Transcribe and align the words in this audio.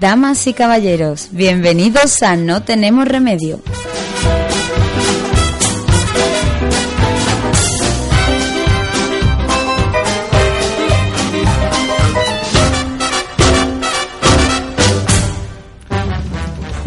Damas 0.00 0.46
y 0.46 0.54
caballeros, 0.54 1.28
bienvenidos 1.32 2.22
a 2.22 2.34
No 2.36 2.62
Tenemos 2.62 3.06
Remedio. 3.06 3.60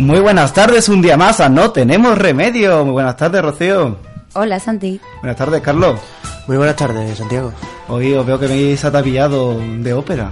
Muy 0.03 0.19
buenas 0.19 0.53
tardes, 0.53 0.89
un 0.89 1.01
día 1.01 1.15
más 1.15 1.39
a 1.39 1.47
No 1.47 1.71
Tenemos 1.71 2.17
Remedio. 2.17 2.83
Muy 2.83 2.91
buenas 2.91 3.15
tardes, 3.15 3.41
Rocío. 3.41 3.95
Hola 4.33 4.59
Santi. 4.59 4.99
Buenas 5.21 5.37
tardes, 5.37 5.61
Carlos. 5.61 5.97
Muy 6.45 6.57
buenas 6.57 6.75
tardes, 6.75 7.17
Santiago. 7.17 7.53
Hoy 7.87 8.13
os 8.13 8.25
veo 8.25 8.37
que 8.37 8.47
me 8.47 8.53
habéis 8.53 8.83
atapillado 8.83 9.57
de 9.79 9.93
ópera. 9.93 10.29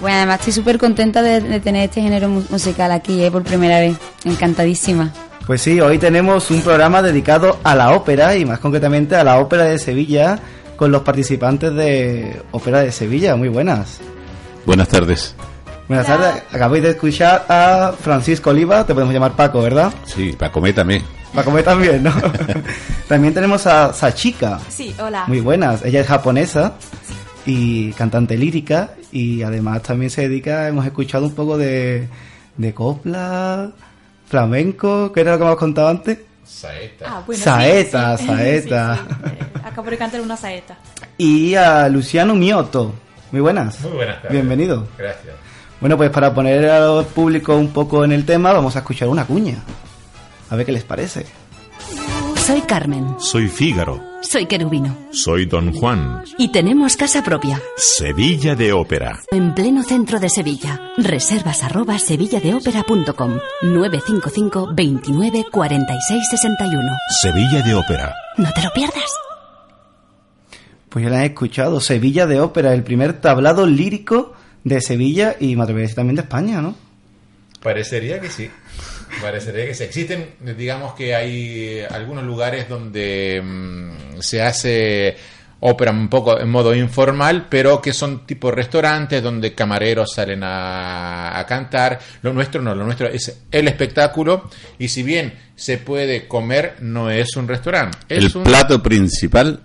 Bueno, 0.00 0.16
además 0.16 0.38
estoy 0.38 0.54
súper 0.54 0.78
contenta 0.78 1.20
de, 1.20 1.42
de 1.42 1.60
tener 1.60 1.84
este 1.90 2.00
género 2.00 2.30
mu- 2.30 2.42
musical 2.48 2.90
aquí 2.92 3.22
eh, 3.22 3.30
por 3.30 3.42
primera 3.42 3.78
vez. 3.80 3.94
Encantadísima. 4.24 5.12
Pues 5.46 5.60
sí, 5.60 5.78
hoy 5.82 5.98
tenemos 5.98 6.50
un 6.50 6.62
programa 6.62 7.02
dedicado 7.02 7.58
a 7.62 7.74
la 7.74 7.90
ópera 7.94 8.34
y 8.36 8.46
más 8.46 8.58
concretamente 8.58 9.16
a 9.16 9.24
la 9.24 9.38
ópera 9.38 9.64
de 9.64 9.78
Sevilla 9.78 10.38
con 10.76 10.90
los 10.90 11.02
participantes 11.02 11.74
de 11.74 12.40
Ópera 12.52 12.80
de 12.80 12.90
Sevilla. 12.90 13.36
Muy 13.36 13.50
buenas. 13.50 13.98
Buenas 14.64 14.88
tardes. 14.88 15.34
Buenas 15.90 16.06
tardes. 16.06 16.44
Acabáis 16.52 16.84
de 16.84 16.90
escuchar 16.90 17.46
a 17.48 17.92
Francisco 18.00 18.50
Oliva, 18.50 18.86
te 18.86 18.94
podemos 18.94 19.12
llamar 19.12 19.32
Paco, 19.32 19.60
¿verdad? 19.60 19.92
Sí, 20.04 20.36
Pacométame. 20.38 21.02
Paco 21.34 21.50
me 21.50 21.64
también, 21.64 22.04
¿no? 22.04 22.12
también 23.08 23.34
tenemos 23.34 23.66
a 23.66 23.92
Sachika. 23.92 24.60
Sí, 24.68 24.94
hola. 25.00 25.24
Muy 25.26 25.40
buenas. 25.40 25.84
Ella 25.84 26.02
es 26.02 26.06
japonesa 26.06 26.74
y 27.44 27.90
cantante 27.94 28.38
lírica 28.38 28.90
y 29.10 29.42
además 29.42 29.82
también 29.82 30.12
se 30.12 30.28
dedica, 30.28 30.68
hemos 30.68 30.86
escuchado 30.86 31.26
un 31.26 31.34
poco 31.34 31.58
de, 31.58 32.06
de 32.56 32.72
copla, 32.72 33.72
flamenco, 34.28 35.10
que 35.10 35.22
era 35.22 35.32
lo 35.32 35.38
que 35.38 35.44
hemos 35.44 35.56
contado 35.56 35.88
antes. 35.88 36.18
Saeta. 36.44 37.04
Ah, 37.08 37.22
bueno, 37.26 37.42
Saeta, 37.42 38.16
sí, 38.16 38.22
sí. 38.28 38.32
saeta. 38.32 38.94
Sí, 38.96 39.02
sí. 39.08 39.30
Eh, 39.40 39.46
acabo 39.64 39.90
de 39.90 39.98
cantar 39.98 40.20
una 40.20 40.36
saeta. 40.36 40.78
Y 41.18 41.56
a 41.56 41.88
Luciano 41.88 42.36
Mioto. 42.36 42.94
Muy 43.32 43.40
buenas. 43.40 43.80
Muy 43.80 43.90
buenas 43.90 44.22
tardes. 44.22 44.30
Bienvenido. 44.30 44.86
Gracias. 44.96 45.49
Bueno, 45.80 45.96
pues 45.96 46.10
para 46.10 46.34
poner 46.34 46.68
al 46.68 47.06
público 47.06 47.56
un 47.56 47.68
poco 47.68 48.04
en 48.04 48.12
el 48.12 48.24
tema, 48.26 48.52
vamos 48.52 48.76
a 48.76 48.80
escuchar 48.80 49.08
una 49.08 49.24
cuña. 49.24 49.56
A 50.50 50.56
ver 50.56 50.66
qué 50.66 50.72
les 50.72 50.84
parece. 50.84 51.24
Soy 52.36 52.62
Carmen. 52.62 53.16
Soy 53.18 53.48
Fígaro. 53.48 54.02
Soy 54.22 54.46
querubino. 54.46 54.96
Soy 55.12 55.46
Don 55.46 55.72
Juan. 55.72 56.24
Y 56.36 56.52
tenemos 56.52 56.96
casa 56.96 57.22
propia. 57.22 57.62
Sevilla 57.76 58.54
de 58.54 58.72
Ópera. 58.72 59.20
En 59.30 59.54
pleno 59.54 59.82
centro 59.82 60.18
de 60.20 60.28
Sevilla. 60.28 60.80
Reservas 60.98 61.62
arroba 61.62 61.98
sevilladeopera.com 61.98 63.38
955 63.62 64.70
29 64.74 65.46
46 65.50 66.28
61. 66.28 66.82
Sevilla 67.22 67.62
de 67.62 67.74
Ópera. 67.74 68.14
No 68.36 68.52
te 68.52 68.62
lo 68.62 68.70
pierdas. 68.72 69.14
Pues 70.88 71.04
ya 71.04 71.10
la 71.10 71.22
he 71.22 71.26
escuchado. 71.26 71.80
Sevilla 71.80 72.26
de 72.26 72.40
Ópera, 72.40 72.74
el 72.74 72.82
primer 72.82 73.20
tablado 73.20 73.64
lírico 73.66 74.34
de 74.64 74.80
Sevilla 74.80 75.36
y 75.40 75.56
me 75.56 75.62
atrevería 75.62 75.84
a 75.84 75.88
decir 75.88 75.96
también 75.96 76.16
de 76.16 76.22
España, 76.22 76.60
¿no? 76.60 76.76
Parecería 77.62 78.20
que 78.20 78.30
sí. 78.30 78.50
Parecería 79.20 79.66
que 79.66 79.74
sí. 79.74 79.84
Existen, 79.84 80.30
digamos 80.56 80.94
que 80.94 81.14
hay 81.14 81.80
algunos 81.90 82.24
lugares 82.24 82.68
donde 82.68 83.42
mm, 83.44 84.20
se 84.20 84.40
hace 84.42 85.16
ópera 85.62 85.90
un 85.90 86.08
poco 86.08 86.40
en 86.40 86.48
modo 86.48 86.74
informal, 86.74 87.46
pero 87.50 87.82
que 87.82 87.92
son 87.92 88.24
tipo 88.26 88.50
restaurantes 88.50 89.22
donde 89.22 89.54
camareros 89.54 90.14
salen 90.14 90.42
a, 90.42 91.38
a 91.38 91.44
cantar. 91.44 91.98
Lo 92.22 92.32
nuestro 92.32 92.62
no, 92.62 92.74
lo 92.74 92.84
nuestro 92.84 93.08
es 93.08 93.42
el 93.50 93.68
espectáculo 93.68 94.48
y 94.78 94.88
si 94.88 95.02
bien 95.02 95.34
se 95.56 95.76
puede 95.76 96.26
comer, 96.26 96.76
no 96.80 97.10
es 97.10 97.36
un 97.36 97.46
restaurante. 97.46 97.98
El 98.08 98.24
Es 98.26 98.34
un- 98.34 98.44
plato 98.44 98.82
principal 98.82 99.60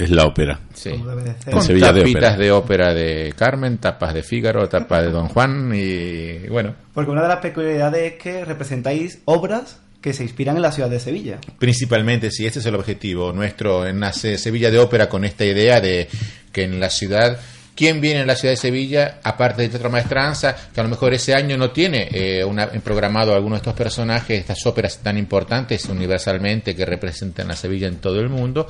es 0.00 0.10
la 0.10 0.26
ópera. 0.26 0.60
Sí. 0.74 0.90
De. 0.90 0.96
En 0.96 1.52
Con 1.52 1.62
Sevilla 1.62 1.92
de 1.92 2.00
tapitas 2.00 2.32
ópera. 2.32 2.36
de 2.36 2.52
ópera 2.52 2.94
de 2.94 3.34
Carmen, 3.36 3.78
tapas 3.78 4.14
de 4.14 4.22
Fígaro, 4.22 4.68
tapas 4.68 5.02
de 5.02 5.10
Don 5.10 5.28
Juan 5.28 5.72
y 5.74 6.48
bueno, 6.48 6.74
Porque 6.94 7.10
una 7.10 7.22
de 7.22 7.28
las 7.28 7.38
peculiaridades 7.38 8.12
es 8.14 8.18
que 8.18 8.44
representáis 8.44 9.20
obras 9.26 9.78
que 10.00 10.12
se 10.14 10.22
inspiran 10.22 10.56
en 10.56 10.62
la 10.62 10.72
ciudad 10.72 10.88
de 10.88 10.98
Sevilla. 10.98 11.38
principalmente 11.58 12.30
si 12.30 12.46
este 12.46 12.60
es 12.60 12.66
el 12.66 12.74
objetivo 12.74 13.32
nuestro, 13.32 13.92
nace 13.92 14.38
Sevilla 14.38 14.70
de 14.70 14.78
Ópera 14.78 15.08
con 15.10 15.24
esta 15.24 15.44
idea 15.44 15.80
de 15.80 16.08
que 16.52 16.64
en 16.64 16.80
la 16.80 16.88
ciudad 16.88 17.38
¿Quién 17.80 18.02
viene 18.02 18.20
en 18.20 18.26
la 18.26 18.36
ciudad 18.36 18.52
de 18.52 18.58
Sevilla, 18.58 19.20
aparte 19.22 19.62
de 19.62 19.70
Teatro 19.70 19.88
Maestranza, 19.88 20.54
que 20.54 20.80
a 20.80 20.82
lo 20.82 20.90
mejor 20.90 21.14
ese 21.14 21.34
año 21.34 21.56
no 21.56 21.70
tiene 21.70 22.10
eh, 22.12 22.44
una, 22.44 22.66
programado 22.68 23.34
alguno 23.34 23.54
de 23.54 23.60
estos 23.60 23.72
personajes, 23.72 24.38
estas 24.38 24.66
óperas 24.66 24.98
tan 24.98 25.16
importantes 25.16 25.86
universalmente 25.86 26.76
que 26.76 26.84
representan 26.84 27.50
a 27.50 27.56
Sevilla 27.56 27.88
en 27.88 27.96
todo 27.96 28.20
el 28.20 28.28
mundo? 28.28 28.68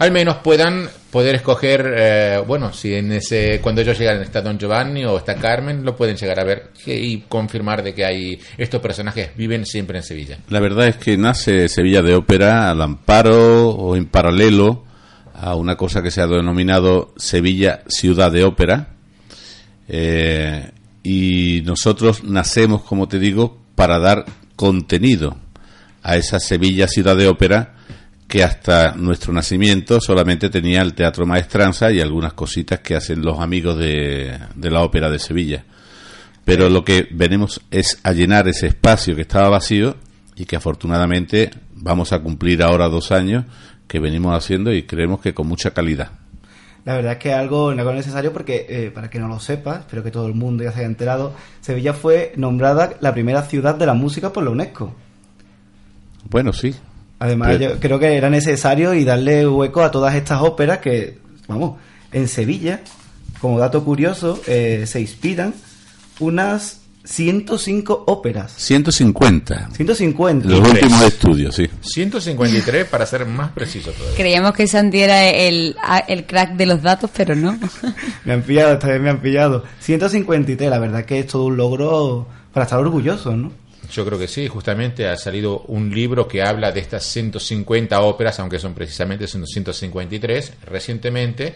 Al 0.00 0.12
menos 0.12 0.36
puedan 0.36 0.88
poder 1.10 1.34
escoger, 1.34 1.92
eh, 1.94 2.42
bueno, 2.46 2.72
si 2.72 2.94
en 2.94 3.12
ese 3.12 3.60
cuando 3.60 3.82
ellos 3.82 3.98
llegan 3.98 4.22
está 4.22 4.40
Don 4.40 4.58
Giovanni 4.58 5.04
o 5.04 5.18
está 5.18 5.34
Carmen, 5.34 5.84
lo 5.84 5.94
pueden 5.94 6.16
llegar 6.16 6.40
a 6.40 6.44
ver 6.44 6.70
y 6.86 7.18
confirmar 7.28 7.82
de 7.82 7.92
que 7.92 8.06
hay 8.06 8.40
estos 8.56 8.80
personajes 8.80 9.36
viven 9.36 9.66
siempre 9.66 9.98
en 9.98 10.02
Sevilla. 10.02 10.38
La 10.48 10.58
verdad 10.58 10.88
es 10.88 10.96
que 10.96 11.18
nace 11.18 11.68
Sevilla 11.68 12.00
de 12.00 12.14
Ópera 12.14 12.70
al 12.70 12.80
amparo 12.80 13.68
o 13.68 13.94
en 13.94 14.06
paralelo 14.06 14.86
a 15.34 15.54
una 15.54 15.76
cosa 15.76 16.02
que 16.02 16.10
se 16.10 16.22
ha 16.22 16.26
denominado 16.26 17.12
Sevilla 17.18 17.82
Ciudad 17.86 18.32
de 18.32 18.44
Ópera. 18.44 18.94
Eh, 19.86 20.70
y 21.02 21.60
nosotros 21.66 22.24
nacemos, 22.24 22.84
como 22.84 23.06
te 23.06 23.18
digo, 23.18 23.58
para 23.74 23.98
dar 23.98 24.24
contenido 24.56 25.36
a 26.02 26.16
esa 26.16 26.40
Sevilla 26.40 26.88
Ciudad 26.88 27.18
de 27.18 27.28
Ópera 27.28 27.74
que 28.30 28.44
hasta 28.44 28.92
nuestro 28.92 29.32
nacimiento 29.32 30.00
solamente 30.00 30.48
tenía 30.50 30.82
el 30.82 30.94
Teatro 30.94 31.26
Maestranza 31.26 31.90
y 31.90 32.00
algunas 32.00 32.32
cositas 32.34 32.78
que 32.78 32.94
hacen 32.94 33.22
los 33.22 33.40
amigos 33.40 33.76
de, 33.76 34.38
de 34.54 34.70
la 34.70 34.82
Ópera 34.82 35.10
de 35.10 35.18
Sevilla. 35.18 35.64
Pero 36.44 36.68
lo 36.68 36.84
que 36.84 37.08
venimos 37.10 37.60
es 37.72 37.98
a 38.04 38.12
llenar 38.12 38.46
ese 38.46 38.68
espacio 38.68 39.16
que 39.16 39.22
estaba 39.22 39.48
vacío 39.48 39.96
y 40.36 40.44
que 40.44 40.54
afortunadamente 40.54 41.50
vamos 41.74 42.12
a 42.12 42.20
cumplir 42.20 42.62
ahora 42.62 42.88
dos 42.88 43.10
años 43.10 43.46
que 43.88 43.98
venimos 43.98 44.32
haciendo 44.36 44.72
y 44.72 44.84
creemos 44.84 45.20
que 45.20 45.34
con 45.34 45.48
mucha 45.48 45.72
calidad. 45.72 46.12
La 46.84 46.94
verdad 46.94 47.14
es 47.14 47.18
que 47.18 47.34
algo 47.34 47.74
necesario 47.74 48.32
porque, 48.32 48.64
eh, 48.68 48.92
para 48.94 49.10
que 49.10 49.18
no 49.18 49.26
lo 49.26 49.40
sepa, 49.40 49.80
espero 49.80 50.04
que 50.04 50.12
todo 50.12 50.28
el 50.28 50.34
mundo 50.34 50.62
ya 50.62 50.70
se 50.70 50.78
haya 50.78 50.86
enterado, 50.86 51.34
Sevilla 51.60 51.94
fue 51.94 52.32
nombrada 52.36 52.94
la 53.00 53.12
primera 53.12 53.42
ciudad 53.42 53.74
de 53.74 53.86
la 53.86 53.94
música 53.94 54.32
por 54.32 54.44
la 54.44 54.50
UNESCO. 54.50 54.94
Bueno, 56.30 56.52
sí. 56.52 56.76
Además, 57.20 57.50
Pero- 57.58 57.74
yo 57.74 57.80
creo 57.80 57.98
que 58.00 58.16
era 58.16 58.28
necesario 58.30 58.92
y 58.94 59.04
darle 59.04 59.46
hueco 59.46 59.82
a 59.82 59.90
todas 59.92 60.14
estas 60.16 60.40
óperas 60.42 60.78
que, 60.78 61.18
vamos, 61.46 61.78
en 62.12 62.26
Sevilla, 62.26 62.80
como 63.40 63.58
dato 63.58 63.84
curioso, 63.84 64.40
eh, 64.46 64.84
se 64.86 65.00
inspiran 65.00 65.54
unas 66.18 66.80
105 67.04 68.04
óperas. 68.06 68.52
150. 68.56 69.70
150. 69.72 70.48
Los 70.48 70.60
últimos 70.68 71.02
estudios, 71.02 71.54
sí. 71.54 71.68
153 71.80 72.86
para 72.86 73.06
ser 73.06 73.24
más 73.26 73.52
preciso 73.52 73.90
todavía. 73.92 74.16
Creíamos 74.16 74.52
que 74.54 74.66
Santi 74.66 75.00
era 75.00 75.28
el, 75.28 75.76
el 76.08 76.26
crack 76.26 76.54
de 76.56 76.66
los 76.66 76.82
datos, 76.82 77.10
pero 77.16 77.34
no. 77.34 77.58
Me 78.24 78.32
han 78.34 78.42
pillado, 78.42 78.74
esta 78.74 78.88
vez 78.88 79.00
me 79.00 79.10
han 79.10 79.20
pillado. 79.20 79.64
153, 79.80 80.68
la 80.70 80.78
verdad 80.78 81.04
que 81.04 81.20
es 81.20 81.26
todo 81.26 81.44
un 81.46 81.56
logro 81.56 82.26
para 82.52 82.64
estar 82.64 82.78
orgullosos, 82.78 83.34
¿no? 83.36 83.52
Yo 83.92 84.04
creo 84.04 84.18
que 84.18 84.28
sí, 84.28 84.46
justamente 84.48 85.06
ha 85.08 85.16
salido 85.16 85.60
un 85.68 85.90
libro 85.94 86.28
que 86.28 86.42
habla 86.42 86.70
de 86.72 86.80
estas 86.80 87.04
150 87.04 88.00
óperas, 88.00 88.38
aunque 88.40 88.58
son 88.58 88.72
precisamente 88.74 89.26
son 89.26 89.46
153 89.46 90.52
recientemente, 90.64 91.54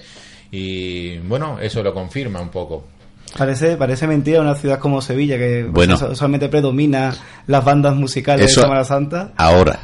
y 0.50 1.18
bueno, 1.18 1.58
eso 1.60 1.82
lo 1.82 1.92
confirma 1.94 2.40
un 2.40 2.48
poco. 2.50 2.88
Parece, 3.36 3.76
parece 3.76 4.06
mentira 4.06 4.40
una 4.40 4.54
ciudad 4.54 4.78
como 4.78 5.00
Sevilla, 5.02 5.36
que 5.36 5.64
Bueno. 5.64 5.96
solamente 5.96 6.48
predomina 6.48 7.12
las 7.48 7.64
bandas 7.64 7.94
musicales 7.96 8.46
Eso- 8.50 8.60
de 8.60 8.66
Semana 8.66 8.84
Santa. 8.84 9.32
Ahora, 9.36 9.80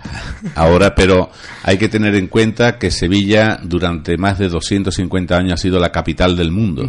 ahora, 0.55 0.95
pero 0.95 1.31
hay 1.65 1.77
que 1.77 1.89
tener 1.89 2.15
en 2.15 2.29
cuenta 2.29 2.79
que 2.79 2.91
Sevilla 2.93 3.59
durante 3.63 4.17
más 4.19 4.39
de 4.39 4.49
250 4.49 5.37
años 5.37 5.55
ha 5.55 5.57
sido 5.57 5.81
la 5.81 5.91
capital 5.91 6.37
del 6.37 6.53
mundo. 6.53 6.89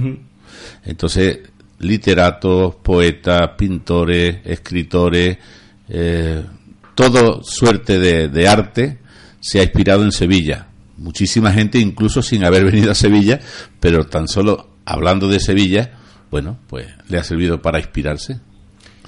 Entonces, 0.86 1.40
literatos, 1.84 2.76
poetas, 2.76 3.52
pintores, 3.58 4.38
escritores, 4.46 5.38
eh, 5.90 6.44
todo 6.96 7.44
suerte 7.44 8.00
de, 8.00 8.48
arte 8.48 9.00
se 9.40 9.60
ha 9.60 9.64
inspirado 9.64 10.04
en 10.04 10.12
Sevilla. 10.12 10.68
Muchísima 10.98 11.52
gente, 11.52 11.80
incluso 11.80 12.22
sin 12.22 12.46
haber 12.46 12.66
venido 12.72 12.92
a 12.92 12.96
Sevilla, 12.96 13.40
pero 13.80 14.06
tan 14.06 14.28
solo 14.28 14.68
hablando 14.86 15.28
de 15.28 15.40
Sevilla, 15.40 15.92
bueno, 16.30 16.58
pues 16.68 16.88
le 17.08 17.18
ha 17.18 17.24
servido 17.24 17.62
para 17.62 17.80
inspirarse. 17.80 18.40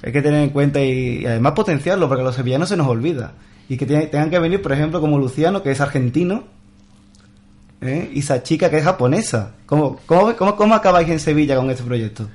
Hay 0.03 0.11
que 0.11 0.21
tener 0.21 0.43
en 0.43 0.49
cuenta 0.49 0.81
y, 0.81 1.25
además 1.25 1.53
potenciarlo, 1.53 2.07
porque 2.07 2.21
a 2.21 2.25
los 2.25 2.35
sevillanos 2.35 2.69
se 2.69 2.77
nos 2.77 2.87
olvida. 2.87 3.33
Y 3.69 3.77
que 3.77 3.85
tengan 3.85 4.29
que 4.29 4.39
venir, 4.39 4.61
por 4.61 4.73
ejemplo, 4.73 4.99
como 4.99 5.17
Luciano, 5.17 5.63
que 5.63 5.71
es 5.71 5.79
argentino, 5.79 6.43
¿eh? 7.79 8.09
y 8.13 8.21
Sachika, 8.21 8.69
que 8.69 8.79
es 8.79 8.83
japonesa. 8.83 9.55
¿Cómo, 9.65 9.99
cómo, 10.05 10.35
cómo, 10.35 10.55
cómo 10.55 10.75
acabáis 10.75 11.07
en 11.09 11.19
Sevilla 11.19 11.55
con 11.55 11.69
este 11.69 11.83
proyecto? 11.83 12.27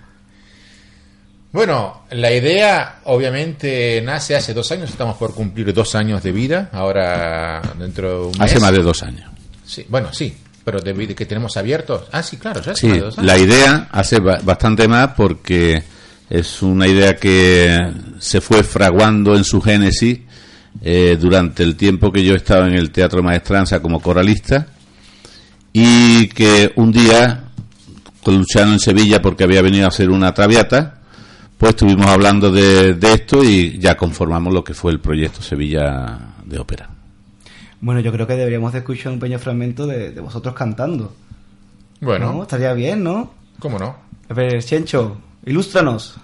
Bueno, 1.50 2.02
la 2.10 2.30
idea 2.32 3.00
obviamente 3.04 4.02
nace 4.04 4.36
hace 4.36 4.52
dos 4.52 4.70
años, 4.70 4.90
estamos 4.90 5.16
por 5.16 5.34
cumplir 5.34 5.72
dos 5.72 5.94
años 5.94 6.22
de 6.22 6.30
vida, 6.32 6.68
ahora 6.72 7.62
dentro 7.78 8.08
de 8.10 8.26
un 8.26 8.30
mes. 8.32 8.40
Hace 8.40 8.60
más 8.60 8.72
de 8.72 8.82
dos 8.82 9.02
años. 9.02 9.30
Sí, 9.64 9.84
bueno, 9.88 10.12
sí, 10.12 10.36
pero 10.62 10.80
de 10.80 11.14
que 11.14 11.24
tenemos 11.26 11.56
abiertos. 11.56 12.02
Ah, 12.12 12.22
sí, 12.22 12.36
claro, 12.36 12.60
ya 12.62 12.72
hace 12.72 12.80
Sí, 12.82 12.86
más 12.88 12.96
de 12.98 13.02
dos 13.04 13.18
años. 13.18 13.26
la 13.26 13.38
idea 13.38 13.88
hace 13.92 14.20
ba- 14.20 14.40
bastante 14.42 14.86
más 14.88 15.08
porque 15.16 15.82
es 16.28 16.60
una 16.62 16.86
idea 16.86 17.16
que 17.16 17.92
se 18.18 18.42
fue 18.42 18.62
fraguando 18.62 19.34
en 19.34 19.44
su 19.44 19.62
génesis 19.62 20.18
eh, 20.82 21.16
durante 21.18 21.62
el 21.62 21.76
tiempo 21.76 22.12
que 22.12 22.22
yo 22.22 22.34
estaba 22.34 22.66
en 22.68 22.74
el 22.74 22.90
Teatro 22.90 23.22
Maestranza 23.22 23.80
como 23.80 24.00
coralista 24.02 24.66
y 25.72 26.28
que 26.28 26.72
un 26.76 26.92
día, 26.92 27.44
con 28.22 28.36
Luciano 28.36 28.72
en 28.74 28.78
Sevilla 28.80 29.22
porque 29.22 29.44
había 29.44 29.62
venido 29.62 29.86
a 29.86 29.88
hacer 29.88 30.10
una 30.10 30.34
traviata, 30.34 30.97
pues 31.58 31.70
estuvimos 31.70 32.06
hablando 32.06 32.50
de, 32.50 32.94
de 32.94 33.12
esto 33.12 33.42
y 33.42 33.78
ya 33.78 33.96
conformamos 33.96 34.54
lo 34.54 34.64
que 34.64 34.74
fue 34.74 34.92
el 34.92 35.00
proyecto 35.00 35.42
Sevilla 35.42 36.18
de 36.44 36.58
Ópera. 36.58 36.88
Bueno, 37.80 38.00
yo 38.00 38.10
creo 38.12 38.26
que 38.26 38.34
deberíamos 38.34 38.72
de 38.72 38.78
escuchar 38.78 39.12
un 39.12 39.18
pequeño 39.18 39.38
fragmento 39.38 39.86
de, 39.86 40.12
de 40.12 40.20
vosotros 40.20 40.54
cantando. 40.54 41.12
Bueno, 42.00 42.32
¿No? 42.32 42.42
Estaría 42.42 42.72
bien, 42.74 43.02
¿no? 43.02 43.32
¿cómo 43.58 43.78
no? 43.78 43.96
A 44.28 44.34
ver, 44.34 44.62
Chencho, 44.62 45.16
ilústranos. 45.46 46.16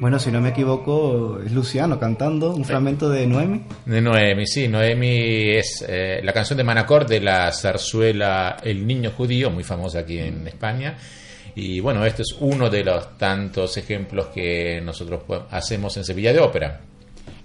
Bueno, 0.00 0.18
si 0.18 0.32
no 0.32 0.40
me 0.40 0.48
equivoco, 0.48 1.38
es 1.44 1.52
Luciano 1.52 2.00
cantando 2.00 2.54
un 2.54 2.64
fragmento 2.64 3.10
de 3.10 3.26
Noemi. 3.26 3.60
De 3.84 4.00
Noemi, 4.00 4.46
sí, 4.46 4.66
Noemi 4.66 5.50
es 5.50 5.84
eh, 5.86 6.22
la 6.24 6.32
canción 6.32 6.56
de 6.56 6.64
Manacor 6.64 7.06
de 7.06 7.20
la 7.20 7.52
zarzuela 7.52 8.56
El 8.62 8.86
Niño 8.86 9.10
Judío, 9.10 9.50
muy 9.50 9.62
famosa 9.62 9.98
aquí 9.98 10.18
en 10.18 10.46
España. 10.48 10.96
Y 11.54 11.80
bueno, 11.80 12.02
este 12.06 12.22
es 12.22 12.34
uno 12.40 12.70
de 12.70 12.82
los 12.82 13.18
tantos 13.18 13.76
ejemplos 13.76 14.28
que 14.28 14.80
nosotros 14.80 15.22
pues, 15.26 15.42
hacemos 15.50 15.94
en 15.98 16.04
Sevilla 16.04 16.32
de 16.32 16.40
Ópera. 16.40 16.80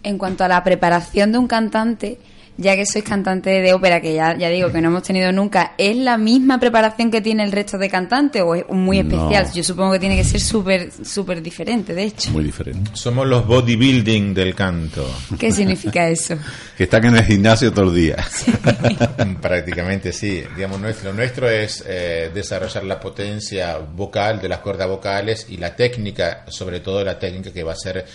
En 0.02 0.18
cuanto 0.18 0.46
a 0.46 0.48
la 0.48 0.64
preparación 0.64 1.34
de 1.34 1.38
un 1.38 1.48
cantante, 1.48 2.20
ya 2.58 2.76
que 2.76 2.86
sois 2.86 3.04
cantante 3.04 3.50
de 3.62 3.74
ópera, 3.74 4.00
que 4.02 4.14
ya, 4.14 4.38
ya 4.38 4.50
digo 4.50 4.72
que 4.72 4.80
no 4.82 4.88
hemos 4.90 5.04
tenido 5.04 5.32
nunca, 5.32 5.74
¿es 5.78 5.96
la 5.98 6.18
misma 6.18 6.60
preparación 6.60 7.12
que 7.12 7.20
tiene 7.22 7.44
el 7.44 7.52
resto 7.52 7.78
de 7.78 7.90
cantantes 7.90 8.42
o 8.42 8.56
es 8.56 8.64
muy 8.70 9.04
No. 9.04 9.10
especial? 9.10 9.52
Yo 9.54 9.64
supongo 9.64 9.94
que 9.94 10.00
tiene 10.00 10.16
que 10.16 10.24
ser 10.24 10.40
súper 10.40 10.90
súper 11.04 11.42
diferente, 11.42 11.94
de 11.94 12.04
hecho. 12.04 12.32
Muy 12.32 12.44
diferente. 12.46 12.92
Somos 12.94 13.28
los 13.28 13.46
bodybuilding 13.46 14.34
del 14.34 14.56
canto. 14.56 15.06
¿Qué 15.40 15.52
significa 15.52 16.08
eso? 16.08 16.36
Que 16.78 16.84
están 16.84 17.06
en 17.06 17.16
el 17.18 17.24
gimnasio 17.24 17.72
todo 17.72 17.90
el 17.90 17.96
día. 17.96 18.18
Prácticamente 19.42 20.12
sí. 20.12 20.44
Digamos, 20.56 20.80
nuestro, 20.80 21.12
lo 21.12 21.16
nuestro 21.18 21.50
es 21.50 21.84
eh, 21.88 22.32
desarrollar 22.34 22.84
la 22.84 23.00
potencia 23.00 23.78
vocal 23.78 24.42
de 24.42 24.50
las 24.50 24.60
cuerdas 24.60 24.88
vocales 24.88 25.48
y 25.50 25.58
la 25.58 25.76
técnica, 25.76 26.44
sobre 26.48 26.80
todo 26.80 27.04
la 27.04 27.18
técnica 27.20 27.52
que 27.52 27.64
va 27.64 27.74
a 27.74 27.78
ser 27.78 28.06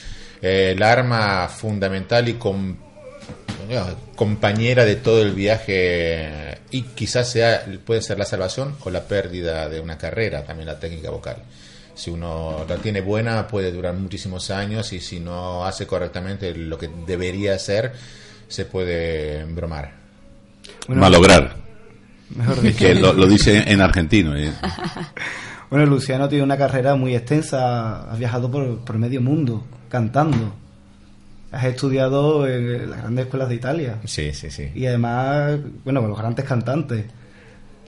eh, 0.43 0.73
el 0.77 0.83
arma 0.83 1.49
fundamental 1.49 2.29
y 2.29 2.35
com- 2.35 2.77
digamos, 2.77 2.90
compañera 4.17 4.85
de 4.85 4.97
todo 4.97 5.23
el 5.23 5.33
viaje 5.33 6.59
y 6.71 6.83
quizás 6.83 7.31
sea 7.31 7.65
puede 7.85 8.03
ser 8.03 8.19
la 8.19 8.25
salvación 8.25 8.77
o 8.85 8.91
la 8.91 9.05
pérdida 9.05 9.69
de 9.69 9.81
una 9.81 9.99
carrera 9.99 10.45
también 10.45 10.67
la 10.67 10.79
técnica 10.79 11.11
vocal. 11.11 11.37
Si 11.95 12.11
uno 12.11 12.65
la 12.69 12.77
tiene 12.77 13.01
buena 13.01 13.47
puede 13.47 13.73
durar 13.73 13.95
muchísimos 13.95 14.51
años 14.51 14.93
y 14.93 15.01
si 15.01 15.21
no 15.21 15.65
hace 15.67 15.87
correctamente 15.87 16.55
lo 16.55 16.79
que 16.79 16.89
debería 17.07 17.55
hacer 17.55 17.93
se 18.49 18.65
puede 18.65 19.45
bromar. 19.45 19.93
Bueno, 20.87 21.03
Malograr. 21.03 21.57
Mejor 22.31 22.61
dicho. 22.63 22.79
Que 22.79 22.95
lo, 22.95 23.13
lo 23.13 23.27
dice 23.27 23.65
en 23.67 23.81
argentino. 23.81 24.37
¿eh? 24.37 24.53
Bueno, 25.71 25.87
Luciano 25.87 26.29
tiene 26.29 26.43
una 26.43 26.57
carrera 26.57 26.97
muy 26.97 27.15
extensa, 27.15 28.11
has 28.11 28.19
viajado 28.19 28.51
por, 28.51 28.81
por 28.81 28.99
medio 28.99 29.21
mundo 29.21 29.65
cantando. 29.89 30.55
Has 31.53 31.65
estudiado 31.65 32.47
en 32.47 32.91
las 32.91 33.01
grandes 33.01 33.25
escuelas 33.27 33.49
de 33.49 33.55
Italia. 33.57 33.99
Sí, 34.05 34.33
sí, 34.33 34.51
sí. 34.51 34.71
Y 34.75 34.87
además, 34.87 35.59
bueno, 35.85 36.01
con 36.01 36.11
los 36.11 36.19
grandes 36.19 36.45
cantantes. 36.45 37.05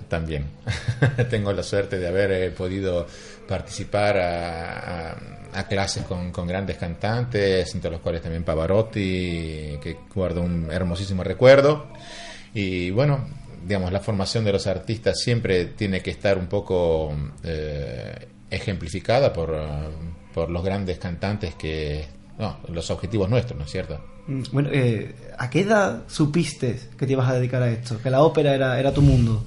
También. 0.09 0.47
Tengo 1.31 1.53
la 1.53 1.63
suerte 1.63 1.99
de 1.99 2.09
haber 2.09 2.33
eh, 2.33 2.51
podido 2.51 3.07
participar 3.49 4.19
a, 4.19 5.11
a- 5.11 5.17
a 5.55 5.69
clases 5.69 6.05
con, 6.05 6.33
con 6.33 6.47
grandes 6.49 6.77
cantantes, 6.79 7.75
entre 7.75 7.91
los 7.91 8.01
cuales 8.01 8.23
también 8.23 8.43
Pavarotti, 8.43 9.79
que 9.83 9.99
guardo 10.15 10.41
un 10.43 10.71
hermosísimo 10.73 11.23
recuerdo. 11.23 11.89
Y 12.55 12.91
bueno, 12.91 13.27
digamos, 13.67 13.93
la 13.93 14.01
formación 14.01 14.45
de 14.45 14.53
los 14.53 14.67
artistas 14.67 15.21
siempre 15.21 15.67
tiene 15.67 16.01
que 16.01 16.11
estar 16.11 16.37
un 16.39 16.47
poco 16.47 17.15
eh, 17.45 18.29
ejemplificada 18.51 19.33
por, 19.33 19.55
por 20.35 20.51
los 20.51 20.65
grandes 20.65 20.99
cantantes 20.99 21.55
que... 21.55 22.07
No, 22.39 22.59
los 22.69 22.91
objetivos 22.91 23.29
nuestros, 23.29 23.59
¿no 23.59 23.65
es 23.65 23.71
cierto? 23.71 24.01
Mm, 24.27 24.43
Bueno, 24.53 24.69
eh, 24.73 25.15
¿a 25.39 25.49
qué 25.51 25.61
edad 25.61 26.03
supiste 26.09 26.79
que 26.99 27.07
te 27.07 27.13
ibas 27.13 27.29
a 27.29 27.35
dedicar 27.35 27.63
a 27.63 27.71
esto? 27.71 27.99
Que 28.03 28.11
la 28.11 28.23
ópera 28.23 28.55
era, 28.55 28.79
era 28.79 28.93
tu 28.93 29.03
mundo. 29.03 29.43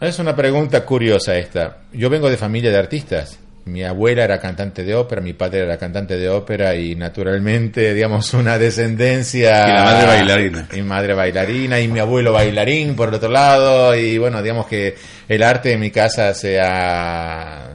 Es 0.00 0.18
una 0.18 0.34
pregunta 0.34 0.84
curiosa 0.84 1.36
esta. 1.36 1.78
Yo 1.92 2.10
vengo 2.10 2.28
de 2.28 2.36
familia 2.36 2.70
de 2.72 2.78
artistas. 2.78 3.38
mi 3.64 3.84
abuela 3.84 4.24
era 4.24 4.40
cantante 4.40 4.82
de 4.82 4.92
ópera, 4.96 5.20
mi 5.20 5.34
padre 5.34 5.60
era 5.60 5.78
cantante 5.78 6.16
de 6.18 6.28
ópera 6.28 6.74
y 6.74 6.96
naturalmente, 6.96 7.94
digamos, 7.94 8.34
una 8.34 8.58
descendencia... 8.58 9.50
Y 9.68 9.72
la 9.72 9.84
madre 9.84 10.06
bailarina. 10.08 10.68
Mi 10.72 10.82
madre 10.82 11.14
bailarina 11.14 11.78
y 11.78 11.86
mi 11.86 12.00
abuelo 12.00 12.32
bailarín 12.32 12.96
por 12.96 13.10
el 13.10 13.14
otro 13.14 13.30
lado 13.30 13.94
y 13.94 14.18
bueno, 14.18 14.42
digamos 14.42 14.66
que 14.66 14.96
el 15.28 15.42
arte 15.44 15.72
en 15.74 15.78
mi 15.80 15.92
casa 15.92 16.34
se 16.34 16.58
ha, 16.60 17.70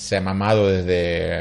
se 0.00 0.16
ha 0.16 0.20
mamado 0.20 0.68
desde, 0.68 1.40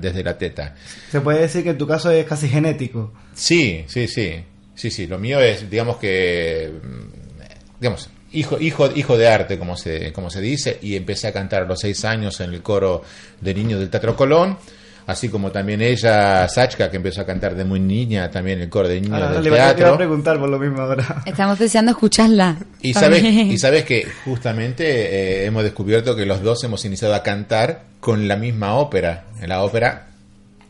desde 0.00 0.24
la 0.24 0.38
teta. 0.38 0.74
Se 1.10 1.20
puede 1.20 1.40
decir 1.40 1.62
que 1.62 1.70
en 1.70 1.78
tu 1.78 1.86
caso 1.86 2.10
es 2.10 2.24
casi 2.26 2.48
genético. 2.48 3.12
Sí, 3.34 3.84
sí, 3.86 4.08
sí. 4.08 4.42
Sí, 4.74 4.90
sí. 4.90 5.06
Lo 5.06 5.18
mío 5.18 5.40
es, 5.40 5.68
digamos 5.70 5.96
que. 5.98 6.72
mm, 6.82 7.80
Digamos, 7.80 8.10
hijo, 8.32 8.58
hijo, 8.60 8.90
hijo 8.94 9.16
de 9.16 9.28
arte, 9.28 9.58
como 9.58 9.76
se, 9.76 10.12
como 10.12 10.30
se 10.30 10.40
dice, 10.40 10.78
y 10.82 10.96
empecé 10.96 11.28
a 11.28 11.32
cantar 11.32 11.62
a 11.62 11.66
los 11.66 11.78
seis 11.78 12.04
años 12.04 12.40
en 12.40 12.52
el 12.52 12.60
coro 12.62 13.02
de 13.40 13.54
niños 13.54 13.78
del 13.78 13.88
Teatro 13.90 14.16
Colón. 14.16 14.58
Así 15.08 15.30
como 15.30 15.50
también 15.50 15.80
ella, 15.80 16.46
Sachka, 16.48 16.90
que 16.90 16.98
empezó 16.98 17.22
a 17.22 17.26
cantar 17.26 17.54
de 17.56 17.64
muy 17.64 17.80
niña 17.80 18.30
también 18.30 18.60
el 18.60 18.68
coro 18.68 18.88
de 18.88 19.00
niños 19.00 19.14
Ahora 19.14 19.32
del 19.32 19.42
le 19.44 19.48
iba, 19.48 19.56
te 19.56 19.62
iba 19.62 19.70
a 19.70 19.74
teatro. 19.74 19.96
preguntar 19.96 20.38
por 20.38 20.48
lo 20.50 20.58
mismo 20.58 20.82
ahora. 20.82 21.22
Estamos 21.24 21.58
deseando 21.58 21.92
escucharla. 21.92 22.56
Y 22.82 22.92
sabes, 22.92 23.22
y 23.24 23.56
sabes 23.56 23.84
que 23.84 24.06
justamente 24.26 24.84
eh, 24.86 25.46
hemos 25.46 25.62
descubierto 25.64 26.14
que 26.14 26.26
los 26.26 26.42
dos 26.42 26.62
hemos 26.64 26.84
iniciado 26.84 27.14
a 27.14 27.22
cantar 27.22 27.84
con 28.00 28.28
la 28.28 28.36
misma 28.36 28.74
ópera. 28.74 29.24
En 29.40 29.48
la 29.48 29.62
ópera 29.62 30.08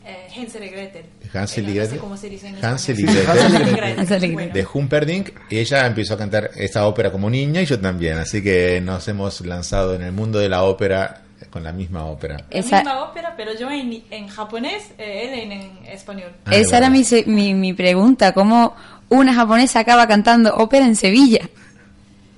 Eh, 0.05 0.27
Hansel 0.37 0.63
y 0.63 0.69
Gretel. 0.69 1.03
Hansel 1.33 1.63
y 1.65 1.67
no 1.67 1.73
sé 1.73 1.79
Gretel. 1.81 1.99
cómo 1.99 2.17
se 2.17 2.29
dice 2.29 2.47
en 2.47 2.65
Hansel 2.65 2.97
y. 2.97 3.03
Gretel. 3.03 4.53
De 4.53 4.65
Humperdinck 4.73 5.31
y 5.49 5.57
ella 5.59 5.85
empezó 5.85 6.13
a 6.13 6.17
cantar 6.17 6.51
esta 6.55 6.87
ópera 6.87 7.11
como 7.11 7.29
niña 7.29 7.61
y 7.61 7.65
yo 7.65 7.77
también, 7.79 8.17
así 8.17 8.41
que 8.41 8.79
nos 8.81 9.05
hemos 9.09 9.41
lanzado 9.41 9.95
en 9.95 10.01
el 10.01 10.11
mundo 10.13 10.39
de 10.39 10.47
la 10.49 10.63
ópera 10.63 11.23
con 11.49 11.63
la 11.63 11.71
misma 11.71 12.05
ópera. 12.05 12.37
La 12.51 12.59
Esa- 12.59 12.77
misma 12.77 13.03
ópera, 13.03 13.33
pero 13.37 13.57
yo 13.57 13.69
en, 13.71 14.03
en 14.11 14.27
japonés, 14.27 14.91
eh, 14.97 15.23
él 15.31 15.39
en, 15.39 15.51
en 15.51 15.85
español. 15.87 16.31
Ah, 16.45 16.55
Esa 16.55 16.77
era 16.77 16.89
mi, 16.89 17.03
se- 17.03 17.25
mi, 17.25 17.53
mi 17.53 17.73
pregunta. 17.73 18.33
¿Cómo 18.33 18.75
una 19.09 19.33
japonesa 19.33 19.79
acaba 19.79 20.07
cantando 20.07 20.55
ópera 20.55 20.85
en 20.85 20.95
Sevilla? 20.95 21.49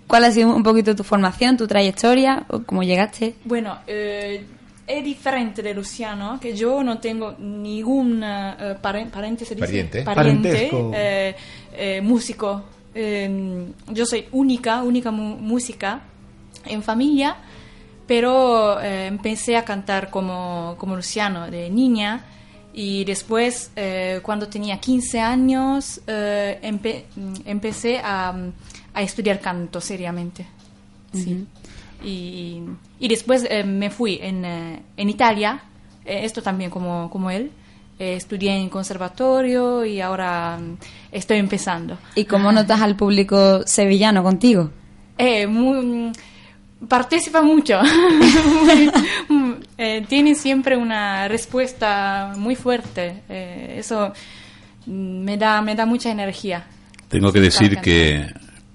¿Cuál 0.07 0.25
ha 0.25 0.31
sido 0.31 0.53
un 0.55 0.63
poquito 0.63 0.95
tu 0.95 1.03
formación, 1.03 1.57
tu 1.57 1.67
trayectoria? 1.67 2.43
o 2.49 2.63
¿Cómo 2.63 2.83
llegaste? 2.83 3.35
Bueno, 3.45 3.77
eh, 3.87 4.45
es 4.85 5.03
diferente 5.05 5.61
de 5.63 5.73
Luciano, 5.73 6.37
que 6.39 6.53
yo 6.55 6.83
no 6.83 6.97
tengo 6.99 7.35
ningún 7.39 8.21
eh, 8.23 8.75
paren- 8.81 9.09
pariente, 9.09 9.45
¿se 9.45 9.55
dice? 9.55 9.65
Pariente. 9.65 10.01
Parentesco. 10.03 10.91
eh, 10.93 11.35
eh, 11.73 12.01
músico. 12.03 12.63
Eh, 12.93 13.67
yo 13.87 14.05
soy 14.05 14.25
única, 14.33 14.83
única 14.83 15.11
mu- 15.11 15.37
música 15.37 16.01
en 16.65 16.83
familia, 16.83 17.37
pero 18.11 18.77
eh, 18.81 19.07
empecé 19.07 19.55
a 19.55 19.63
cantar 19.63 20.09
como, 20.09 20.75
como 20.77 20.97
Luciano 20.97 21.49
de 21.49 21.69
niña 21.69 22.25
y 22.73 23.05
después, 23.05 23.71
eh, 23.77 24.19
cuando 24.21 24.49
tenía 24.49 24.81
15 24.81 25.21
años, 25.21 26.01
eh, 26.07 26.59
empe- 26.61 27.05
empecé 27.45 27.99
a, 28.03 28.33
a 28.93 29.01
estudiar 29.01 29.39
canto 29.39 29.79
seriamente. 29.79 30.45
Sí. 31.13 31.47
Y, 32.03 32.61
y 32.99 33.07
después 33.07 33.47
eh, 33.49 33.63
me 33.63 33.89
fui 33.89 34.19
en, 34.21 34.43
eh, 34.43 34.81
en 34.97 35.09
Italia, 35.09 35.61
eh, 36.03 36.19
esto 36.25 36.41
también 36.41 36.69
como, 36.69 37.09
como 37.09 37.31
él. 37.31 37.49
Estudié 37.97 38.57
en 38.57 38.67
conservatorio 38.67 39.85
y 39.85 40.01
ahora 40.01 40.57
mm, 40.59 40.77
estoy 41.13 41.37
empezando. 41.37 41.97
¿Y 42.15 42.25
cómo 42.25 42.51
notas 42.51 42.81
al 42.81 42.97
público 42.97 43.61
sevillano 43.65 44.21
contigo? 44.21 44.69
Eh, 45.17 45.47
muy, 45.47 46.11
participa 46.87 47.41
mucho. 47.41 47.79
Eh, 49.83 50.05
tiene 50.07 50.35
siempre 50.35 50.77
una 50.77 51.27
respuesta 51.27 52.33
muy 52.37 52.55
fuerte. 52.55 53.23
Eh, 53.27 53.77
eso 53.79 54.13
me 54.85 55.35
da, 55.35 55.59
me 55.63 55.73
da 55.73 55.87
mucha 55.87 56.11
energía. 56.11 56.67
Tengo 57.07 57.33
que 57.33 57.39
decir 57.39 57.79
que, 57.79 58.27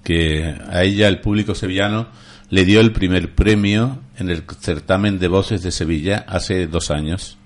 que 0.03 0.53
a 0.69 0.83
ella 0.83 1.07
el 1.07 1.21
público 1.21 1.55
sevillano 1.55 2.09
le 2.49 2.65
dio 2.65 2.81
el 2.81 2.91
primer 2.91 3.33
premio 3.33 3.99
en 4.17 4.29
el 4.29 4.43
certamen 4.59 5.17
de 5.17 5.29
voces 5.29 5.63
de 5.63 5.71
Sevilla 5.71 6.25
hace 6.27 6.67
dos 6.67 6.91
años. 6.91 7.37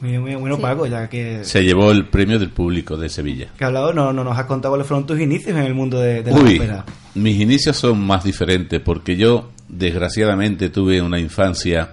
Muy, 0.00 0.18
muy 0.18 0.34
bueno, 0.36 0.56
Sí. 0.56 0.62
Paco, 0.62 0.86
ya 0.86 1.08
que, 1.08 1.44
Se 1.44 1.62
llevó 1.62 1.90
el 1.90 2.06
premio 2.08 2.38
del 2.38 2.50
público 2.50 2.96
de 2.96 3.08
Sevilla. 3.08 3.48
que 3.58 3.64
has 3.64 3.68
hablado, 3.68 3.92
no, 3.92 4.12
no 4.12 4.24
nos 4.24 4.38
has 4.38 4.46
contado 4.46 4.72
cuáles 4.72 4.86
fueron 4.86 5.06
tus 5.06 5.20
inicios 5.20 5.56
en 5.56 5.64
el 5.64 5.74
mundo 5.74 5.98
de, 6.00 6.22
de 6.22 6.30
la 6.30 6.36
Uy, 6.38 6.56
ópera. 6.56 6.84
mis 7.14 7.38
inicios 7.40 7.76
son 7.76 8.00
más 8.06 8.24
diferentes 8.24 8.80
porque 8.80 9.16
yo 9.16 9.50
desgraciadamente 9.68 10.70
tuve 10.70 11.00
una 11.02 11.18
infancia 11.18 11.90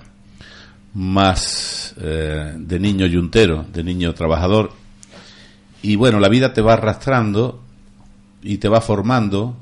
más 0.94 1.94
eh, 2.02 2.54
de 2.58 2.80
niño 2.80 3.06
yuntero, 3.06 3.66
de 3.74 3.84
niño 3.84 4.14
trabajador. 4.14 4.72
Y 5.82 5.96
bueno, 5.96 6.20
la 6.20 6.30
vida 6.30 6.54
te 6.54 6.62
va 6.62 6.74
arrastrando 6.74 7.62
y 8.42 8.58
te 8.58 8.68
va 8.68 8.82
formando, 8.82 9.58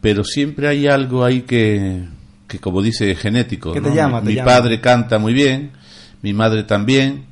pero 0.00 0.24
siempre 0.24 0.68
hay 0.68 0.86
algo 0.86 1.24
ahí 1.24 1.42
que, 1.42 2.04
que 2.46 2.58
como 2.58 2.82
dice, 2.82 3.14
genético. 3.14 3.72
Que 3.72 3.80
te 3.80 3.88
¿no? 3.88 3.94
llama, 3.94 4.20
te 4.20 4.28
Mi 4.28 4.34
llama. 4.34 4.50
padre 4.50 4.80
canta 4.80 5.18
muy 5.18 5.32
bien, 5.32 5.70
mi 6.22 6.32
madre 6.34 6.64
también. 6.64 7.24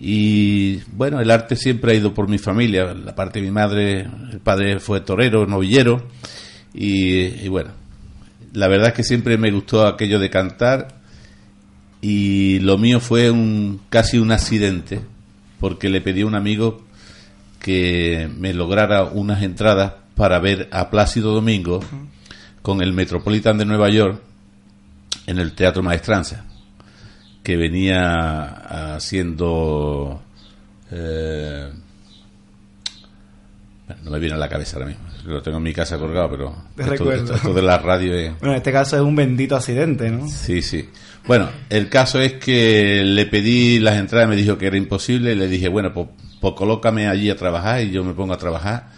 Y 0.00 0.76
bueno, 0.92 1.20
el 1.20 1.30
arte 1.30 1.56
siempre 1.56 1.92
ha 1.92 1.94
ido 1.96 2.14
por 2.14 2.28
mi 2.28 2.38
familia. 2.38 2.94
La 2.94 3.14
parte 3.14 3.40
de 3.40 3.46
mi 3.46 3.52
madre, 3.52 4.06
el 4.30 4.40
padre 4.40 4.78
fue 4.78 5.00
torero, 5.00 5.46
novillero. 5.46 6.06
Y, 6.72 7.24
y 7.24 7.48
bueno, 7.48 7.70
la 8.52 8.68
verdad 8.68 8.88
es 8.88 8.94
que 8.94 9.04
siempre 9.04 9.36
me 9.38 9.50
gustó 9.50 9.86
aquello 9.86 10.18
de 10.18 10.30
cantar. 10.30 10.98
Y 12.00 12.60
lo 12.60 12.78
mío 12.78 13.00
fue 13.00 13.30
un 13.30 13.80
casi 13.88 14.18
un 14.18 14.30
accidente, 14.30 15.00
porque 15.58 15.88
le 15.88 16.00
pedí 16.00 16.20
a 16.20 16.26
un 16.26 16.36
amigo 16.36 16.86
que 17.58 18.30
me 18.38 18.54
lograra 18.54 19.04
unas 19.04 19.42
entradas 19.42 19.94
para 20.14 20.38
ver 20.38 20.68
a 20.72 20.90
Plácido 20.90 21.32
Domingo 21.32 21.80
con 22.62 22.82
el 22.82 22.92
Metropolitan 22.92 23.58
de 23.58 23.64
Nueva 23.64 23.88
York 23.88 24.20
en 25.26 25.38
el 25.38 25.52
Teatro 25.52 25.82
Maestranza, 25.82 26.44
que 27.48 27.56
venía 27.56 28.94
haciendo... 28.96 30.20
eh, 30.90 31.66
no 34.04 34.10
me 34.10 34.18
viene 34.18 34.34
a 34.34 34.38
la 34.38 34.50
cabeza 34.50 34.76
ahora 34.76 34.88
mismo, 34.88 35.04
lo 35.24 35.40
tengo 35.40 35.56
en 35.56 35.62
mi 35.62 35.72
casa 35.72 35.96
colgado, 35.96 36.28
pero 36.30 36.54
Te 36.76 36.82
esto, 36.82 36.92
recuerdo. 36.92 37.22
esto- 37.24 37.34
esto 37.36 37.54
de 37.54 37.62
la 37.62 37.78
radio 37.78 38.12
es... 38.14 38.32
Bueno, 38.38 38.52
en 38.52 38.56
este 38.58 38.70
caso 38.70 38.96
es 38.96 39.02
un 39.02 39.16
bendito 39.16 39.56
accidente, 39.56 40.10
¿no? 40.10 40.28
Sí, 40.28 40.60
sí. 40.60 40.90
Bueno, 41.26 41.48
el 41.70 41.88
caso 41.88 42.20
es 42.20 42.34
que 42.34 43.02
le 43.02 43.24
pedí 43.24 43.78
las 43.78 43.96
entradas, 43.96 44.28
me 44.28 44.36
dijo 44.36 44.58
que 44.58 44.66
era 44.66 44.76
imposible, 44.76 45.32
y 45.32 45.36
le 45.36 45.48
dije, 45.48 45.68
bueno, 45.68 45.90
pues, 45.94 46.06
pues 46.42 46.52
colócame 46.54 47.08
allí 47.08 47.30
a 47.30 47.36
trabajar 47.36 47.80
y 47.80 47.90
yo 47.90 48.04
me 48.04 48.12
pongo 48.12 48.34
a 48.34 48.38
trabajar. 48.38 48.88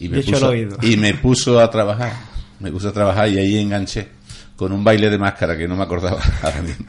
Y 0.00 0.08
me, 0.08 0.22
puso, 0.22 0.52
y 0.56 0.96
me 0.96 1.14
puso 1.14 1.60
a 1.60 1.70
trabajar, 1.70 2.12
me 2.58 2.72
puso 2.72 2.88
a 2.88 2.92
trabajar 2.92 3.28
y 3.28 3.38
ahí 3.38 3.58
enganché 3.60 4.08
con 4.56 4.72
un 4.72 4.82
baile 4.82 5.08
de 5.08 5.18
máscara 5.18 5.56
que 5.56 5.68
no 5.68 5.76
me 5.76 5.84
acordaba 5.84 6.20
ahora 6.42 6.62
mismo. 6.62 6.86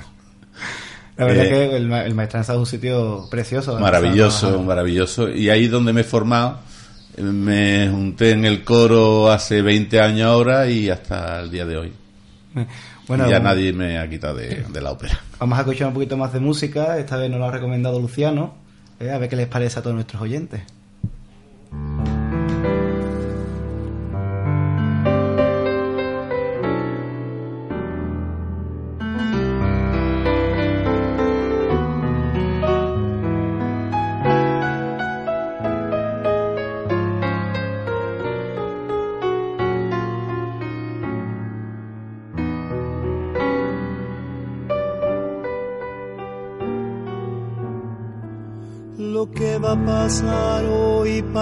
La 1.17 1.25
verdad 1.25 1.46
Eh, 1.46 1.50
que 1.50 1.75
el, 1.77 1.91
el 1.91 2.15
Maestranza 2.15 2.53
es 2.53 2.60
un 2.60 2.65
sitio 2.65 3.27
precioso. 3.29 3.79
Maravilloso, 3.79 4.62
maravilloso. 4.63 5.29
Y 5.29 5.50
ahí 5.50 5.67
donde 5.67 5.93
me 5.93 6.01
he 6.01 6.03
formado, 6.03 6.60
eh, 7.15 7.22
me 7.22 7.88
junté 7.89 8.32
en 8.32 8.46
el 8.46 8.63
coro 8.63 9.32
hace 9.32 9.62
20 9.62 10.00
años 10.01 10.27
ahora 10.27 10.67
y 10.67 10.89
hasta 10.89 11.41
el 11.41 11.51
día 11.51 11.65
de 11.65 11.77
hoy. 11.77 11.93
Bueno, 13.08 13.27
y 13.27 13.32
ya 13.32 13.39
nadie 13.39 13.74
me 13.74 13.98
ha 14.00 14.10
quitado 14.10 14.36
de, 14.38 14.63
de 14.72 14.82
la 14.82 14.91
ópera. 14.91 15.20
Vamos 15.39 15.58
a 15.58 15.62
escuchar 15.62 15.88
un 15.88 15.93
poquito 15.93 16.17
más 16.17 16.34
de 16.34 16.39
música. 16.39 16.98
Esta 16.98 17.17
vez 17.17 17.29
nos 17.29 17.39
lo 17.39 17.46
ha 17.46 17.51
recomendado 17.51 18.00
Luciano. 18.00 18.55
eh, 19.00 19.12
a 19.12 19.17
ver 19.17 19.29
qué 19.29 19.36
les 19.36 19.48
parece 19.48 19.79
a 19.79 19.82
todos 19.82 19.93
nuestros 19.96 20.22
oyentes. 20.22 20.62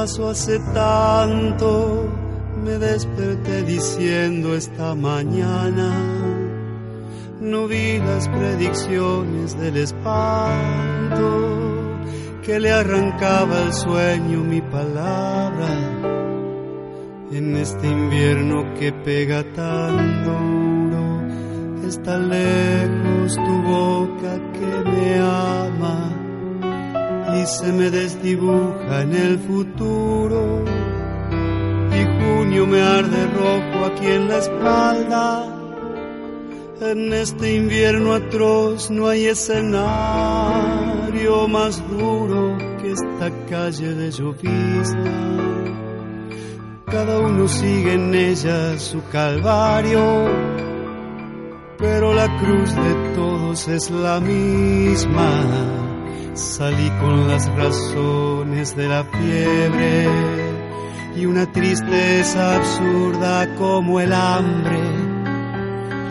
Pasó 0.01 0.29
hace 0.29 0.57
tanto. 0.73 2.09
Me 2.63 2.79
desperté 2.79 3.61
diciendo 3.61 4.55
esta 4.55 4.95
mañana. 4.95 5.89
No 7.39 7.67
vi 7.67 7.99
las 7.99 8.27
predicciones 8.29 9.55
del 9.59 9.77
espanto 9.77 11.27
que 12.43 12.59
le 12.59 12.71
arrancaba 12.71 13.61
el 13.61 13.73
sueño 13.73 14.39
mi 14.39 14.61
palabra. 14.61 15.69
En 17.31 17.55
este 17.55 17.87
invierno 17.87 18.73
que 18.79 18.91
pega 18.91 19.43
tan 19.53 20.23
duro, 20.25 21.87
está 21.87 22.17
lejos 22.17 23.35
tu 23.35 23.55
boca 23.61 24.33
que 24.53 24.89
me 24.89 25.19
ama 25.19 26.20
y 27.41 27.45
se 27.45 27.71
me 27.71 27.89
desdibuja 27.89 29.01
en 29.01 29.15
el 29.15 29.39
futuro 29.39 30.63
y 31.91 32.03
junio 32.19 32.67
me 32.67 32.81
arde 32.81 33.25
rojo 33.27 33.85
aquí 33.85 34.05
en 34.07 34.27
la 34.27 34.37
espalda. 34.37 35.57
En 36.81 37.13
este 37.13 37.55
invierno 37.55 38.13
atroz 38.13 38.91
no 38.91 39.07
hay 39.07 39.25
escenario 39.27 39.87
más 41.47 41.81
duro 41.89 42.57
que 42.79 42.91
esta 42.91 43.31
calle 43.49 43.93
de 43.95 44.11
llovizna. 44.11 45.37
Cada 46.85 47.19
uno 47.19 47.47
sigue 47.47 47.93
en 47.93 48.13
ella 48.13 48.77
su 48.77 49.01
calvario, 49.11 50.27
pero 51.77 52.13
la 52.13 52.27
cruz 52.39 52.75
de 52.75 52.93
todos 53.15 53.67
es 53.67 53.89
la 53.89 54.19
misma. 54.19 55.90
Salí 56.33 56.89
con 57.01 57.27
las 57.27 57.47
razones 57.55 58.75
de 58.75 58.87
la 58.87 59.03
fiebre 59.03 60.07
y 61.15 61.25
una 61.25 61.51
tristeza 61.51 62.55
absurda 62.55 63.53
como 63.55 63.99
el 63.99 64.13
hambre. 64.13 64.79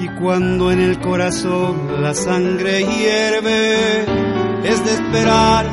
Y 0.00 0.08
cuando 0.20 0.70
en 0.70 0.80
el 0.80 1.00
corazón 1.00 2.02
la 2.02 2.14
sangre 2.14 2.80
hierve, 2.80 4.04
es 4.64 4.84
de 4.84 4.92
esperar 4.92 5.66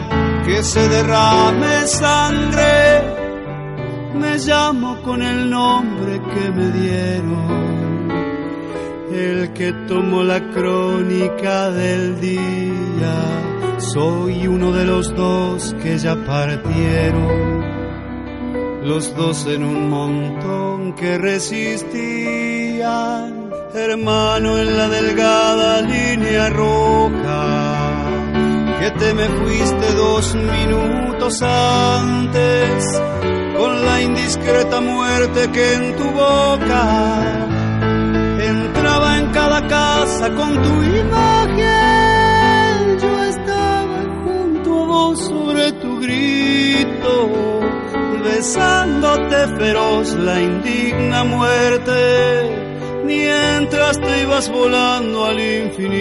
que 0.46 0.64
se 0.64 0.88
derrame 0.88 1.88
sangre. 1.88 3.18
Me 4.16 4.38
llamo 4.38 5.02
con 5.02 5.22
el 5.22 5.50
nombre 5.50 6.22
que 6.34 6.52
me 6.52 6.72
dieron, 6.72 8.08
el 9.12 9.54
que 9.54 9.74
tomó 9.88 10.24
la 10.24 10.40
crónica 10.52 11.70
del 11.70 12.20
día. 12.20 13.57
Soy 13.80 14.48
uno 14.48 14.72
de 14.72 14.86
los 14.86 15.14
dos 15.16 15.76
que 15.84 16.00
ya 16.00 16.16
partieron. 16.26 17.66
Los 18.84 19.16
dos 19.16 19.46
en 19.46 19.64
un 19.64 19.90
montón 19.90 20.94
que 20.94 21.18
resistían, 21.20 22.82
hermano 23.74 24.58
en 24.58 24.78
la 24.78 24.88
delgada 24.88 25.82
línea 25.82 26.50
roja, 26.50 27.94
que 28.80 28.92
te 28.92 29.14
me 29.14 29.26
fuiste 29.26 29.94
dos 29.94 30.34
minutos 30.36 31.42
antes, 31.44 33.02
con 33.58 33.86
la 33.86 34.02
indiscreta 34.02 34.82
muerte 34.82 35.52
que 35.52 35.74
en 35.74 35.96
tu 35.98 36.06
boca. 36.06 37.48
Entraba 38.42 39.18
en 39.20 39.32
cada 39.32 39.68
casa 39.68 40.34
con 40.34 40.62
tu 40.64 40.82
imagen, 40.82 41.87
sobre 45.18 45.72
tu 45.74 46.00
grito 46.00 47.58
besándote 48.24 49.48
feroz 49.58 50.14
la 50.14 50.40
indigna 50.42 51.24
muerte, 51.24 53.02
mientras 53.06 54.00
te 54.00 54.22
ibas 54.22 54.50
volando 54.50 55.26
al 55.26 55.40
infinito, 55.40 55.92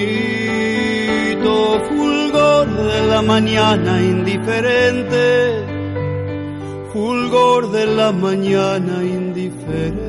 fulgor 1.89 2.67
de 2.91 3.07
la 3.07 3.23
mañana 3.23 4.03
indiferente, 4.03 5.65
fulgor 6.93 7.71
de 7.71 7.87
la 7.87 8.13
mañana 8.13 9.03
indiferente. 9.03 10.06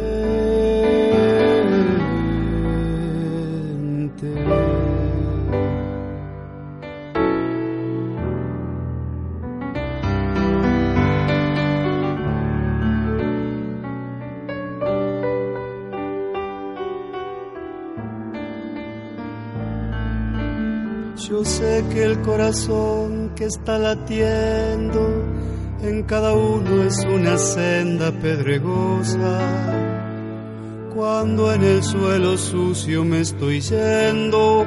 Yo 21.38 21.46
sé 21.46 21.86
que 21.94 22.04
el 22.04 22.20
corazón 22.24 23.32
que 23.36 23.46
está 23.46 23.78
latiendo 23.78 25.24
en 25.84 26.02
cada 26.02 26.34
uno 26.34 26.82
es 26.82 27.06
una 27.06 27.38
senda 27.38 28.12
pedregosa. 28.12 29.40
Cuando 30.96 31.54
en 31.54 31.64
el 31.64 31.84
suelo 31.84 32.40
sucio 32.40 33.06
me 33.06 33.22
estoy 33.22 33.62
yendo, 33.62 34.66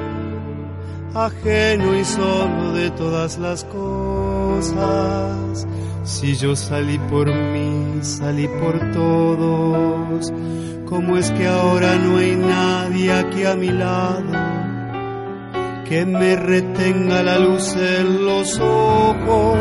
ajeno 1.13 1.93
y 1.93 2.05
solo 2.05 2.71
de 2.71 2.89
todas 2.91 3.37
las 3.37 3.65
cosas. 3.65 5.67
Si 6.05 6.35
yo 6.35 6.55
salí 6.55 6.97
por 7.09 7.35
mí, 7.35 7.99
salí 8.01 8.47
por 8.47 8.79
todos. 8.93 10.31
¿Cómo 10.85 11.17
es 11.17 11.31
que 11.31 11.47
ahora 11.47 11.97
no 11.97 12.15
hay 12.15 12.37
nadie 12.37 13.11
aquí 13.11 13.43
a 13.43 13.57
mi 13.57 13.71
lado? 13.71 14.50
Que 15.91 16.05
me 16.05 16.37
retenga 16.37 17.21
la 17.21 17.37
luz 17.37 17.75
en 17.75 18.25
los 18.25 18.57
ojos, 18.59 19.57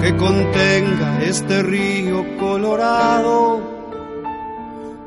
que 0.00 0.16
contenga 0.16 1.20
este 1.20 1.64
río 1.64 2.24
colorado. 2.38 3.60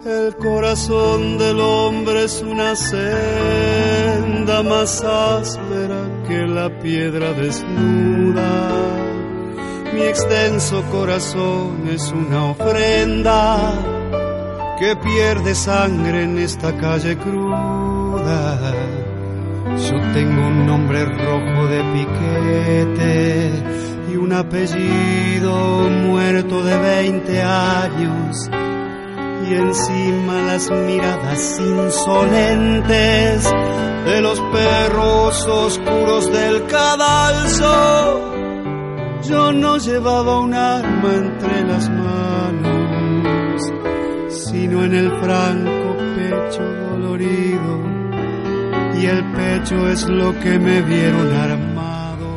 El 0.06 0.36
corazón 0.36 1.38
del 1.38 1.58
hombre 1.62 2.26
es 2.26 2.42
una 2.42 2.76
senda 2.76 4.62
más 4.62 5.02
áspera 5.06 6.02
que 6.28 6.46
la 6.46 6.68
piedra 6.80 7.32
desnuda. 7.32 8.70
Mi 9.94 10.02
extenso 10.02 10.84
corazón 10.92 11.88
es 11.90 12.12
una 12.12 12.48
ofrenda 12.48 13.72
que 14.82 14.98
pierde 14.98 15.56
sangre 15.56 16.24
en 16.24 16.40
esta 16.40 16.76
calle 16.76 17.18
cruda. 17.18 19.05
Yo 19.78 20.00
tengo 20.14 20.48
un 20.48 20.66
nombre 20.66 21.04
rojo 21.04 21.68
de 21.68 21.84
piquete 21.94 23.52
y 24.10 24.16
un 24.16 24.32
apellido 24.32 25.90
muerto 25.90 26.64
de 26.64 26.78
20 26.78 27.42
años. 27.42 28.50
Y 29.50 29.54
encima 29.54 30.42
las 30.44 30.72
miradas 30.72 31.60
insolentes 31.60 33.52
de 34.06 34.22
los 34.22 34.40
perros 34.40 35.46
oscuros 35.46 36.32
del 36.32 36.66
cadalso. 36.68 38.32
Yo 39.24 39.52
no 39.52 39.78
llevaba 39.78 40.40
un 40.40 40.54
arma 40.54 41.16
entre 41.16 41.64
las 41.64 41.90
manos, 41.90 43.62
sino 44.30 44.86
en 44.86 44.96
el 44.96 45.10
franco 45.20 45.98
pecho 46.16 46.64
dolorido 46.64 47.95
y 49.02 49.06
el 49.06 49.24
pecho 49.34 49.90
es 49.90 50.08
lo 50.08 50.38
que 50.40 50.58
me 50.60 50.82
vieron 50.82 51.34
armado. 51.34 52.28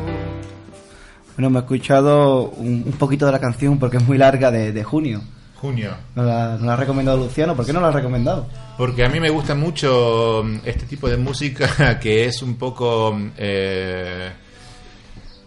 Bueno, 1.36 1.50
me 1.50 1.58
he 1.58 1.62
escuchado 1.62 2.50
un, 2.50 2.82
un 2.86 2.92
poquito 2.92 3.26
de 3.26 3.32
la 3.32 3.38
canción 3.40 3.78
porque 3.78 3.98
es 3.98 4.06
muy 4.06 4.18
larga 4.18 4.50
de, 4.50 4.72
de 4.72 4.84
junio. 4.84 5.20
Junio. 5.60 5.90
Nos 6.14 6.26
la, 6.26 6.54
ha 6.54 6.76
recomendado 6.76 7.18
Luciano. 7.18 7.56
¿Por 7.56 7.66
qué 7.66 7.72
no 7.72 7.80
la 7.80 7.88
ha 7.88 7.92
recomendado? 7.92 8.46
Porque 8.76 9.04
a 9.04 9.08
mí 9.08 9.18
me 9.18 9.30
gusta 9.30 9.54
mucho 9.54 10.44
este 10.64 10.86
tipo 10.86 11.08
de 11.08 11.16
música 11.16 11.98
que 12.00 12.26
es 12.26 12.42
un 12.42 12.56
poco... 12.56 13.18
Eh, 13.36 14.30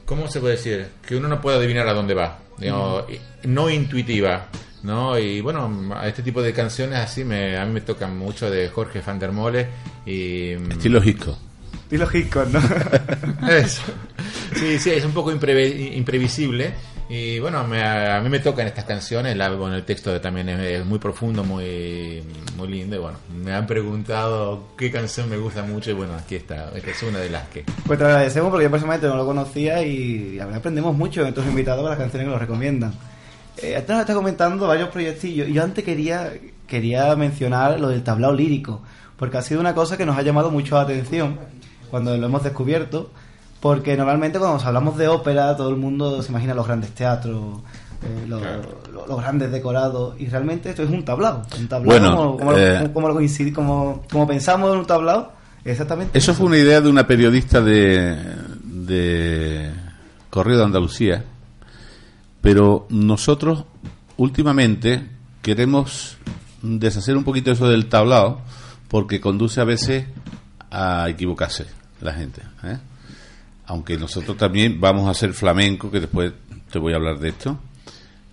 ¿Cómo 0.06 0.28
se 0.28 0.42
puede 0.42 0.56
decir? 0.56 0.88
Que 1.06 1.16
uno 1.16 1.30
no 1.30 1.40
puede 1.40 1.58
adivinar 1.58 1.88
a 1.88 1.94
dónde 1.94 2.14
va. 2.14 2.40
Digamos, 2.58 3.06
No 3.44 3.70
intuitiva. 3.70 4.48
¿No? 4.84 5.18
Y 5.18 5.42
bueno, 5.42 5.92
a 5.96 6.08
este 6.08 6.24
tipo 6.24 6.42
de 6.42 6.54
canciones 6.54 7.00
así 7.00 7.24
me, 7.24 7.58
a 7.58 7.66
mí 7.66 7.74
me 7.74 7.82
tocan 7.82 8.18
mucho 8.18 8.50
de 8.50 8.70
Jorge 8.70 9.02
Van 9.06 9.20
der 9.20 9.32
Mole 9.32 9.68
y... 10.06 10.52
Estilo 10.72 11.04
Hisco. 11.04 11.38
Estilo 11.84 12.08
¿no? 12.52 13.48
Eso. 13.50 13.82
Sí, 14.56 14.80
sí, 14.80 14.92
es 14.92 15.04
un 15.06 15.12
poco 15.12 15.32
impreve- 15.32 15.96
imprevisible. 15.96 16.74
Y 17.10 17.40
bueno, 17.40 17.68
me- 17.68 17.84
a 17.84 18.22
mí 18.22 18.30
me 18.30 18.40
tocan 18.40 18.66
estas 18.68 18.86
canciones. 18.86 19.36
La, 19.36 19.50
bueno, 19.52 19.76
el 19.76 19.84
texto 19.84 20.22
también 20.22 20.48
es, 20.48 20.80
es 20.80 20.86
muy 20.86 20.98
profundo, 21.00 21.44
muy, 21.44 22.24
muy 22.56 22.70
lindo. 22.70 22.96
Y 22.96 23.00
bueno, 23.00 23.18
me 23.44 23.52
han 23.54 23.68
preguntado 23.68 24.70
qué 24.78 24.90
canción 24.90 25.30
me 25.30 25.36
gusta 25.36 25.64
mucho. 25.64 25.92
Y 25.92 25.94
bueno, 25.94 26.14
aquí 26.14 26.36
está. 26.36 26.72
Esta 26.74 26.92
es 26.92 27.04
una 27.04 27.20
de 27.20 27.30
las 27.30 27.50
que. 27.50 27.66
Pues 27.86 28.00
te 28.00 28.06
lo 28.06 28.12
agradecemos 28.12 28.50
porque 28.50 28.64
yo 28.64 28.72
personalmente 28.72 29.08
no 29.08 29.18
lo 29.18 29.26
conocía 29.26 29.84
y 29.84 30.36
la 30.38 30.46
verdad 30.46 30.60
aprendemos 30.60 30.96
mucho 30.96 31.26
de 31.26 31.34
tus 31.34 31.46
invitados 31.46 31.82
con 31.82 31.90
las 31.90 32.00
canciones 32.00 32.26
que 32.28 32.32
nos 32.32 32.40
recomiendan. 32.42 32.94
Eh, 33.58 33.76
antes 33.76 33.90
nos 33.90 34.00
está 34.02 34.14
comentando 34.14 34.68
varios 34.68 34.90
proyectillos 34.90 35.48
y 35.50 35.54
yo 35.54 35.64
antes 35.64 35.84
quería, 35.84 36.32
quería 36.68 37.16
mencionar 37.16 37.80
lo 37.80 37.90
del 37.90 38.04
tablao 38.04 38.34
lírico, 38.34 38.82
porque 39.18 39.38
ha 39.38 39.42
sido 39.42 39.60
una 39.60 39.76
cosa 39.76 39.98
que 39.98 40.06
nos 40.06 40.18
ha 40.18 40.22
llamado 40.22 40.50
mucho 40.52 40.76
la 40.76 40.82
atención 40.82 41.38
cuando 41.90 42.16
lo 42.18 42.26
hemos 42.26 42.44
descubierto, 42.44 43.12
porque 43.60 43.96
normalmente 43.98 44.40
cuando 44.40 44.64
hablamos 44.66 44.98
de 44.98 45.08
ópera 45.08 45.56
todo 45.56 45.70
el 45.70 45.76
mundo 45.76 46.22
se 46.24 46.30
imagina 46.32 46.54
los 46.54 46.66
grandes 46.66 46.92
teatros, 46.92 47.60
eh, 48.04 48.26
los, 48.28 48.42
los- 48.42 49.08
los 49.08 49.20
grandes 49.22 49.52
decorados 49.52 50.16
y 50.20 50.28
realmente 50.28 50.70
esto 50.70 50.84
es 50.84 50.90
un 50.90 51.04
tablao, 51.06 51.44
un 51.60 51.68
tablao 51.68 51.86
Bueno, 52.00 52.16
como, 52.16 52.38
como, 52.38 52.58
eh, 52.58 52.80
lo- 52.82 52.94
como 52.94 53.08
lo 53.10 53.16
coincide- 53.20 53.54
como, 53.54 54.04
como 54.12 54.26
pensamos 54.28 54.72
en 54.74 54.80
un 54.80 54.86
tablao, 54.86 55.34
Exactamente. 55.64 56.18
Eso 56.18 56.34
fue 56.34 56.48
una 56.48 56.58
idea 56.58 56.82
de 56.82 56.90
una 56.90 57.06
periodista 57.06 57.62
de, 57.62 58.18
de 58.64 59.70
Correo 60.32 60.58
de 60.58 60.64
Andalucía, 60.64 61.24
pero 62.42 62.88
nosotros 62.90 63.66
últimamente 64.18 65.08
queremos 65.42 66.18
deshacer 66.62 67.18
un 67.18 67.24
poquito 67.24 67.52
eso 67.52 67.68
del 67.70 67.88
tablao 67.88 68.42
porque 68.88 69.22
conduce 69.22 69.62
a 69.62 69.64
veces 69.64 70.06
a 70.70 71.08
equivocarse 71.10 71.66
la 72.02 72.14
gente. 72.14 72.42
¿eh? 72.64 72.78
Aunque 73.66 73.98
nosotros 73.98 74.38
también 74.38 74.82
vamos 74.82 75.08
a 75.08 75.12
hacer 75.12 75.34
flamenco, 75.34 75.90
que 75.90 76.02
después 76.02 76.34
te 76.72 76.80
voy 76.80 76.94
a 76.94 76.98
hablar 76.98 77.20
de 77.20 77.30
esto. 77.30 77.60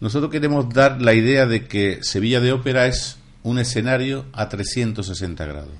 Nosotros 0.01 0.31
queremos 0.31 0.69
dar 0.69 1.03
la 1.03 1.15
idea 1.15 1.47
de 1.47 1.67
que 1.67 2.01
Sevilla 2.03 2.41
de 2.41 2.53
Ópera 2.53 2.87
es 2.87 3.19
un 3.43 3.59
escenario 3.59 4.27
a 4.33 4.49
360 4.49 5.45
grados, 5.45 5.75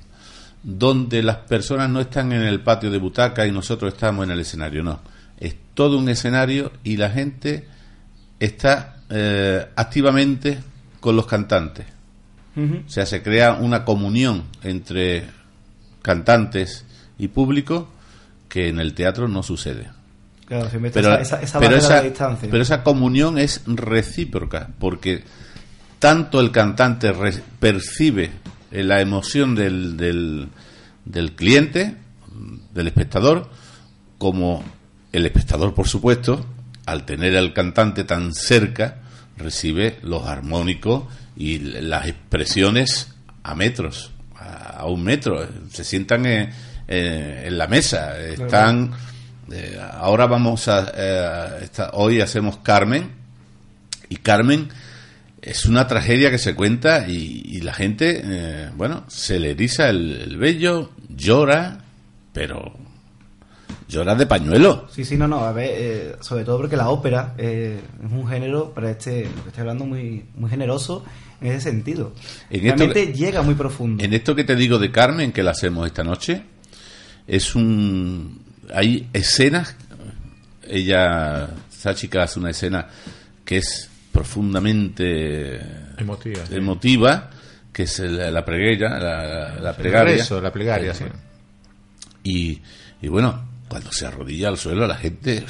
donde 0.63 1.23
las 1.23 1.37
personas 1.37 1.89
no 1.91 2.01
están 2.01 2.33
en 2.33 2.43
el 2.43 2.61
patio 2.61 2.91
de 2.91 2.99
butaca 2.99 3.47
y 3.47 3.53
nosotros 3.53 3.95
estamos 3.95 4.25
en 4.25 4.33
el 4.33 4.41
escenario, 4.41 4.83
no. 4.83 5.01
Es 5.39 5.57
todo 5.75 5.99
un 5.99 6.09
escenario 6.09 6.73
y 6.83 6.97
la 6.97 7.11
gente 7.11 7.69
está 8.41 8.97
eh, 9.11 9.67
activamente 9.77 10.59
con 11.01 11.17
los 11.17 11.27
cantantes. 11.27 11.87
O 12.57 12.89
sea, 12.91 13.07
se 13.07 13.23
crea 13.23 13.53
una 13.53 13.85
comunión 13.85 14.43
entre 14.65 15.23
cantantes 16.03 16.85
y 17.17 17.29
público 17.29 17.89
que 18.49 18.69
en 18.69 18.81
el 18.81 18.95
teatro 18.95 19.29
no 19.29 19.45
sucede. 19.45 19.89
Claro, 20.45 20.69
siempre 20.69 20.89
está 20.89 21.01
Pero, 21.01 21.15
esa, 21.15 21.37
esa, 21.37 21.43
esa 21.43 21.61
pero 21.61 21.77
esa- 21.77 22.03
distancia. 22.03 22.49
pero 22.51 22.63
esa 22.63 22.83
comunión 22.83 23.39
es 23.39 23.63
recíproca, 23.67 24.71
porque 24.81 25.23
tanto 26.01 26.41
el 26.41 26.51
cantante 26.51 27.13
re- 27.13 27.43
percibe 27.61 28.31
eh, 28.73 28.83
la 28.83 29.01
emoción 29.01 29.55
del, 29.55 29.97
del, 29.97 30.49
del 31.05 31.33
cliente, 31.37 31.95
del 32.75 32.87
espectador, 32.89 33.51
como 34.17 34.65
el 35.13 35.27
espectador, 35.27 35.75
por 35.75 35.87
supuesto, 35.87 36.45
al 36.91 37.05
tener 37.05 37.37
al 37.37 37.53
cantante 37.53 38.05
tan 38.05 38.35
cerca, 38.35 38.97
recibe 39.37 39.99
los 40.03 40.27
armónicos 40.27 41.05
y 41.37 41.59
las 41.59 42.07
expresiones 42.09 43.15
a 43.43 43.55
metros, 43.55 44.13
a, 44.37 44.85
un 44.87 45.03
metro. 45.05 45.47
Se 45.71 45.85
sientan 45.85 46.27
en, 46.27 46.51
eh, 46.89 47.45
en 47.47 47.59
la 47.59 47.67
mesa, 47.67 48.19
están. 48.19 48.93
eh, 49.53 49.79
ahora 49.93 50.27
vamos 50.27 50.69
a. 50.69 50.93
eh, 50.95 51.59
esta- 51.63 51.91
hoy 51.93 52.21
hacemos 52.21 52.59
Carmen, 52.59 53.11
y 54.09 54.17
Carmen 54.17 54.69
es 55.43 55.67
una 55.67 55.87
tragedia 55.87 56.31
que 56.31 56.39
se 56.39 56.55
cuenta 56.55 57.07
y, 57.09 57.43
y 57.47 57.61
la 57.61 57.73
gente, 57.75 58.23
eh, 58.25 58.71
bueno, 58.77 59.05
se 59.09 59.39
le 59.39 59.51
eriza 59.53 59.89
el, 59.89 60.13
el 60.21 60.37
vello, 60.37 60.91
llora, 61.09 61.79
pero 62.33 62.77
llora 63.89 64.15
de 64.15 64.27
pañuelo. 64.27 64.87
Sí, 64.91 65.05
sí, 65.05 65.17
no, 65.17 65.27
no, 65.27 65.41
a 65.41 65.53
ver, 65.53 65.71
eh, 65.73 66.17
sobre 66.21 66.45
todo 66.45 66.59
porque 66.59 66.77
la 66.77 66.91
ópera 66.91 67.35
eh, 67.39 67.81
es 68.05 68.13
un 68.13 68.29
género, 68.29 68.73
para 68.75 68.91
este, 68.91 69.25
lo 69.25 69.43
que 69.43 69.49
estoy 69.49 69.61
hablando, 69.63 69.87
muy, 69.87 70.25
muy 70.37 70.51
generoso 70.51 71.05
en 71.41 71.53
ese 71.53 71.71
sentido. 71.71 72.13
En 72.51 72.63
Realmente 72.63 73.13
llega 73.13 73.43
muy 73.43 73.55
profundo. 73.55 74.03
En 74.05 74.13
esto 74.13 74.35
que 74.35 74.45
te 74.45 74.55
digo 74.57 74.79
de 74.79 74.91
Carmen, 74.93 75.33
que 75.33 75.43
la 75.43 75.53
hacemos 75.53 75.87
esta 75.87 76.05
noche, 76.05 76.43
es 77.27 77.55
un. 77.55 78.43
Hay 78.75 79.09
escenas. 79.13 79.75
Ella, 80.71 81.49
esa 81.73 81.95
chica 81.95 82.25
hace 82.25 82.39
una 82.39 82.51
escena 82.51 82.89
que 83.45 83.57
es 83.57 83.89
profundamente 84.13 85.59
Emotiva, 85.97 86.45
sí. 86.47 86.55
emotiva, 86.55 87.31
que 87.73 87.85
es 87.85 87.99
la, 88.01 88.31
la 88.31 88.45
plegaria, 88.45 88.89
la, 88.99 89.55
la 89.61 89.71
El 89.71 89.77
plegaria. 89.77 90.17
rezo, 90.17 90.41
la 90.41 90.53
plegaria, 90.53 90.93
sí. 90.93 91.05
Y, 92.25 92.61
y 93.01 93.09
bueno, 93.09 93.48
cuando 93.69 93.93
se 93.93 94.07
arrodilla 94.07 94.49
al 94.49 94.57
suelo, 94.59 94.87
la 94.87 94.97
gente. 94.97 95.45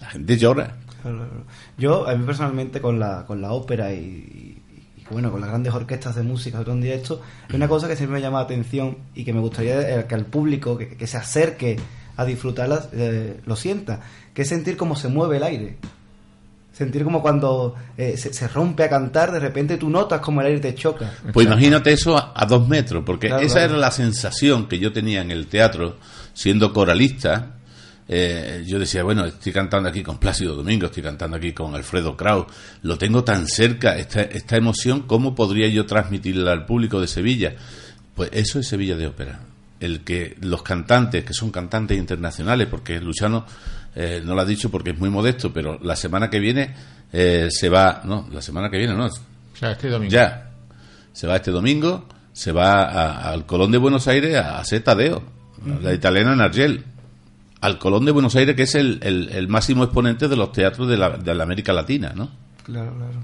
La 0.00 0.08
gente 0.10 0.36
llora. 0.38 0.76
Yo, 1.78 2.06
a 2.08 2.14
mí 2.14 2.24
personalmente, 2.26 2.80
con 2.80 2.98
la, 2.98 3.24
con 3.26 3.40
la 3.40 3.52
ópera 3.52 3.92
y, 3.92 3.96
y- 3.98 4.56
y, 4.98 5.04
bueno, 5.10 5.30
con 5.30 5.40
las 5.40 5.48
grandes 5.50 5.72
orquestas 5.72 6.14
de 6.16 6.22
música, 6.22 6.58
todo 6.60 6.72
en 6.72 6.80
directo, 6.82 7.20
hay 7.48 7.56
una 7.56 7.68
cosa 7.68 7.88
que 7.88 7.96
siempre 7.96 8.16
me 8.18 8.22
llama 8.22 8.38
la 8.38 8.44
atención 8.44 8.96
y 9.14 9.24
que 9.24 9.32
me 9.32 9.40
gustaría 9.40 10.00
eh, 10.00 10.06
que 10.06 10.14
al 10.14 10.26
público 10.26 10.76
que, 10.78 10.88
que 10.96 11.06
se 11.06 11.16
acerque 11.16 11.78
a 12.16 12.24
disfrutarlas 12.24 12.88
eh, 12.92 13.40
lo 13.46 13.56
sienta, 13.56 14.00
que 14.34 14.42
es 14.42 14.48
sentir 14.48 14.76
cómo 14.76 14.94
se 14.96 15.08
mueve 15.08 15.38
el 15.38 15.42
aire. 15.42 15.76
Sentir 16.72 17.02
como 17.04 17.20
cuando 17.20 17.74
eh, 17.98 18.16
se, 18.16 18.32
se 18.32 18.46
rompe 18.48 18.84
a 18.84 18.88
cantar, 18.88 19.32
de 19.32 19.40
repente 19.40 19.76
tú 19.76 19.90
notas 19.90 20.20
como 20.20 20.40
el 20.40 20.46
aire 20.46 20.60
te 20.60 20.74
choca. 20.74 21.12
Pues 21.32 21.46
imagínate 21.46 21.92
eso 21.92 22.16
a, 22.16 22.32
a 22.34 22.46
dos 22.46 22.66
metros, 22.68 23.02
porque 23.04 23.26
Claro, 23.28 23.42
esa 23.44 23.54
claro. 23.56 23.70
era 23.72 23.78
la 23.80 23.90
sensación 23.90 24.66
que 24.68 24.78
yo 24.78 24.92
tenía 24.92 25.20
en 25.22 25.30
el 25.30 25.46
teatro, 25.46 25.96
siendo 26.40 26.72
coralista. 26.72 27.56
Eh, 28.08 28.64
yo 28.66 28.78
decía, 28.78 29.02
bueno, 29.04 29.26
estoy 29.26 29.52
cantando 29.52 29.88
aquí 29.90 30.02
con 30.02 30.18
Plácido 30.18 30.56
Domingo, 30.56 30.86
estoy 30.86 31.02
cantando 31.02 31.36
aquí 31.36 31.52
con 31.52 31.74
Alfredo 31.74 32.16
Kraus, 32.16 32.46
lo 32.82 32.96
tengo 32.96 33.22
tan 33.22 33.46
cerca, 33.46 33.96
esta, 33.98 34.22
esta 34.22 34.56
emoción, 34.56 35.02
¿cómo 35.02 35.34
podría 35.34 35.68
yo 35.68 35.84
transmitirla 35.86 36.50
al 36.52 36.64
público 36.66 36.98
de 37.00 37.06
Sevilla? 37.06 37.52
Pues 38.14 38.30
eso 38.32 38.58
es 38.58 38.66
Sevilla 38.66 38.96
de 38.96 39.06
Ópera. 39.06 39.40
El 39.78 40.00
que 40.00 40.36
los 40.40 40.62
cantantes, 40.62 41.24
que 41.24 41.34
son 41.34 41.50
cantantes 41.50 41.98
internacionales, 41.98 42.66
porque 42.70 42.98
Luciano 43.00 43.44
eh, 43.94 44.22
no 44.24 44.34
lo 44.34 44.40
ha 44.40 44.44
dicho 44.46 44.70
porque 44.70 44.90
es 44.90 44.98
muy 44.98 45.10
modesto, 45.10 45.52
pero 45.52 45.78
la 45.82 45.94
semana 45.94 46.30
que 46.30 46.40
viene 46.40 46.74
eh, 47.12 47.48
se 47.50 47.68
va, 47.68 48.00
no, 48.04 48.28
la 48.32 48.40
semana 48.42 48.70
que 48.70 48.78
viene 48.78 48.94
no, 48.94 49.08
Ya, 49.60 49.72
este 49.72 49.88
domingo. 49.88 50.10
ya. 50.10 50.50
Se 51.12 51.26
va 51.26 51.36
este 51.36 51.50
domingo, 51.52 52.08
se 52.32 52.50
va 52.50 52.82
a- 52.84 53.30
al 53.30 53.46
Colón 53.46 53.70
de 53.70 53.78
Buenos 53.78 54.08
Aires 54.08 54.36
a 54.36 54.58
hacer 54.58 54.82
Tadeo, 54.82 55.22
la 55.82 55.92
italiana 55.94 56.34
Nargel. 56.36 56.84
Al 57.60 57.78
Colón 57.78 58.06
de 58.06 58.12
Buenos 58.12 58.34
Aires, 58.36 58.56
que 58.56 58.62
es 58.62 58.74
el, 58.74 59.00
el- 59.02 59.28
el 59.30 59.46
máximo 59.48 59.84
exponente 59.84 60.28
de 60.28 60.36
los 60.36 60.50
teatros 60.52 60.88
de 60.88 60.96
la, 60.96 61.10
de 61.10 61.34
la 61.34 61.42
América 61.44 61.72
Latina, 61.74 62.12
¿no? 62.16 62.30
Claro, 62.64 62.94
claro. 62.96 63.22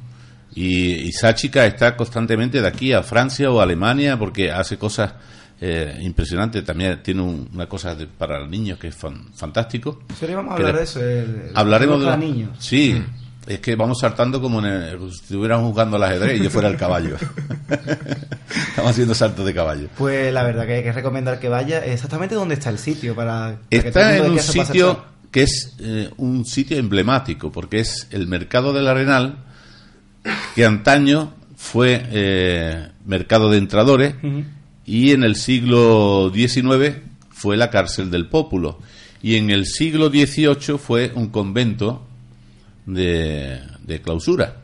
Y, 0.54 0.92
y 1.06 1.12
Sáchica 1.12 1.64
está 1.66 1.96
constantemente 1.96 2.60
de 2.60 2.66
aquí 2.68 2.92
a 2.92 3.02
Francia 3.02 3.50
o 3.50 3.60
a 3.60 3.62
Alemania 3.62 4.18
porque 4.18 4.50
hace 4.50 4.76
cosas 4.76 5.14
eh, 5.60 5.98
impresionantes. 6.02 6.62
También 6.64 7.02
tiene 7.02 7.22
un- 7.22 7.48
una 7.54 7.66
cosa 7.66 7.94
de- 7.94 8.06
para 8.06 8.46
niños 8.46 8.78
que 8.78 8.88
es 8.88 8.94
fan- 8.94 9.26
fantástico. 9.34 10.02
Sí, 10.20 10.26
vamos 10.34 10.52
a 10.52 10.56
hablar 10.56 10.76
de- 10.76 10.82
eso. 10.82 11.00
el- 11.02 11.50
Hablaremos 11.54 12.00
de 12.00 12.06
los- 12.06 12.18
niños. 12.18 12.50
Sí, 12.58 13.02
es 13.46 13.60
que 13.60 13.76
vamos 13.76 13.98
saltando 14.00 14.40
como 14.40 14.58
en 14.60 14.66
el- 14.66 14.98
si 15.12 15.20
estuviéramos 15.22 15.70
jugando 15.70 15.96
al 15.96 16.04
ajedrez 16.04 16.40
y 16.40 16.44
yo 16.44 16.50
fuera 16.50 16.68
el 16.68 16.76
caballo. 16.76 17.16
Estamos 18.68 18.90
haciendo 18.90 19.14
saltos 19.14 19.44
de 19.46 19.54
caballo. 19.54 19.88
Pues 19.96 20.32
la 20.32 20.42
verdad 20.44 20.66
que 20.66 20.74
hay 20.74 20.82
que 20.82 20.92
recomendar 20.92 21.38
que 21.40 21.48
vaya 21.48 21.84
exactamente 21.84 22.34
donde 22.34 22.54
está 22.54 22.70
el 22.70 22.78
sitio 22.78 23.14
para, 23.14 23.58
para 23.70 23.88
Está 23.88 24.16
en 24.16 24.30
un 24.32 24.38
sitio 24.38 25.04
que 25.30 25.42
es 25.42 25.74
eh, 25.80 26.10
un 26.16 26.44
sitio 26.46 26.78
emblemático, 26.78 27.52
porque 27.52 27.80
es 27.80 28.06
el 28.10 28.26
mercado 28.26 28.72
del 28.72 28.88
Arenal, 28.88 29.38
que 30.54 30.64
antaño 30.64 31.34
fue 31.56 32.02
eh, 32.10 32.88
mercado 33.04 33.50
de 33.50 33.58
entradores 33.58 34.14
y 34.84 35.12
en 35.12 35.24
el 35.24 35.36
siglo 35.36 36.30
XIX 36.34 36.96
fue 37.30 37.56
la 37.56 37.70
cárcel 37.70 38.10
del 38.10 38.28
Pópulo 38.28 38.78
y 39.22 39.36
en 39.36 39.50
el 39.50 39.66
siglo 39.66 40.08
XVIII 40.08 40.78
fue 40.78 41.12
un 41.14 41.28
convento 41.28 42.05
de, 42.86 43.60
de 43.82 44.00
clausura. 44.00 44.56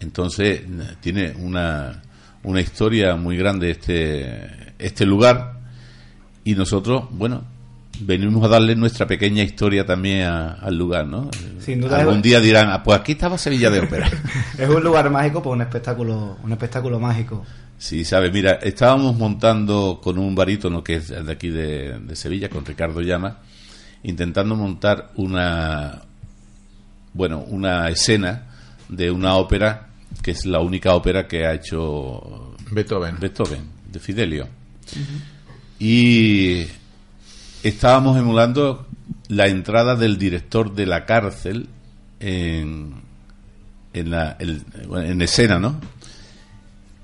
Entonces 0.00 0.62
tiene 1.00 1.34
una, 1.38 2.02
una 2.42 2.60
historia 2.60 3.16
muy 3.16 3.36
grande 3.36 3.70
este, 3.70 4.74
este 4.78 5.06
lugar 5.06 5.54
y 6.44 6.54
nosotros, 6.54 7.04
bueno, 7.12 7.42
venimos 8.00 8.44
a 8.44 8.48
darle 8.48 8.76
nuestra 8.76 9.06
pequeña 9.06 9.42
historia 9.42 9.86
también 9.86 10.22
a- 10.24 10.54
al 10.54 10.76
lugar, 10.76 11.06
¿no? 11.06 11.30
Sin 11.60 11.80
duda 11.80 12.00
Algún 12.00 12.16
es- 12.16 12.22
día 12.22 12.40
dirán, 12.40 12.68
ah, 12.70 12.82
pues 12.82 12.98
aquí 13.00 13.12
estaba 13.12 13.38
Sevilla 13.38 13.70
de 13.70 13.80
Ópera. 13.80 14.10
Es 14.58 14.68
un 14.68 14.82
lugar 14.84 15.08
mágico, 15.10 15.42
pues 15.42 15.54
un 15.54 15.62
espectáculo, 15.62 16.36
un 16.42 16.52
espectáculo 16.52 17.00
mágico. 17.00 17.44
Sí, 17.78 18.04
sabes, 18.04 18.32
mira, 18.32 18.52
estábamos 18.62 19.16
montando 19.16 20.00
con 20.02 20.18
un 20.18 20.34
barítono 20.34 20.82
que 20.84 20.96
es 20.96 21.08
de 21.08 21.32
aquí 21.32 21.48
de, 21.48 21.98
de 21.98 22.16
Sevilla, 22.16 22.48
con 22.48 22.64
Ricardo 22.64 23.00
Llama, 23.00 23.38
intentando 24.04 24.54
montar 24.54 25.10
una, 25.16 26.02
bueno, 27.14 27.38
una 27.48 27.88
escena 27.88 28.44
de 28.88 29.10
una 29.10 29.36
ópera 29.36 29.88
que 30.22 30.32
es 30.32 30.44
la 30.46 30.60
única 30.60 30.94
ópera 30.94 31.26
que 31.26 31.46
ha 31.46 31.54
hecho 31.54 32.54
Beethoven. 32.70 33.16
Beethoven, 33.18 33.64
de 33.90 33.98
Fidelio. 34.00 34.48
Y 35.78 36.66
estábamos 37.62 38.16
emulando 38.18 38.86
la 39.28 39.46
entrada 39.48 39.96
del 39.96 40.18
director 40.18 40.74
de 40.74 40.86
la 40.86 41.04
cárcel 41.04 41.68
en, 42.20 42.94
en, 43.92 44.10
la, 44.10 44.36
el- 44.38 44.64
en 45.04 45.20
escena, 45.22 45.58
¿no? 45.58 45.80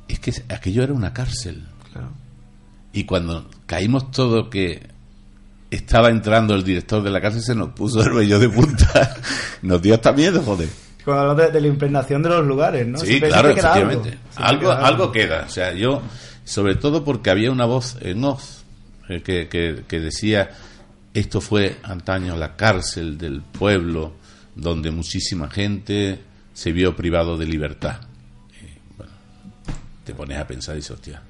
Es 0.09 0.19
que 0.21 0.33
aquello 0.49 0.83
era 0.83 0.93
una 0.93 1.13
cárcel. 1.13 1.65
Claro. 1.93 2.11
Y 2.93 3.05
cuando 3.05 3.49
caímos 3.67 4.11
todo 4.11 4.51
que 4.51 4.89
estaba 5.71 6.09
entrando 6.11 6.55
el 6.55 6.65
director 6.65 7.03
de 7.03 7.11
la 7.11 7.21
cárcel, 7.21 7.43
se 7.43 7.55
nos 7.55 7.71
puso 7.71 8.03
el 8.03 8.13
vello 8.13 8.39
de 8.39 8.49
punta. 8.49 9.15
Nos 9.63 9.81
dio 9.81 9.95
hasta 9.95 10.13
miedo, 10.13 10.43
joder. 10.43 10.69
Cuando 11.05 11.23
hablamos 11.23 11.45
de, 11.47 11.53
de 11.53 11.61
la 11.61 11.67
impregnación 11.69 12.23
de 12.23 12.29
los 12.29 12.47
lugares, 12.47 12.87
¿no? 12.87 12.99
Sí, 12.99 13.07
Siempre- 13.07 13.29
claro, 13.31 13.49
efectivamente. 13.51 14.19
Algo, 14.37 14.71
Algo, 14.71 14.77
queda 14.79 14.87
algo 14.89 15.13
queda. 15.13 15.45
O 15.47 15.51
sea, 15.51 15.73
yo, 15.73 16.03
sobre 16.45 16.75
todo 16.75 17.05
porque 17.05 17.31
había 17.31 17.51
una 17.53 17.65
voz 17.67 17.97
en 18.01 18.25
off. 18.25 18.61
eh, 19.09 19.23
que, 19.23 19.49
que- 19.49 19.85
que 19.89 20.01
decía, 20.01 20.51
esto 21.15 21.41
fue 21.41 21.77
antaño 21.83 22.37
la 22.37 22.55
cárcel 22.57 23.17
del 23.19 23.41
pueblo, 23.43 24.13
donde 24.55 24.91
muchísima 24.91 25.49
gente 25.51 26.21
se 26.53 26.73
vio 26.73 26.95
privado 26.97 27.37
de 27.39 27.47
libertad. 27.47 28.01
Y, 28.61 28.97
bueno, 28.97 29.13
te 30.05 30.15
pones 30.15 30.39
a 30.39 30.47
pensar 30.47 30.75
y 30.75 30.79
dices, 30.79 30.91
hostia. 30.93 31.23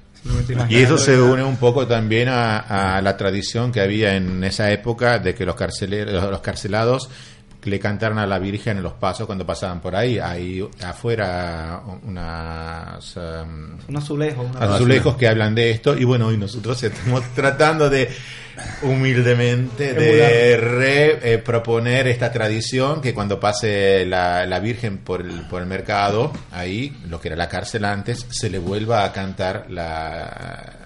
Y 0.69 0.77
eso 0.77 0.97
se 0.97 1.19
une 1.19 1.43
un 1.43 1.57
poco 1.57 1.87
también 1.87 2.29
a, 2.29 2.97
a 2.97 3.01
la 3.01 3.17
tradición 3.17 3.71
que 3.71 3.81
había 3.81 4.15
en 4.15 4.43
esa 4.43 4.71
época 4.71 5.17
de 5.17 5.33
que 5.33 5.45
los, 5.45 5.55
carceleros, 5.55 6.29
los 6.29 6.41
carcelados 6.41 7.09
le 7.63 7.79
cantaran 7.79 8.17
a 8.19 8.25
la 8.25 8.39
Virgen 8.39 8.77
en 8.77 8.83
los 8.83 8.93
pasos 8.93 9.25
cuando 9.27 9.45
pasaban 9.45 9.79
por 9.81 9.95
ahí. 9.95 10.17
Hay 10.19 10.67
afuera 10.83 11.81
unas, 12.03 13.15
um, 13.17 13.77
Un 13.87 13.97
azulejo. 13.97 14.41
una- 14.43 14.75
azulejos 14.75 15.15
que 15.15 15.27
hablan 15.27 15.53
de 15.55 15.71
esto 15.71 15.97
y 15.97 16.03
bueno, 16.03 16.31
y 16.31 16.37
nosotros 16.37 16.81
estamos 16.83 17.23
tratando 17.35 17.89
de 17.89 18.09
humildemente 18.83 19.93
de 19.93 20.57
re, 20.57 21.33
eh, 21.33 21.37
proponer 21.39 22.07
esta 22.07 22.31
tradición 22.31 23.01
que 23.01 23.13
cuando 23.13 23.39
pase 23.39 24.05
la, 24.05 24.45
la 24.45 24.59
Virgen 24.59 24.97
por 24.99 25.21
el, 25.21 25.47
por 25.47 25.61
el 25.61 25.67
mercado, 25.67 26.31
ahí, 26.51 26.95
lo 27.09 27.19
que 27.21 27.29
era 27.29 27.37
la 27.37 27.47
cárcel 27.49 27.85
antes, 27.85 28.25
se 28.29 28.49
le 28.49 28.59
vuelva 28.59 29.03
a 29.05 29.11
cantar 29.11 29.65
la... 29.69 30.77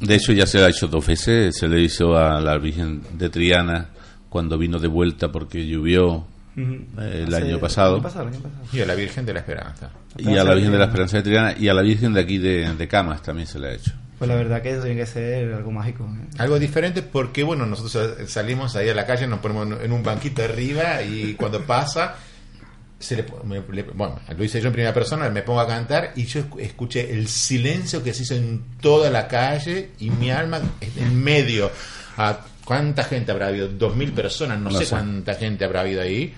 De 0.00 0.14
hecho, 0.14 0.32
ya 0.32 0.46
se 0.46 0.58
le 0.58 0.64
ha 0.66 0.68
hecho 0.68 0.86
dos 0.86 1.04
veces. 1.04 1.56
Se 1.58 1.66
le 1.66 1.80
hizo 1.80 2.16
a 2.16 2.40
la 2.40 2.56
Virgen 2.58 3.02
de 3.14 3.28
Triana 3.30 3.88
cuando 4.28 4.58
vino 4.58 4.78
de 4.78 4.88
vuelta 4.88 5.30
porque 5.32 5.66
llovió 5.66 6.26
eh, 6.56 7.24
el 7.26 7.34
Hace- 7.34 7.44
año 7.44 7.58
pasado. 7.60 7.90
el 7.90 7.94
año 7.96 8.02
pasado, 8.02 8.28
el 8.28 8.34
año 8.34 8.42
pasado. 8.42 8.62
Y 8.72 8.80
a 8.80 8.86
la 8.86 8.94
Virgen 8.94 9.26
de 9.26 9.32
la 9.34 9.38
Esperanza. 9.40 9.90
Y 10.16 10.36
a 10.36 10.44
la 10.44 10.54
Virgen 10.54 10.72
de 10.72 10.78
la 10.78 10.84
Esperanza 10.86 11.16
de 11.18 11.22
Triana 11.22 11.54
y 11.58 11.68
a 11.68 11.74
la 11.74 11.82
Virgen 11.82 12.12
de 12.14 12.20
aquí 12.20 12.38
de, 12.38 12.74
de 12.74 12.88
Camas 12.88 13.22
también 13.22 13.46
se 13.46 13.58
le 13.58 13.68
ha 13.68 13.72
hecho. 13.74 13.92
Pues 14.18 14.28
la 14.28 14.34
verdad 14.34 14.60
que 14.62 14.72
eso 14.72 14.82
tiene 14.82 14.96
que 14.98 15.06
ser 15.06 15.52
algo 15.54 15.70
mágico. 15.70 16.04
¿eh? 16.04 16.26
Algo 16.38 16.58
diferente 16.58 17.02
porque, 17.02 17.44
bueno, 17.44 17.64
nosotros 17.66 18.28
salimos 18.28 18.74
ahí 18.74 18.88
a 18.88 18.94
la 18.94 19.06
calle, 19.06 19.28
nos 19.28 19.38
ponemos 19.38 19.80
en 19.80 19.92
un 19.92 20.02
banquito 20.02 20.42
arriba 20.42 21.02
y 21.02 21.34
cuando 21.34 21.62
pasa, 21.62 22.16
se 22.98 23.14
le, 23.14 23.24
me- 23.44 23.62
le- 23.72 23.82
bueno, 23.84 24.18
lo 24.36 24.42
hice 24.44 24.60
yo 24.60 24.66
en 24.66 24.72
primera 24.72 24.92
persona, 24.92 25.30
me 25.30 25.42
pongo 25.42 25.60
a 25.60 25.68
cantar 25.68 26.10
y 26.16 26.24
yo 26.24 26.40
escu- 26.40 26.58
escuché 26.60 27.12
el 27.12 27.28
silencio 27.28 28.02
que 28.02 28.12
se 28.12 28.24
hizo 28.24 28.34
en 28.34 28.64
toda 28.80 29.08
la 29.08 29.28
calle 29.28 29.90
y 30.00 30.10
mi 30.10 30.32
alma 30.32 30.60
en 30.96 31.22
medio. 31.22 31.70
¿A 32.16 32.40
cuánta 32.68 33.02
gente 33.04 33.32
habrá 33.32 33.46
habido? 33.46 33.66
Dos 33.68 33.96
mil 33.96 34.12
personas, 34.12 34.58
no, 34.60 34.68
No 34.70 34.78
sé, 34.78 34.84
sé. 34.84 34.90
cuánta 34.90 35.34
gente 35.34 35.64
habrá 35.64 35.80
habido 35.80 36.02
ahí. 36.02 36.34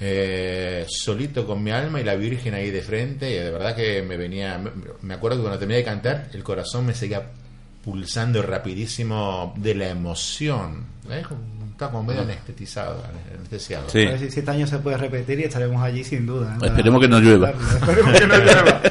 Eh, 0.00 0.86
solito 0.88 1.46
con 1.46 1.62
mi 1.62 1.70
alma 1.70 2.00
y 2.00 2.04
la 2.04 2.14
Virgen 2.14 2.54
ahí 2.54 2.70
de 2.70 2.80
frente, 2.80 3.30
y 3.30 3.34
de 3.34 3.50
verdad 3.50 3.76
que 3.76 4.00
me 4.00 4.16
venía, 4.16 4.56
me, 4.56 4.70
me 5.02 5.12
acuerdo 5.12 5.36
que 5.36 5.42
cuando 5.42 5.58
terminé 5.58 5.80
de 5.80 5.84
cantar, 5.84 6.30
el 6.32 6.42
corazón 6.42 6.86
me 6.86 6.94
seguía 6.94 7.30
pulsando 7.84 8.40
rapidísimo 8.40 9.52
de 9.58 9.74
la 9.74 9.88
emoción. 9.90 10.86
¿eh? 11.10 11.22
Como 11.88 12.02
medio 12.02 12.22
anestetizado, 12.22 13.02
anestesiado. 13.34 13.88
Sí. 13.88 14.06
A 14.06 14.10
ver 14.10 14.18
si, 14.18 14.30
si 14.30 14.40
este 14.40 14.50
año 14.50 14.66
se 14.66 14.78
puede 14.78 14.96
repetir 14.96 15.40
y 15.40 15.44
estaremos 15.44 15.82
allí 15.82 16.04
sin 16.04 16.26
duda. 16.26 16.56
¿eh? 16.60 16.66
Esperemos 16.66 17.00
que 17.00 17.08
no 17.08 17.20
llueva. 17.20 17.50
Esperemos 17.50 18.18
que 18.18 18.26
no 18.26 18.36
llueva. 18.36 18.82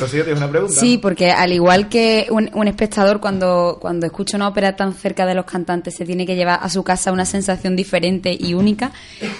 Rocío, 0.00 0.24
¿tienes 0.24 0.42
una 0.42 0.50
pregunta? 0.50 0.74
Sí, 0.74 0.98
porque 0.98 1.30
al 1.30 1.52
igual 1.52 1.88
que 1.88 2.26
un, 2.30 2.50
un 2.54 2.68
espectador 2.68 3.20
cuando, 3.20 3.78
cuando 3.80 4.06
escucha 4.06 4.36
una 4.36 4.48
ópera 4.48 4.74
tan 4.76 4.94
cerca 4.94 5.26
de 5.26 5.34
los 5.34 5.44
cantantes 5.44 5.94
se 5.94 6.04
tiene 6.04 6.26
que 6.26 6.34
llevar 6.34 6.60
a 6.62 6.68
su 6.68 6.82
casa 6.82 7.12
una 7.12 7.24
sensación 7.24 7.76
diferente 7.76 8.36
y 8.38 8.54
única, 8.54 8.92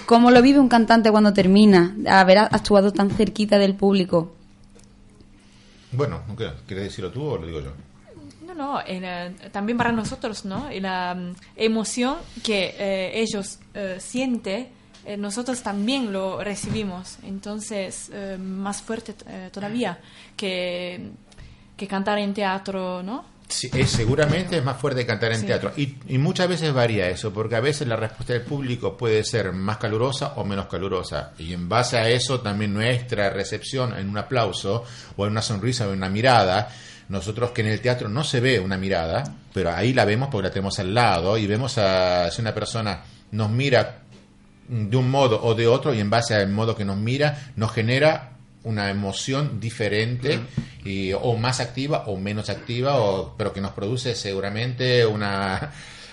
¿cómo 0.07 0.31
lo 0.31 0.43
vive 0.43 0.59
un 0.59 0.69
cantante 0.69 1.11
cuando 1.11 1.33
termina 1.33 1.97
haber 2.09 2.39
actuado 2.39 2.93
tan 2.93 3.11
cerquita 3.11 3.59
del 3.59 3.75
público? 3.75 4.35
Bueno. 5.93 6.23
¿quieres 6.67 6.85
decirlo 6.85 7.11
tú 7.11 7.23
o 7.23 7.39
lo 7.39 7.47
digo 7.47 7.61
yo? 7.61 7.73
No, 8.55 8.75
no, 8.75 8.81
en, 8.87 9.05
eh, 9.05 9.35
también 9.51 9.79
para 9.79 9.93
nosotros, 9.93 10.45
¿no? 10.45 10.69
La 10.81 11.15
mm, 11.15 11.35
emoción 11.57 12.17
que 12.43 12.75
eh, 12.79 13.13
ellos 13.21 13.59
eh, 13.75 13.97
sienten, 14.01 14.69
eh, 15.05 15.17
nosotros 15.17 15.63
también 15.63 16.13
lo 16.13 16.43
recibimos. 16.43 17.19
Entonces, 17.25 18.11
eh, 18.13 18.37
más 18.39 18.83
fuerte 18.83 19.15
todavía 19.53 19.99
que, 20.37 21.11
que 21.77 21.87
cantar 21.89 22.19
en 22.19 22.35
teatro, 22.35 23.03
¿no? 23.03 23.33
Sí, 23.49 23.69
es, 23.75 23.91
seguramente 23.91 24.57
es 24.57 24.65
más 24.65 24.79
fuerte 24.79 25.05
cantar 25.05 25.33
en 25.33 25.41
Sí. 25.41 25.47
teatro. 25.47 25.73
Y, 25.77 25.97
y 26.09 26.17
muchas 26.17 26.49
veces 26.49 26.73
varía 26.73 27.09
eso, 27.11 27.35
porque 27.35 27.55
a 27.57 27.61
veces 27.61 27.87
la 27.87 27.97
respuesta 27.97 28.33
del 28.33 28.43
público 28.43 28.97
puede 28.97 29.23
ser 29.25 29.53
más 29.53 29.77
calurosa 29.77 30.35
o 30.37 30.45
menos 30.45 30.67
calurosa. 30.69 31.33
Y 31.39 31.53
en 31.53 31.69
base 31.69 31.99
a 31.99 32.09
eso 32.09 32.41
también 32.41 32.73
nuestra 32.73 33.29
recepción 33.29 33.95
en 33.99 34.09
un 34.09 34.17
aplauso 34.17 34.85
o 35.17 35.27
en 35.27 35.33
una 35.33 35.43
sonrisa 35.43 35.87
o 35.87 35.91
en 35.93 35.99
una 35.99 36.09
mirada. 36.09 36.71
Nosotros 37.13 37.51
que 37.51 37.61
en 37.61 37.69
el 37.69 37.81
teatro 37.81 38.09
no 38.09 38.25
se 38.25 38.41
ve 38.41 38.59
una 38.59 38.79
mirada, 38.79 39.23
pero 39.53 39.71
ahí 39.71 39.93
la 39.93 40.05
vemos 40.07 40.29
porque 40.31 40.49
la 40.49 40.53
tenemos 40.53 40.79
al 40.79 40.95
lado 40.95 41.37
y 41.37 41.47
vemos 41.47 41.77
a 41.79 42.31
si 42.31 42.41
una 42.41 42.55
persona 42.55 43.03
nos 43.33 43.51
mira 43.51 43.99
de 44.69 44.97
un 44.97 45.11
modo 45.11 45.43
o 45.45 45.55
de 45.55 45.67
otro 45.67 45.93
y 45.93 46.01
en 46.01 46.09
base 46.09 46.35
al 46.35 46.49
modo 46.49 46.75
que 46.75 46.85
nos 46.85 46.97
mira 46.97 47.53
nos 47.57 47.71
genera 47.73 48.31
una 48.65 48.89
emoción 48.91 49.61
diferente 49.61 50.39
y, 50.85 51.13
o 51.13 51.37
más 51.37 51.61
activa 51.61 52.05
o 52.07 52.17
menos 52.17 52.49
activa 52.49 52.97
o, 52.97 53.35
pero 53.37 53.53
que 53.53 53.61
nos 53.61 53.73
produce 53.73 54.15
seguramente 54.15 55.05
una 55.05 55.71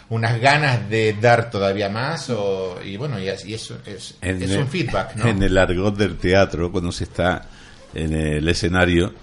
unas 0.10 0.42
ganas 0.42 0.90
de 0.90 1.14
dar 1.14 1.52
todavía 1.52 1.88
más 1.90 2.30
o, 2.32 2.80
y 2.84 2.98
bueno 2.98 3.20
y, 3.20 3.30
es- 3.30 3.46
y 3.46 3.54
eso 3.54 3.78
es, 3.86 4.16
En 4.22 4.42
es 4.42 4.50
el- 4.52 4.60
un 4.60 4.68
feedback 4.68 5.16
¿no? 5.16 5.28
En 5.30 5.42
el 5.44 5.56
argot 5.58 5.96
del 5.96 6.18
teatro, 6.18 6.72
cuando 6.72 6.92
se 6.92 7.04
está 7.06 7.46
en 7.94 8.14
el 8.14 8.48
escenario, 8.50 9.14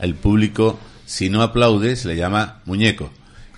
el 0.00 0.14
público, 0.16 0.78
si 1.06 1.28
no 1.30 1.42
aplaude, 1.42 1.96
se 1.96 2.08
le 2.08 2.16
llama 2.16 2.60
muñeco. 2.64 3.10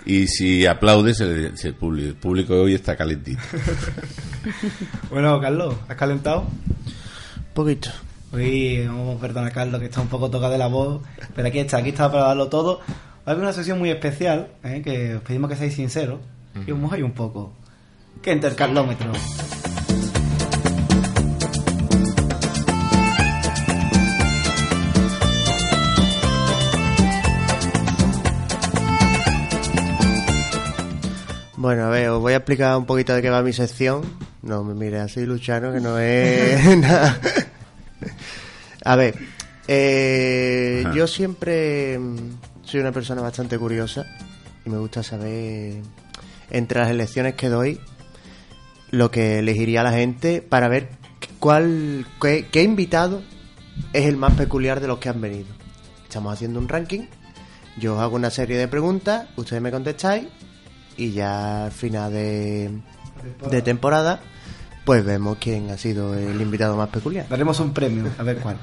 Y 0.07 0.26
si 0.26 0.66
aplaude, 0.66 1.14
se 1.14 1.24
le, 1.24 1.57
se- 1.57 1.68
el 1.68 1.74
público, 1.74 2.09
el 2.09 2.14
público 2.16 2.54
de 2.54 2.61
hoy 2.61 2.74
está 2.74 2.96
calentito. 2.96 3.40
Bueno, 5.11 5.40
Carlos, 5.40 5.74
¿has 5.88 5.96
calentado? 5.96 6.40
Un 6.42 7.54
poquito. 7.54 7.90
Uy, 8.33 8.85
vamos, 8.87 9.18
perdona, 9.20 9.50
Carlos, 9.50 9.80
que 9.80 9.87
está 9.87 10.00
un 10.02 10.09
poco 10.09 10.28
tocado 10.30 10.52
de 10.52 10.59
la 10.59 10.66
voz. 10.66 11.00
Pero 11.35 11.48
aquí 11.48 11.59
está, 11.61 11.78
aquí 11.78 11.90
está 11.90 12.11
para 12.12 12.24
darlo 12.24 12.48
todo. 12.48 12.80
Hay 13.24 13.37
una 13.37 13.52
sesión 13.54 13.78
muy 13.78 13.88
especial, 13.90 14.48
¿eh? 14.64 14.83
que 14.85 15.14
os 15.16 15.22
pedimos 15.22 15.48
que 15.48 15.57
seáis 15.57 15.74
sinceros 15.74 16.20
y 16.66 16.70
os 16.72 16.78
mojáis 16.78 17.02
un 17.04 17.12
poco. 17.12 17.52
Que 18.22 18.33
entre 18.33 18.50
el 18.50 18.57
carlómetro. 18.57 19.12
Bueno, 31.64 31.87
a 31.87 31.88
ver, 31.88 32.11
os 32.11 32.20
voy 32.20 32.35
a 32.35 32.37
explicar 32.37 32.77
un 32.77 32.85
poquito 32.85 33.14
de 33.14 33.22
qué 33.22 33.31
va 33.31 33.40
mi 33.40 33.55
sección. 33.55 34.03
No 34.42 34.62
me 34.64 34.74
mire 34.74 35.00
así, 35.00 35.24
Luchano, 35.24 35.72
que 35.72 35.81
no 35.81 35.98
es 35.98 36.77
nada. 36.77 37.18
A 38.85 38.96
ver, 38.96 39.14
eh, 39.66 40.85
yo 40.94 41.07
siempre 41.07 41.98
mm, 41.98 42.16
soy 42.64 42.81
una 42.81 42.92
persona 42.92 43.22
bastante 43.22 43.59
curiosa 43.59 44.05
y 44.66 44.68
me 44.68 44.77
gusta 44.77 45.03
saber, 45.03 45.81
entre 46.50 46.81
las 46.81 46.90
elecciones 46.90 47.33
que 47.33 47.48
doy, 47.48 47.81
lo 48.90 49.11
que 49.11 49.38
elegiría 49.38 49.83
la 49.83 49.92
gente 49.92 50.42
para 50.42 50.68
ver 50.68 50.90
cuál, 51.38 52.07
qué, 52.20 52.46
qué 52.53 52.62
invitado 52.62 53.22
es 53.94 54.05
el 54.05 54.18
más 54.18 54.35
peculiar 54.35 54.81
de 54.81 54.88
los 54.88 54.98
que 54.98 55.09
han 55.09 55.22
venido. 55.22 55.48
Estamos 56.03 56.31
haciendo 56.31 56.59
un 56.59 56.68
ranking, 56.68 57.07
yo 57.79 57.94
os 57.94 58.03
hago 58.03 58.16
una 58.16 58.29
serie 58.29 58.59
de 58.59 58.68
preguntas, 58.68 59.29
ustedes 59.38 59.62
me 59.62 59.70
contestáis 59.70 60.27
y 60.96 61.12
ya 61.12 61.66
al 61.66 61.72
final 61.72 62.12
de, 62.12 62.70
de 63.50 63.62
temporada 63.62 64.20
pues 64.85 65.04
vemos 65.04 65.38
quién 65.40 65.70
ha 65.70 65.78
sido 65.78 66.14
el 66.14 66.40
invitado 66.40 66.76
más 66.76 66.90
peculiar. 66.90 67.26
Daremos 67.28 67.59
un 67.61 67.72
premio, 67.72 68.11
a 68.18 68.22
ver 68.22 68.38
cuál. 68.38 68.59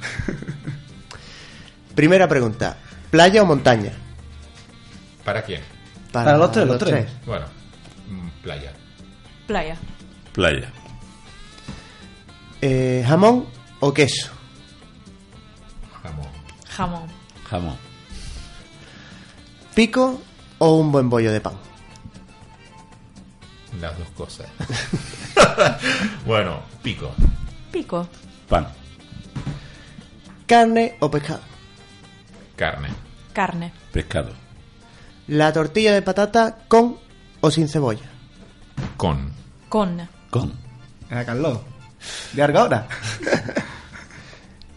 Primera 1.96 2.28
pregunta, 2.28 2.78
¿playa 3.10 3.42
o 3.42 3.46
montaña? 3.46 3.92
¿para 5.26 5.44
quién? 5.44 5.62
Para 6.12 6.38
los 6.38 6.52
tres, 6.52 6.68
los 6.68 6.78
tres. 6.78 7.08
bueno 7.26 7.46
mm, 8.10 8.42
playa 8.42 8.74
Playa. 9.48 9.78
Playa. 10.34 10.72
Eh, 12.62 13.04
¿Jamón 13.08 13.46
o 13.80 13.94
queso? 13.94 14.30
jamón 16.02 16.28
Jamón. 16.70 17.10
Jamón. 17.50 17.76
¿Pico 19.76 20.22
o 20.60 20.76
un 20.78 20.92
buen 20.92 21.10
bollo 21.10 21.32
de 21.32 21.42
pan? 21.42 21.54
Las 23.80 23.98
dos 23.98 24.10
cosas 24.10 24.48
bueno 26.26 26.62
pico 26.82 27.14
Pico. 27.72 28.06
Pan. 28.50 28.68
¿Carne 30.46 30.96
o 31.00 31.10
pescado? 31.10 31.40
carne 32.58 32.90
Carne. 33.34 33.72
Pescado. 33.94 34.34
¿La 35.28 35.54
tortilla 35.54 35.94
de 35.94 36.02
patata 36.02 36.58
con 36.68 36.98
o 37.40 37.50
sin 37.50 37.70
cebolla? 37.70 38.10
con 38.98 39.32
Con. 39.70 40.06
Con. 40.30 40.52
Venga, 41.10 41.26
Carlos. 41.26 41.60
De 42.34 42.44
ahora. 42.44 42.88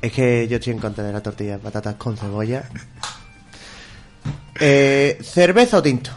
Es 0.00 0.12
que 0.12 0.46
yo 0.46 0.56
estoy 0.58 0.74
en 0.74 0.78
contra 0.78 1.02
de 1.02 1.12
la 1.12 1.22
tortilla 1.22 1.52
de 1.52 1.58
patatas 1.58 1.94
con 1.96 2.16
cebolla. 2.16 2.68
Eh, 4.60 5.18
¿Cerveza 5.22 5.78
o 5.78 5.82
tinto? 5.82 6.10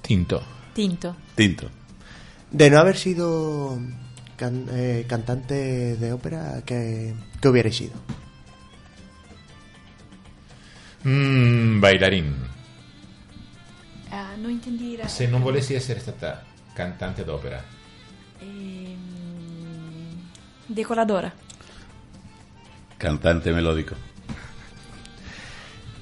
Tinto. 0.00 0.53
Tinto. 0.74 1.16
Tinto. 1.34 1.70
De 2.50 2.68
no 2.70 2.78
haber 2.78 2.96
sido 2.96 3.78
can- 4.36 4.68
eh, 4.70 5.06
cantante 5.08 5.96
de 5.96 6.12
ópera, 6.12 6.62
¿qué, 6.66 7.14
qué 7.40 7.48
hubierais 7.48 7.76
sido? 7.76 7.92
Mm, 11.04 11.80
bailarín. 11.80 12.34
Ah, 14.10 14.34
no 14.38 14.48
entendí. 14.48 14.96
la- 14.96 15.08
Se 15.08 15.26
non 15.26 15.42
volessi 15.42 15.74
essere 15.74 16.00
stata 16.00 16.44
cantante 16.72 17.24
d'opera. 17.24 17.62
Ehm, 18.40 20.16
decoradora. 20.66 21.32
Cantante 22.96 23.52
melódico. 23.52 23.94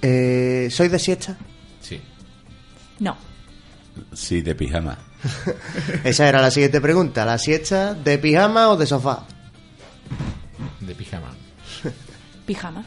Eh, 0.02 0.68
¿Sois 0.70 0.90
de 0.90 0.98
siesta? 0.98 1.36
Sí. 1.80 2.00
No. 3.00 3.16
Sí, 4.12 4.40
de 4.40 4.54
pijama. 4.54 4.98
Esa 6.04 6.28
era 6.28 6.40
la 6.40 6.50
siguiente 6.50 6.80
pregunta. 6.80 7.24
¿La 7.24 7.38
siesta 7.38 7.94
de 7.94 8.18
pijama 8.18 8.68
o 8.68 8.76
de 8.76 8.86
sofá? 8.86 9.24
De 10.80 10.94
pijama. 10.94 11.32
Pijama. 12.46 12.84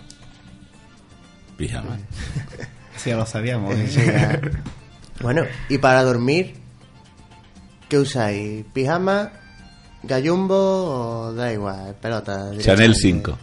Pijama. 1.58 1.98
Sí, 2.98 3.10
ya 3.10 3.18
lo 3.18 3.26
sabíamos. 3.26 3.76
¿eh? 3.76 3.88
Sí, 3.90 4.02
ya. 4.06 4.40
Bueno, 5.22 5.44
y 5.68 5.78
para 5.80 6.02
dormir, 6.02 6.56
¿qué 7.90 8.00
usáis? 8.00 8.64
¿Pijama, 8.74 9.32
gallumbo 10.02 11.28
o 11.28 11.34
da 11.34 11.52
igual? 11.52 11.94
Pelota. 12.02 12.52
Chanel 12.58 12.94
directamente? 12.94 13.00
5. 13.02 13.38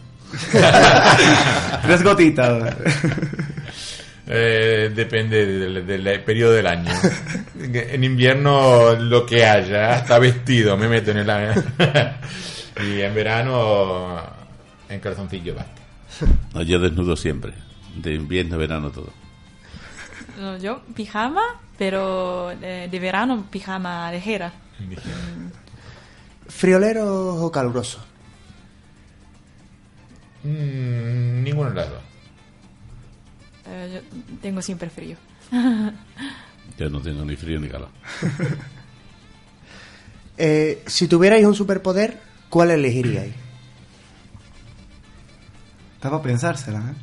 Tres 1.83 2.03
gotitas. 2.03 2.75
Eh, 4.35 4.91
depende 4.95 5.45
del, 5.45 5.85
del 5.85 6.21
periodo 6.21 6.53
del 6.53 6.65
año. 6.65 6.91
En 7.55 8.03
invierno 8.03 8.95
lo 8.95 9.25
que 9.27 9.45
haya, 9.45 9.93
hasta 9.93 10.17
vestido 10.17 10.75
me 10.75 10.87
meto 10.87 11.11
en 11.11 11.17
el 11.17 11.29
y 12.83 13.01
en 13.01 13.13
verano 13.13 14.21
en 14.89 14.99
calzoncillo 14.99 15.53
basta. 15.53 15.81
No, 16.53 16.63
yo 16.63 16.79
desnudo 16.79 17.15
siempre. 17.15 17.53
De 17.95 18.15
invierno, 18.15 18.57
verano, 18.57 18.89
todo. 18.89 19.11
No, 20.39 20.57
yo 20.57 20.81
pijama, 20.95 21.43
pero 21.77 22.51
eh, 22.59 22.87
de 22.89 22.99
verano 22.99 23.45
pijama 23.51 24.11
ligera. 24.11 24.51
¿Friolero 26.47 27.35
o 27.35 27.51
caluroso? 27.51 28.03
Mm, 30.43 31.43
ninguno 31.43 31.69
de 31.69 31.75
las 31.75 31.89
dos. 31.89 32.12
Eh, 33.75 34.01
yo 34.03 34.09
tengo 34.41 34.61
siempre 34.61 34.89
frío. 34.89 35.17
Yo 36.77 36.89
no 36.89 37.01
tengo 37.01 37.23
ni 37.25 37.35
frío 37.35 37.59
ni 37.59 37.67
calor. 37.69 37.89
Eh, 40.35 40.81
si 40.87 41.07
tuvierais 41.07 41.45
un 41.45 41.53
superpoder, 41.53 42.19
¿cuál 42.49 42.71
elegiríais? 42.71 43.35
Está 45.95 46.09
para 46.09 46.23
pensársela, 46.23 46.79
¿eh? 46.79 46.95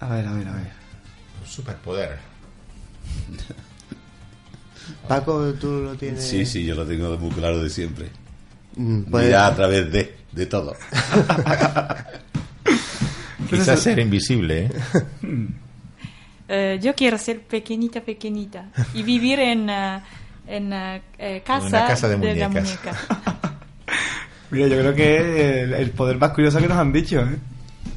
A 0.00 0.08
ver, 0.10 0.26
a 0.26 0.32
ver, 0.34 0.46
a 0.48 0.52
ver. 0.52 0.70
Un 1.40 1.46
superpoder. 1.48 2.18
Paco, 5.08 5.54
tú 5.54 5.70
lo 5.84 5.94
tienes. 5.96 6.22
Sí, 6.22 6.44
sí, 6.44 6.66
yo 6.66 6.74
lo 6.74 6.84
tengo 6.86 7.16
muy 7.16 7.30
claro 7.30 7.62
de 7.62 7.70
siempre. 7.70 8.10
Mm, 8.76 9.04
pues- 9.10 9.24
Mira 9.24 9.46
a 9.46 9.56
través 9.56 9.90
de, 9.90 10.18
de 10.32 10.46
todo. 10.46 10.74
Quizás 13.48 13.80
ser 13.80 13.98
invisible, 13.98 14.66
¿eh? 14.66 14.70
Eh, 16.50 16.78
yo 16.80 16.94
quiero 16.94 17.18
ser 17.18 17.42
pequeñita, 17.42 18.00
pequeñita 18.00 18.70
y 18.94 19.02
vivir 19.02 19.38
en, 19.38 19.68
eh, 19.68 20.00
en 20.46 20.72
eh, 20.72 21.02
eh, 21.18 21.42
casa, 21.44 21.66
Una 21.66 21.86
casa 21.88 22.08
de 22.08 22.16
la 22.34 22.48
muñecas. 22.48 22.64
muñeca. 22.64 23.60
Mira, 24.50 24.66
yo 24.68 24.78
creo 24.78 24.94
que 24.94 25.16
es 25.16 25.22
el, 25.64 25.74
el 25.74 25.90
poder 25.90 26.16
más 26.16 26.30
curioso 26.30 26.58
que 26.58 26.66
nos 26.68 26.78
han 26.78 26.90
dicho, 26.90 27.20
¿eh? 27.20 27.36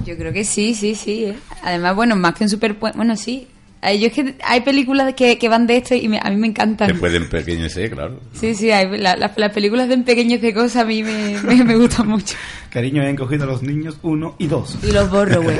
Yo 0.05 0.17
creo 0.17 0.33
que 0.33 0.43
sí, 0.43 0.73
sí, 0.73 0.95
sí. 0.95 1.25
¿eh? 1.27 1.37
Además, 1.63 1.95
bueno, 1.95 2.17
más 2.17 2.33
que 2.33 2.43
un 2.43 2.49
super... 2.49 2.73
Bueno, 2.73 3.15
sí. 3.15 3.47
Ay, 3.83 3.99
Yo 3.99 4.07
es 4.07 4.13
que 4.13 4.35
hay 4.43 4.61
películas 4.61 5.13
que, 5.15 5.39
que 5.39 5.49
van 5.49 5.65
de 5.65 5.77
esto 5.77 5.95
y 5.95 6.07
me- 6.07 6.19
a 6.21 6.29
mí 6.29 6.35
me 6.35 6.47
encantan. 6.47 6.97
pueden 6.99 7.27
pequeñecer, 7.29 7.89
claro. 7.91 8.19
Sí, 8.33 8.53
sí, 8.53 8.69
hay, 8.71 8.85
la- 8.97 9.15
la- 9.15 9.33
las 9.35 9.51
películas 9.51 9.89
de 9.89 9.97
pequeños 9.97 10.39
de 10.39 10.53
cosas 10.53 10.77
a 10.77 10.85
mí 10.85 11.01
me, 11.03 11.39
me, 11.41 11.63
me 11.63 11.75
gustan 11.75 12.07
mucho. 12.07 12.35
Cariño, 12.69 13.03
he 13.03 13.15
cogido 13.15 13.43
a 13.45 13.47
los 13.47 13.63
niños 13.63 13.97
uno 14.03 14.35
y 14.37 14.45
dos. 14.47 14.77
Y 14.83 14.91
los 14.91 15.09
borro, 15.09 15.41
güey. 15.41 15.57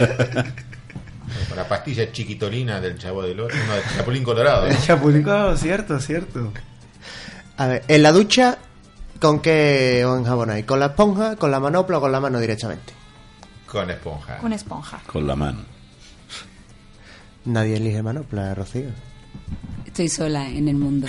La 1.56 1.68
pastilla 1.68 2.12
chiquitolina 2.12 2.80
del 2.80 2.98
chavo 2.98 3.24
del 3.24 3.40
otro, 3.40 3.58
no, 3.68 3.74
del 3.74 3.84
chapulín 3.98 4.24
colorado. 4.24 4.68
¿no? 4.68 4.72
El 4.72 4.78
chapulín 4.82 5.24
colorado, 5.24 5.58
cierto, 5.58 6.00
cierto. 6.00 6.52
A 7.58 7.68
ver, 7.68 7.84
en 7.88 8.04
la 8.04 8.12
ducha, 8.12 8.58
¿con 9.20 9.40
qué 9.42 10.04
os 10.06 10.20
enjabonáis? 10.20 10.66
¿Con 10.66 10.80
la 10.80 10.88
esponja, 10.88 11.36
con 11.38 11.52
la 11.52 11.60
manopla 11.60 11.98
o 11.98 12.02
con 12.02 12.12
la 12.12 12.20
mano 12.20 12.40
directamente? 12.40 12.94
Con 13.66 13.90
esponja. 13.90 14.38
Con 14.38 14.54
esponja. 14.54 15.00
Con 15.08 15.26
la 15.28 15.36
mano. 15.36 15.60
Nadie 17.46 17.78
elige 17.78 18.04
manopla, 18.04 18.54
Rocío. 18.54 18.90
Estoy 19.86 20.10
sola 20.10 20.48
en 20.48 20.68
el 20.68 20.76
mundo. 20.76 21.08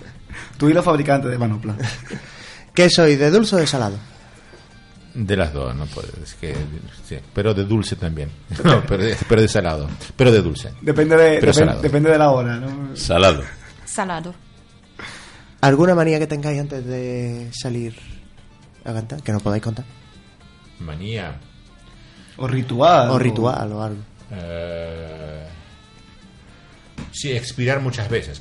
Tú 0.58 0.68
y 0.68 0.72
los 0.72 0.84
fabricantes 0.84 1.30
de 1.30 1.38
manopla. 1.38 1.76
¿Qué 2.74 2.88
sois, 2.90 3.18
de 3.18 3.30
dulce 3.30 3.56
o 3.56 3.58
de 3.58 3.66
salado? 3.66 3.98
De 5.14 5.36
las 5.36 5.52
dos, 5.52 5.74
no 5.74 5.86
puedo. 5.86 6.08
Es 6.22 6.34
que, 6.34 6.54
sí, 7.04 7.18
pero 7.34 7.52
de 7.54 7.64
dulce 7.64 7.96
también. 7.96 8.30
No, 8.64 8.82
pero, 8.86 9.02
de, 9.04 9.16
pero 9.28 9.40
de 9.40 9.48
salado. 9.48 9.88
Pero 10.16 10.30
de 10.30 10.42
dulce. 10.42 10.72
Depende 10.80 11.16
de, 11.16 11.40
Pero 11.40 11.80
depende 11.80 12.10
de 12.10 12.18
la 12.18 12.30
hora, 12.30 12.56
¿no? 12.56 12.96
Salado. 12.96 13.42
Salado. 13.84 14.34
¿Alguna 15.62 15.94
manía 15.94 16.18
que 16.18 16.26
tengáis 16.26 16.60
antes 16.60 16.84
de 16.84 17.50
salir 17.52 17.94
a 18.84 18.92
cantar? 18.92 19.22
Que 19.22 19.32
nos 19.32 19.42
podáis 19.42 19.62
contar. 19.62 19.84
Manía. 20.78 21.38
O 22.36 22.46
ritual. 22.46 23.10
O 23.10 23.18
ritual 23.18 23.72
o 23.72 23.82
algo. 23.82 24.02
Eh, 24.30 25.46
sí, 27.12 27.32
expirar 27.32 27.80
muchas 27.80 28.08
veces. 28.08 28.40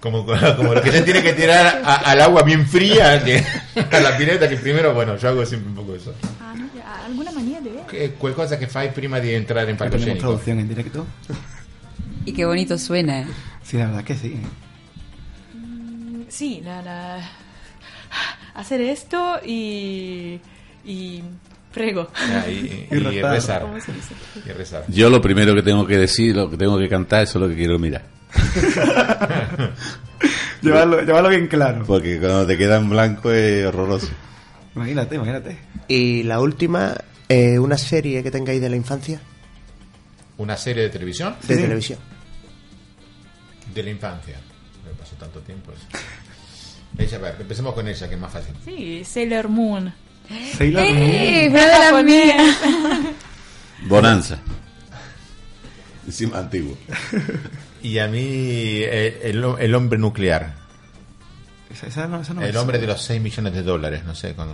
Como, 0.00 0.24
como 0.24 0.72
lo 0.74 0.80
que 0.80 0.90
se 0.92 1.02
tiene 1.02 1.22
que 1.22 1.34
tirar 1.34 1.82
a- 1.84 1.96
al 1.96 2.20
agua 2.22 2.42
bien 2.42 2.66
fría 2.66 3.22
que 3.22 3.44
a 3.90 4.00
la 4.00 4.16
pileta 4.16 4.48
que 4.48 4.56
primero, 4.56 4.94
bueno, 4.94 5.16
yo 5.18 5.28
hago 5.28 5.44
siempre 5.44 5.68
un 5.68 5.74
poco 5.76 5.94
eso. 5.94 6.14
Ah, 6.40 6.54
¿Alguna 7.04 7.30
manía 7.32 7.60
de 7.60 7.70
ver? 7.70 7.86
Que- 7.86 8.12
Qualcosa 8.14 8.58
che 8.58 8.66
fai 8.66 8.92
prima 8.94 9.18
in 9.18 9.24
Ahí 9.24 9.44
tenemos 9.44 9.76
palcoscenico. 9.78 10.18
traducción 10.20 10.58
en 10.60 10.68
directo. 10.68 11.06
Y 12.24 12.32
qué 12.32 12.44
bonito 12.46 12.78
suena, 12.78 13.20
¿eh? 13.20 13.26
Sí, 13.62 13.76
la 13.76 13.86
verdad 13.88 14.04
que 14.04 14.16
sí. 14.16 14.40
Sí, 16.28 16.62
la, 16.64 16.80
la- 16.82 17.30
hacer 18.54 18.80
esto 18.80 19.38
y, 19.44 20.40
y 20.84 21.22
prego. 21.72 22.08
Ah, 22.14 22.44
y, 22.48 22.86
Y 22.90 22.94
y 22.96 22.98
rezar. 22.98 23.32
rezar. 23.32 23.62
¿Cómo 23.62 23.80
se 23.80 23.92
dice? 23.92 24.14
Y 24.46 24.50
rezar. 24.52 24.84
Yo 24.88 25.08
lo 25.10 25.20
primero 25.20 25.54
que 25.54 25.62
tengo 25.62 25.86
que 25.86 25.96
decir, 25.98 26.34
lo 26.36 26.50
que 26.50 26.56
tengo 26.56 26.78
que 26.78 26.88
cantar, 26.88 27.22
eso 27.24 27.38
es 27.38 27.42
lo 27.42 27.48
que 27.48 27.56
quiero 27.56 27.78
mirar. 27.78 28.04
Llevarlo, 30.62 31.00
llevarlo 31.02 31.28
bien 31.30 31.46
claro. 31.48 31.84
Porque 31.86 32.18
cuando 32.18 32.46
te 32.46 32.58
queda 32.58 32.76
en 32.76 32.90
blanco 32.90 33.32
es 33.32 33.64
horroroso. 33.66 34.08
Imagínate, 34.76 35.14
imagínate. 35.16 35.58
Y 35.88 36.22
la 36.24 36.40
última, 36.40 36.94
eh, 37.28 37.58
una 37.58 37.78
serie 37.78 38.22
que 38.22 38.30
tengáis 38.30 38.60
de 38.60 38.68
la 38.68 38.76
infancia, 38.76 39.20
Una 40.36 40.56
serie 40.56 40.84
de 40.84 40.88
televisión 40.90 41.34
de 41.46 41.54
Sí. 41.56 41.60
televisión. 41.62 41.98
de 43.74 43.82
la 43.84 43.90
infancia. 43.90 44.36
Me 44.84 44.90
pasó 44.98 45.14
tanto 45.16 45.40
tiempo. 45.40 45.70
eso. 45.72 45.86
Ella, 46.98 47.16
a 47.18 47.20
ver, 47.20 47.36
empecemos 47.40 47.72
con 47.74 47.86
ella, 47.86 48.08
que 48.08 48.14
es 48.14 48.20
más 48.20 48.32
fácil. 48.32 48.54
Sí, 48.64 49.02
Sailor 49.04 49.48
Moon. 49.48 49.92
Sailor 50.56 50.84
¡Eh! 50.84 51.48
Moon. 51.48 51.52
De 51.54 51.66
las 51.66 52.04
mías. 52.04 52.56
Bonanza. 53.88 54.38
Encima 56.06 56.38
antiguo. 56.38 56.76
Y 57.82 57.98
a 57.98 58.08
mí, 58.08 58.20
eh, 58.22 59.20
el, 59.24 59.42
el 59.58 59.74
hombre 59.74 59.98
nuclear. 59.98 60.54
Esa, 61.72 61.86
esa 61.86 62.06
no, 62.06 62.20
esa 62.20 62.34
no 62.34 62.42
me 62.42 62.48
El 62.50 62.56
hombre 62.58 62.78
de 62.78 62.86
los 62.86 63.00
6 63.00 63.22
millones 63.22 63.54
de 63.54 63.62
dólares, 63.62 64.04
no 64.04 64.14
sé, 64.14 64.34
con... 64.34 64.50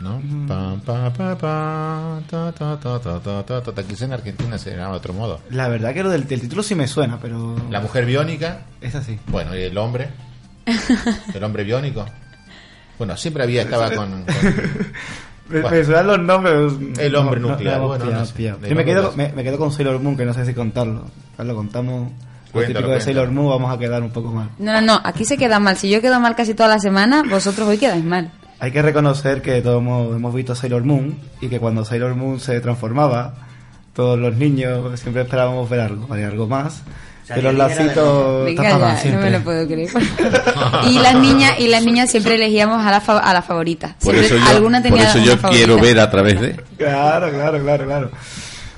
¿No? 0.00 0.20
Pa, 0.48 0.74
pa, 0.84 1.12
pa, 1.12 1.38
pa, 1.38 2.20
ta, 2.28 2.50
ta, 2.50 2.80
ta, 2.80 2.98
ta, 2.98 3.20
ta, 3.20 3.42
ta, 3.44 3.62
ta, 3.62 3.72
ta. 3.72 3.82
Quizá 3.84 4.06
en 4.06 4.14
Argentina 4.14 4.58
se 4.58 4.70
llama 4.74 4.90
de 4.90 4.96
otro 4.96 5.12
modo. 5.12 5.40
La 5.50 5.68
verdad 5.68 5.94
que 5.94 6.02
lo 6.02 6.10
del, 6.10 6.26
del 6.26 6.40
título 6.40 6.64
sí 6.64 6.74
me 6.74 6.88
suena, 6.88 7.20
pero... 7.20 7.54
La 7.70 7.78
mujer 7.80 8.04
biónica, 8.06 8.62
Es 8.80 8.96
así. 8.96 9.20
bueno, 9.28 9.56
y 9.56 9.60
el 9.62 9.78
hombre. 9.78 10.08
El 11.32 11.44
hombre 11.44 11.62
biónico. 11.62 12.04
Bueno, 13.00 13.16
siempre 13.16 13.42
había, 13.44 13.62
estaba 13.62 13.90
con... 13.92 14.10
con- 14.10 14.24
Me, 15.48 15.62
Bueno. 15.62 15.76
me 15.78 15.84
suenan 15.84 16.06
los 16.06 16.18
nombres. 16.20 16.72
El 16.98 17.16
hombre 17.16 17.40
no- 17.40 17.48
nuclear, 17.48 17.78
no 17.80 17.88
bueno, 17.88 18.04
no 18.04 18.24
Yo 18.68 18.76
me 18.76 18.84
quedo, 18.84 19.12
me, 19.16 19.32
me 19.32 19.42
quedo 19.42 19.56
con 19.58 19.72
Sailor 19.72 19.98
Moon, 20.00 20.16
que 20.16 20.24
no 20.26 20.32
sé 20.34 20.44
si 20.46 20.52
contarlo. 20.54 21.06
Ahora 21.38 21.44
lo 21.44 21.56
contamos. 21.56 22.12
Lo 22.12 22.52
Cuéntalo, 22.52 22.78
típico 22.80 22.90
de. 22.94 23.00
Sailor 23.00 23.30
Moon, 23.30 23.48
vamos 23.48 23.74
a 23.74 23.78
quedar 23.78 24.02
un 24.02 24.10
poco 24.10 24.30
mal. 24.30 24.50
No, 24.58 24.72
no, 24.74 24.80
no, 24.82 25.00
aquí 25.02 25.24
se 25.24 25.36
queda 25.38 25.58
mal. 25.58 25.76
Si 25.78 25.88
yo 25.90 26.00
quedo 26.02 26.20
mal 26.20 26.36
casi 26.36 26.52
toda 26.54 26.68
la 26.68 26.78
semana, 26.78 27.24
vosotros 27.28 27.66
hoy 27.66 27.78
quedáis 27.78 28.04
mal. 28.04 28.30
Hay 28.60 28.70
que 28.70 28.82
reconocer 28.82 29.40
que 29.42 29.62
todos 29.62 29.80
hemos, 29.80 30.14
hemos 30.14 30.34
visto 30.34 30.54
Sailor 30.54 30.84
Moon 30.84 31.16
y 31.40 31.48
que 31.48 31.58
cuando 31.58 31.84
Sailor 31.86 32.14
Moon 32.16 32.38
se 32.38 32.60
transformaba, 32.60 33.34
Todos 33.94 34.18
los 34.20 34.36
niños 34.36 35.00
siempre 35.00 35.22
esperábamos 35.22 35.68
ver 35.70 35.80
algo, 35.80 36.12
hay 36.14 36.22
algo 36.22 36.46
más. 36.46 36.82
Sea, 37.34 37.36
que 37.36 37.42
los 37.42 37.52
de 37.52 37.58
lacitos 37.58 38.44
Venga 38.44 38.62
tapaban 38.62 38.96
ya, 39.04 39.10
no 39.12 39.20
me 39.20 39.30
lo 39.30 39.40
puedo 39.40 39.66
creer. 39.66 39.90
y 40.90 40.98
las 40.98 41.14
niñas 41.16 41.52
y 41.58 41.68
las 41.68 41.84
niñas 41.84 42.10
siempre 42.10 42.34
elegíamos 42.36 42.84
a 42.84 42.90
la, 42.90 43.00
fa- 43.00 43.18
a 43.18 43.32
la 43.32 43.42
favorita. 43.42 43.96
Por 44.00 44.14
Siempre 44.14 44.26
eso 44.26 44.36
yo, 44.36 44.50
alguna 44.56 44.78
por 44.82 44.90
tenía 44.90 45.08
eso 45.08 45.18
una 45.18 45.26
yo 45.26 45.36
favorita. 45.38 45.64
quiero 45.66 45.80
ver 45.82 46.00
a 46.00 46.10
través 46.10 46.40
de... 46.40 46.52
Claro, 46.76 47.30
claro, 47.30 47.62
claro, 47.62 47.84
claro. 47.86 48.10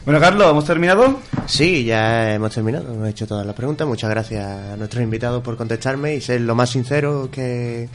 Bueno, 0.04 0.18
Carlos, 0.20 0.50
¿hemos 0.50 0.64
terminado? 0.64 1.20
Sí, 1.46 1.84
ya 1.84 2.34
hemos 2.34 2.52
terminado, 2.52 2.92
hemos 2.92 3.08
hecho 3.08 3.26
todas 3.26 3.46
las 3.46 3.54
preguntas. 3.54 3.86
Muchas 3.86 4.10
gracias 4.10 4.44
a 4.44 4.76
nuestros 4.76 5.02
invitados 5.02 5.42
por 5.44 5.56
contestarme 5.56 6.16
y 6.16 6.20
ser 6.20 6.40
lo 6.40 6.54
más 6.56 6.70
sinceros 6.70 7.28
que, 7.28 7.88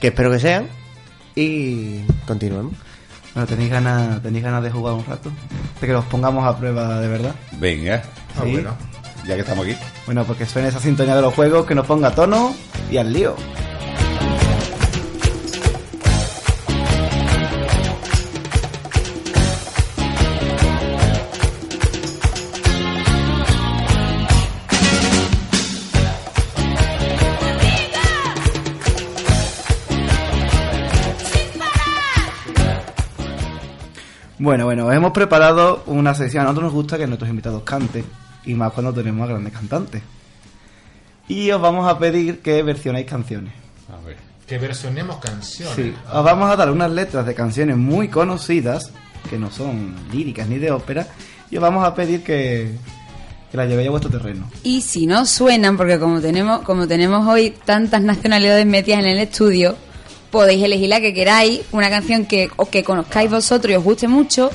que 0.00 0.06
espero 0.08 0.30
que 0.30 0.38
sean. 0.38 0.66
Y 1.34 2.00
continuemos. 2.26 2.72
Bueno, 3.34 3.46
¿tenéis 3.46 3.70
ganas, 3.70 4.22
¿tenéis 4.22 4.44
ganas 4.44 4.62
de 4.62 4.70
jugar 4.70 4.94
un 4.94 5.04
rato? 5.04 5.30
De 5.80 5.86
que 5.86 5.92
los 5.92 6.04
pongamos 6.06 6.44
a 6.46 6.58
prueba 6.58 6.98
de 7.00 7.08
verdad. 7.08 7.34
Venga, 7.58 8.02
Ah, 8.36 8.40
Sí. 8.44 8.52
bueno. 8.52 8.74
Ya 9.26 9.34
que 9.34 9.40
estamos 9.40 9.66
aquí. 9.66 9.76
Bueno, 10.06 10.24
porque 10.24 10.46
suene 10.46 10.68
esa 10.68 10.80
sintonía 10.80 11.16
de 11.16 11.22
los 11.22 11.34
juegos, 11.34 11.66
que 11.66 11.74
nos 11.74 11.86
ponga 11.86 12.14
tono 12.14 12.54
y 12.90 12.96
al 12.96 13.12
lío. 13.12 13.36
Bueno, 34.42 34.64
bueno, 34.64 34.90
hemos 34.90 35.12
preparado 35.12 35.82
una 35.84 36.14
sección. 36.14 36.40
A 36.40 36.44
nosotros 36.44 36.64
nos 36.64 36.72
gusta 36.72 36.96
que 36.96 37.06
nuestros 37.06 37.28
invitados 37.28 37.62
canten, 37.62 38.06
y 38.44 38.54
más 38.54 38.72
cuando 38.72 38.92
tenemos 38.92 39.24
a 39.24 39.32
grandes 39.32 39.52
cantantes. 39.52 40.02
Y 41.28 41.50
os 41.50 41.60
vamos 41.60 41.88
a 41.88 41.98
pedir 41.98 42.40
que 42.40 42.62
versionéis 42.62 43.06
canciones. 43.06 43.52
A 43.88 44.04
ver. 44.04 44.16
Que 44.46 44.58
versionemos 44.58 45.16
canciones. 45.18 45.76
Sí, 45.76 45.94
os 46.12 46.24
vamos 46.24 46.50
a 46.50 46.56
dar 46.56 46.70
unas 46.70 46.90
letras 46.90 47.24
de 47.24 47.34
canciones 47.34 47.76
muy 47.76 48.08
conocidas, 48.08 48.90
que 49.28 49.38
no 49.38 49.50
son 49.50 49.94
líricas 50.12 50.48
ni 50.48 50.58
de 50.58 50.72
ópera, 50.72 51.06
y 51.50 51.56
os 51.56 51.62
vamos 51.62 51.84
a 51.84 51.94
pedir 51.94 52.24
que, 52.24 52.72
que 53.50 53.56
las 53.56 53.68
llevéis 53.68 53.88
a 53.88 53.90
vuestro 53.92 54.10
terreno. 54.10 54.50
Y 54.64 54.80
si 54.80 55.06
no 55.06 55.24
suenan, 55.24 55.76
porque 55.76 56.00
como 56.00 56.20
tenemos, 56.20 56.62
como 56.62 56.88
tenemos 56.88 57.26
hoy 57.28 57.54
tantas 57.64 58.02
nacionalidades 58.02 58.66
metidas 58.66 59.00
en 59.00 59.06
el 59.06 59.18
estudio, 59.18 59.76
podéis 60.30 60.64
elegir 60.64 60.88
la 60.88 61.00
que 61.00 61.12
queráis, 61.12 61.60
una 61.72 61.90
canción 61.90 62.26
que, 62.26 62.50
o 62.56 62.68
que 62.68 62.82
conozcáis 62.82 63.30
vosotros 63.30 63.72
y 63.72 63.76
os 63.76 63.84
guste 63.84 64.08
mucho, 64.08 64.50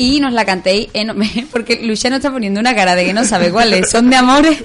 y 0.00 0.18
nos 0.20 0.32
la 0.32 0.44
cantéis 0.46 0.88
en... 0.94 1.12
Porque 1.52 1.80
Luciano 1.84 2.16
está 2.16 2.30
poniendo 2.32 2.58
una 2.58 2.74
cara 2.74 2.94
de 2.94 3.04
que 3.04 3.12
no 3.12 3.24
sabe 3.24 3.50
cuáles 3.50 3.90
son 3.90 4.08
de 4.08 4.16
amores. 4.16 4.64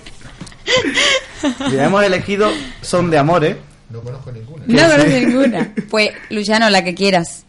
Ya 1.72 1.86
hemos 1.86 2.04
elegido 2.04 2.50
Son 2.82 3.10
de 3.12 3.18
Amores. 3.18 3.58
No 3.90 4.02
conozco 4.02 4.32
ninguna. 4.32 4.64
No 4.66 4.90
conoce 4.90 5.26
ninguna. 5.26 5.74
Pues, 5.90 6.10
Luciano, 6.30 6.70
la 6.70 6.84
que 6.84 6.96
quieras. 6.96 7.46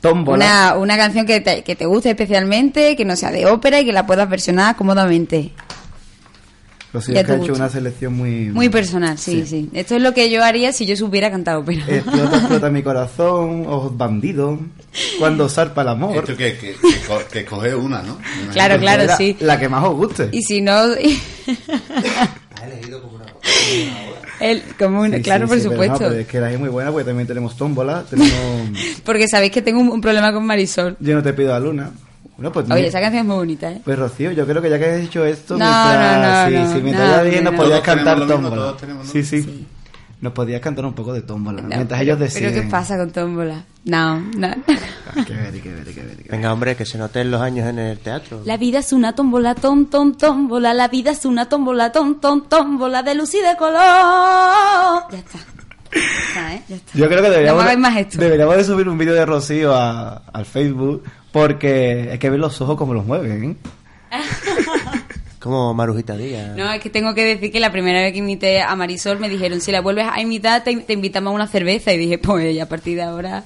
Tómbola. 0.00 0.36
Una, 0.36 0.76
una 0.78 0.96
canción 0.96 1.26
que 1.26 1.40
te, 1.40 1.62
que 1.62 1.76
te 1.76 1.84
guste 1.86 2.10
especialmente, 2.10 2.96
que 2.96 3.04
no 3.04 3.16
sea 3.16 3.30
de 3.30 3.46
ópera 3.46 3.80
y 3.80 3.84
que 3.84 3.92
la 3.92 4.06
puedas 4.06 4.30
versionar 4.30 4.76
cómodamente. 4.76 5.50
Rocío, 6.92 7.14
ya 7.14 7.20
es 7.20 7.26
que 7.26 7.32
ha 7.32 7.36
te 7.36 7.42
hecho 7.42 7.52
gusta. 7.52 7.64
una 7.64 7.72
selección 7.72 8.14
muy... 8.14 8.46
Muy 8.46 8.68
personal, 8.68 9.18
sí, 9.18 9.44
sí, 9.46 9.68
Esto 9.74 9.96
es 9.96 10.02
lo 10.02 10.14
que 10.14 10.30
yo 10.30 10.42
haría 10.42 10.72
si 10.72 10.86
yo 10.86 10.96
supiera 10.96 11.30
cantar 11.30 11.56
ópera. 11.56 11.84
Explota, 11.86 12.36
explota 12.38 12.70
mi 12.70 12.82
corazón, 12.82 13.66
ojos 13.68 13.96
bandidos, 13.96 14.58
cuando 15.18 15.48
zarpa 15.48 15.82
el 15.82 15.88
amor. 15.88 16.16
Esto 16.16 16.36
que, 16.36 16.56
que, 16.58 16.72
que, 16.74 17.00
co- 17.06 17.22
que 17.30 17.44
coge 17.44 17.74
una, 17.74 18.02
¿no? 18.02 18.18
Imagino. 18.18 18.52
Claro, 18.52 18.78
claro, 18.78 19.04
La- 19.06 19.16
sí. 19.16 19.36
La 19.40 19.58
que 19.58 19.68
más 19.68 19.84
os 19.84 19.94
guste. 19.94 20.28
Y 20.32 20.42
si 20.42 20.60
no... 20.60 20.82
El, 24.40 24.62
como 24.78 25.00
una- 25.02 25.16
Sí, 25.18 25.22
claro, 25.22 25.44
sí, 25.46 25.48
por 25.48 25.58
sí, 25.58 25.68
pero 25.68 25.72
supuesto. 25.82 26.04
no, 26.04 26.08
pero 26.10 26.20
es 26.22 26.26
que 26.26 26.40
la 26.40 26.50
es 26.52 26.58
muy 26.58 26.68
buena 26.70 26.90
porque 26.90 27.04
también 27.04 27.26
tenemos 27.26 27.56
tómbola, 27.56 28.04
tenemos 28.08 28.32
Porque 29.04 29.28
sabéis 29.28 29.52
que 29.52 29.60
tengo 29.62 29.80
un, 29.80 29.88
un 29.90 30.00
problema 30.00 30.32
con 30.32 30.44
Marisol. 30.46 30.96
Yo 30.98 31.14
no 31.14 31.22
te 31.22 31.32
pido 31.34 31.54
a 31.54 31.60
Luna. 31.60 31.90
Bueno, 32.36 32.50
pues, 32.52 32.70
Oye, 32.70 32.86
esa 32.86 33.00
canción 33.00 33.20
es 33.20 33.26
muy 33.26 33.36
bonita, 33.36 33.70
¿eh? 33.70 33.82
pues 33.84 33.98
Rocío, 33.98 34.32
yo 34.32 34.46
creo 34.46 34.62
que 34.62 34.70
ya 34.70 34.78
que 34.78 34.86
has 34.86 35.00
hecho 35.02 35.26
esto, 35.26 35.58
No, 35.58 35.66
mientras, 35.66 36.16
no, 36.16 36.22
no, 36.22 36.48
sí, 36.48 36.54
no, 36.64 36.72
sí, 36.74 36.80
mientras 36.82 37.08
no, 37.10 37.16
ya 37.16 37.22
bien 37.22 37.44
no, 37.44 37.50
nos 37.50 37.58
no. 37.58 37.64
podías 37.64 37.80
cantar 37.82 38.16
mismo, 38.18 38.32
tómbola. 38.32 38.56
todos 38.56 38.76
tenemos 38.78 39.06
lo 39.06 39.12
sí, 39.12 39.22
sí, 39.24 39.42
Sí. 39.42 39.66
Nos 40.20 40.32
podías 40.34 40.60
cantar 40.60 40.84
un 40.84 40.92
poco 40.92 41.12
de 41.14 41.22
tómbola. 41.22 41.62
No, 41.62 41.68
mientras 41.68 41.98
pero, 41.98 42.02
ellos 42.02 42.18
deciden. 42.18 42.50
pero 42.50 42.62
¿qué 42.62 42.68
pasa 42.70 42.98
con 42.98 43.10
Tómbola? 43.10 43.64
No, 43.84 44.20
no. 44.20 44.48
Ah, 44.48 45.24
que 45.26 45.32
ver, 45.32 45.62
que 45.62 45.72
ver, 45.72 45.84
que 45.94 46.00
ver. 46.02 46.16
Venga, 46.30 46.52
hombre, 46.52 46.76
que 46.76 46.84
se 46.84 46.98
noten 46.98 47.30
los 47.30 47.40
años 47.40 47.66
en 47.66 47.78
el 47.78 47.98
teatro. 47.98 48.42
La 48.44 48.58
vida 48.58 48.80
es 48.80 48.92
una 48.92 49.14
tómbola, 49.14 49.54
tom, 49.54 49.86
tom, 49.86 50.14
tómbola. 50.18 50.74
La 50.74 50.88
vida 50.88 51.12
es 51.12 51.24
una 51.24 51.48
tómbola, 51.48 51.90
tom, 51.90 52.20
tom, 52.20 52.46
tómbola 52.48 53.02
de 53.02 53.14
luz 53.14 53.32
y 53.34 53.38
de 53.40 53.56
color. 53.56 53.80
Ya 55.10 55.18
está. 55.18 55.38
Ya 55.92 56.00
está, 56.28 56.54
¿eh? 56.54 56.62
Ya 56.68 56.76
está. 56.76 56.98
Yo 56.98 57.08
creo 57.08 57.22
que 57.22 57.30
deberíamos, 57.30 57.78
más 57.78 57.96
esto. 57.96 58.18
deberíamos 58.20 58.56
de 58.58 58.64
subir 58.64 58.88
un 58.90 58.98
vídeo 58.98 59.14
de 59.14 59.24
Rocío 59.24 59.74
a- 59.74 60.22
al 60.32 60.44
Facebook 60.44 61.02
porque 61.32 62.10
hay 62.12 62.18
que 62.18 62.28
ver 62.28 62.38
los 62.40 62.60
ojos 62.60 62.76
como 62.76 62.92
los 62.92 63.06
mueven. 63.06 63.56
Como 65.40 65.72
Marujita 65.72 66.16
Díaz. 66.16 66.54
No, 66.54 66.70
es 66.70 66.80
que 66.80 66.90
tengo 66.90 67.14
que 67.14 67.24
decir 67.24 67.50
que 67.50 67.60
la 67.60 67.72
primera 67.72 68.00
vez 68.00 68.12
que 68.12 68.18
imité 68.18 68.60
a 68.60 68.76
Marisol 68.76 69.18
me 69.18 69.28
dijeron, 69.28 69.60
si 69.60 69.72
la 69.72 69.80
vuelves 69.80 70.06
a 70.10 70.20
imitar, 70.20 70.62
te, 70.62 70.76
te 70.76 70.92
invitamos 70.92 71.32
a 71.32 71.34
una 71.34 71.46
cerveza. 71.46 71.92
Y 71.92 71.98
dije, 71.98 72.18
pues 72.18 72.54
y 72.54 72.60
a 72.60 72.68
partir 72.68 72.96
de 72.96 73.02
ahora, 73.02 73.44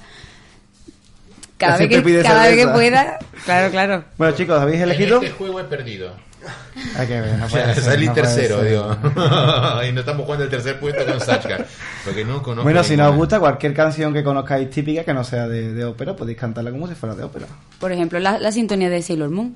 cada, 1.57 1.77
vez 1.77 1.87
que, 1.87 2.21
cada 2.21 2.47
vez 2.47 2.57
que 2.57 2.67
pueda, 2.67 3.17
claro, 3.45 3.71
claro. 3.71 4.03
Bueno, 4.17 4.35
chicos, 4.35 4.59
¿habéis 4.59 4.81
elegido? 4.81 5.17
En 5.19 5.23
este 5.23 5.37
juego 5.37 5.59
he 5.61 5.63
perdido. 5.63 6.11
Hay 6.97 7.07
que 7.07 7.21
ver, 7.21 7.39
no 7.39 7.45
O 7.45 7.49
puede 7.49 7.63
sea, 7.63 7.73
ser, 7.75 7.83
salí 7.83 8.07
no 8.07 8.13
tercero, 8.13 8.61
digo. 8.61 8.91
y 9.87 9.91
no 9.93 10.01
estamos 10.01 10.25
jugando 10.25 10.43
el 10.43 10.49
tercer 10.49 10.77
puesto 10.79 11.05
con 11.05 11.19
Sachka. 11.21 11.65
Porque 12.03 12.25
no 12.25 12.43
conozco. 12.43 12.63
Bueno, 12.63 12.83
si 12.83 12.91
ninguna. 12.91 13.05
no 13.05 13.11
os 13.11 13.17
gusta 13.17 13.39
cualquier 13.39 13.73
canción 13.73 14.13
que 14.13 14.21
conozcáis 14.21 14.69
típica 14.69 15.05
que 15.05 15.13
no 15.13 15.23
sea 15.23 15.47
de, 15.47 15.73
de 15.73 15.85
ópera, 15.85 16.13
podéis 16.13 16.37
cantarla 16.37 16.71
como 16.71 16.89
si 16.89 16.95
fuera 16.95 17.15
de 17.15 17.23
ópera. 17.23 17.47
Por 17.79 17.93
ejemplo, 17.93 18.19
la, 18.19 18.37
la 18.37 18.51
sintonía 18.51 18.89
de 18.89 19.01
Sailor 19.01 19.29
Moon. 19.29 19.55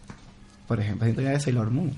Por 0.70 0.80
ejemplo, 0.80 1.02
la 1.02 1.08
sintonía 1.08 1.32
de 1.32 1.40
Sailor 1.42 1.70
Moon. 1.70 1.94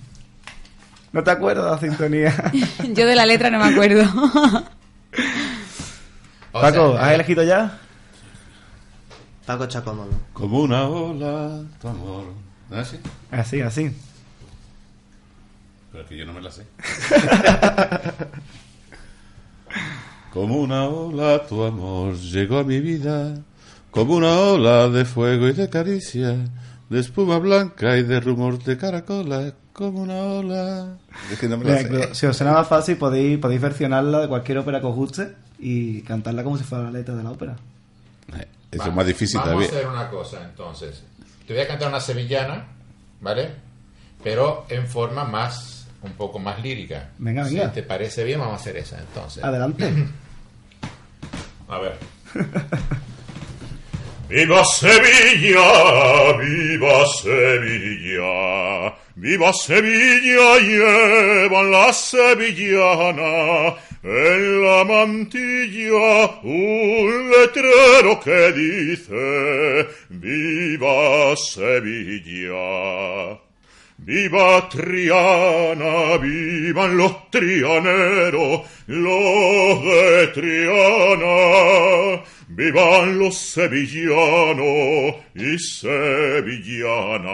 ¿No 1.11 1.23
te 1.23 1.31
acuerdas 1.31 1.65
de 1.65 1.71
la 1.71 1.79
sintonía? 1.79 2.51
Yo 2.93 3.05
de 3.05 3.15
la 3.15 3.25
letra 3.25 3.49
no 3.49 3.59
me 3.59 3.65
acuerdo. 3.65 4.03
O 6.53 6.61
Paco, 6.61 6.93
sea, 6.93 7.05
¿has 7.05 7.13
elegido 7.13 7.43
ya? 7.43 7.79
Paco 9.45 9.65
Chacómodo. 9.65 10.11
Como 10.33 10.61
una 10.61 10.87
ola, 10.87 11.61
tu 11.81 11.87
amor. 11.87 12.25
¿No 12.69 12.79
es 12.79 12.87
así? 12.87 12.99
Así, 13.31 13.61
así. 13.61 13.91
Pero 15.91 16.03
es 16.03 16.09
que 16.09 16.17
yo 16.17 16.25
no 16.25 16.33
me 16.33 16.41
la 16.41 16.51
sé. 16.51 16.65
Como 20.31 20.61
una 20.61 20.85
ola, 20.85 21.45
tu 21.45 21.63
amor 21.63 22.15
llegó 22.15 22.59
a 22.59 22.63
mi 22.63 22.79
vida. 22.79 23.35
Como 23.89 24.15
una 24.15 24.39
ola 24.39 24.87
de 24.87 25.03
fuego 25.03 25.49
y 25.49 25.53
de 25.53 25.69
caricia. 25.69 26.37
De 26.89 26.99
espuma 26.99 27.37
blanca 27.39 27.97
y 27.97 28.03
de 28.03 28.21
rumor 28.21 28.63
de 28.63 28.77
caracola. 28.77 29.53
Como 29.73 30.01
una 30.01 30.21
ola. 30.23 30.97
Es 31.31 31.39
que 31.39 31.47
no 31.47 31.57
me 31.57 31.63
la 31.65 31.77
Mira, 31.77 31.81
sé. 31.81 32.09
que 32.09 32.15
si 32.15 32.25
os 32.25 32.35
suena 32.37 32.53
más 32.53 32.67
fácil, 32.67 32.97
podéis, 32.97 33.37
podéis 33.39 33.61
versionarla 33.61 34.19
de 34.19 34.27
cualquier 34.27 34.57
ópera 34.57 34.79
que 34.81 34.87
os 34.87 34.95
guste 34.95 35.33
y 35.59 36.01
cantarla 36.01 36.43
como 36.43 36.57
si 36.57 36.63
fuera 36.63 36.85
la 36.85 36.91
letra 36.91 37.15
de 37.15 37.23
la 37.23 37.31
ópera. 37.31 37.55
Eh, 38.37 38.47
Eso 38.71 38.83
va- 38.83 38.89
es 38.89 38.95
más 38.95 39.05
difícil 39.07 39.39
Vamos 39.39 39.53
todavía. 39.53 39.69
a 39.69 39.79
hacer 39.79 39.87
una 39.87 40.09
cosa, 40.09 40.43
entonces. 40.43 41.03
Te 41.47 41.53
voy 41.53 41.61
a 41.63 41.67
cantar 41.67 41.87
una 41.89 41.99
sevillana, 42.01 42.67
¿vale? 43.21 43.49
Pero 44.23 44.65
en 44.69 44.87
forma 44.87 45.23
más, 45.23 45.87
un 46.03 46.11
poco 46.13 46.37
más 46.39 46.61
lírica. 46.61 47.09
Venga, 47.17 47.45
Si 47.45 47.55
venga. 47.55 47.71
te 47.71 47.83
parece 47.83 48.23
bien, 48.23 48.39
vamos 48.39 48.53
a 48.53 48.57
hacer 48.61 48.77
esa, 48.77 48.99
entonces. 48.99 49.43
Adelante. 49.43 49.91
A 51.69 51.79
ver. 51.79 51.97
Viva 54.29 54.63
Sevilla, 54.65 56.33
viva 56.37 57.05
Sevilla, 57.21 58.93
viva 59.21 59.53
Sevilla, 59.53 60.57
lleva 60.57 61.61
la 61.61 61.93
sevillana 61.93 63.75
en 64.01 64.61
la 64.63 64.83
mantilla 64.83 66.41
un 66.41 67.29
letrero 67.29 68.19
que 68.19 68.51
dice, 68.51 69.87
viva 70.09 71.35
Sevilla. 71.37 72.71
Viva 74.03 74.67
Triana, 74.67 76.17
vivan 76.17 76.97
los 76.97 77.29
trianeros, 77.29 78.61
los 78.87 79.83
de 79.83 80.27
Triana, 80.33 82.23
vivan 82.61 83.17
los 83.17 83.35
sevillanos 83.35 85.15
y 85.33 85.57
sevillana. 86.77 87.25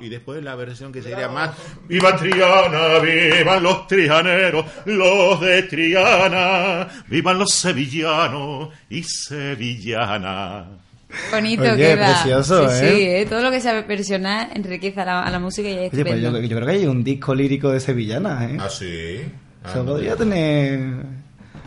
Y 0.00 0.08
después 0.08 0.42
la 0.42 0.56
versión 0.56 0.90
que 0.92 1.00
sería 1.02 1.28
más, 1.28 1.52
viva 1.86 2.16
Triana, 2.16 2.98
vivan 2.98 3.62
los 3.62 3.86
trianeros, 3.86 4.64
los 4.86 5.40
de 5.40 5.62
Triana, 5.64 6.88
vivan 7.06 7.38
los 7.38 7.52
sevillanos 7.54 8.70
y 8.88 9.04
sevillana. 9.04 10.66
Bonito 11.30 11.62
Oye, 11.62 11.76
queda. 11.76 12.06
precioso, 12.14 12.68
sí, 12.70 12.84
¿eh? 12.84 12.88
sí, 12.88 13.02
¿eh? 13.02 13.26
Todo 13.28 13.42
lo 13.42 13.50
que 13.52 13.60
sabe 13.60 13.82
versionar 13.82 14.48
enriquece 14.54 15.00
a 15.00 15.04
la, 15.04 15.22
a 15.22 15.30
la 15.30 15.38
música 15.38 15.68
y 15.68 15.78
es 15.86 15.92
Oye, 15.92 16.04
pues 16.04 16.20
yo, 16.22 16.36
yo 16.40 16.56
creo 16.56 16.66
que 16.66 16.72
hay 16.72 16.86
un 16.86 17.04
disco 17.04 17.34
lírico 17.36 17.70
de 17.70 17.78
sevillana, 17.80 18.46
¿eh? 18.46 18.56
Ah, 18.60 18.68
sí. 18.68 19.20
Ah, 19.62 19.70
Eso 19.70 19.84
no. 19.84 19.92
podría 19.92 20.16
tener... 20.16 20.80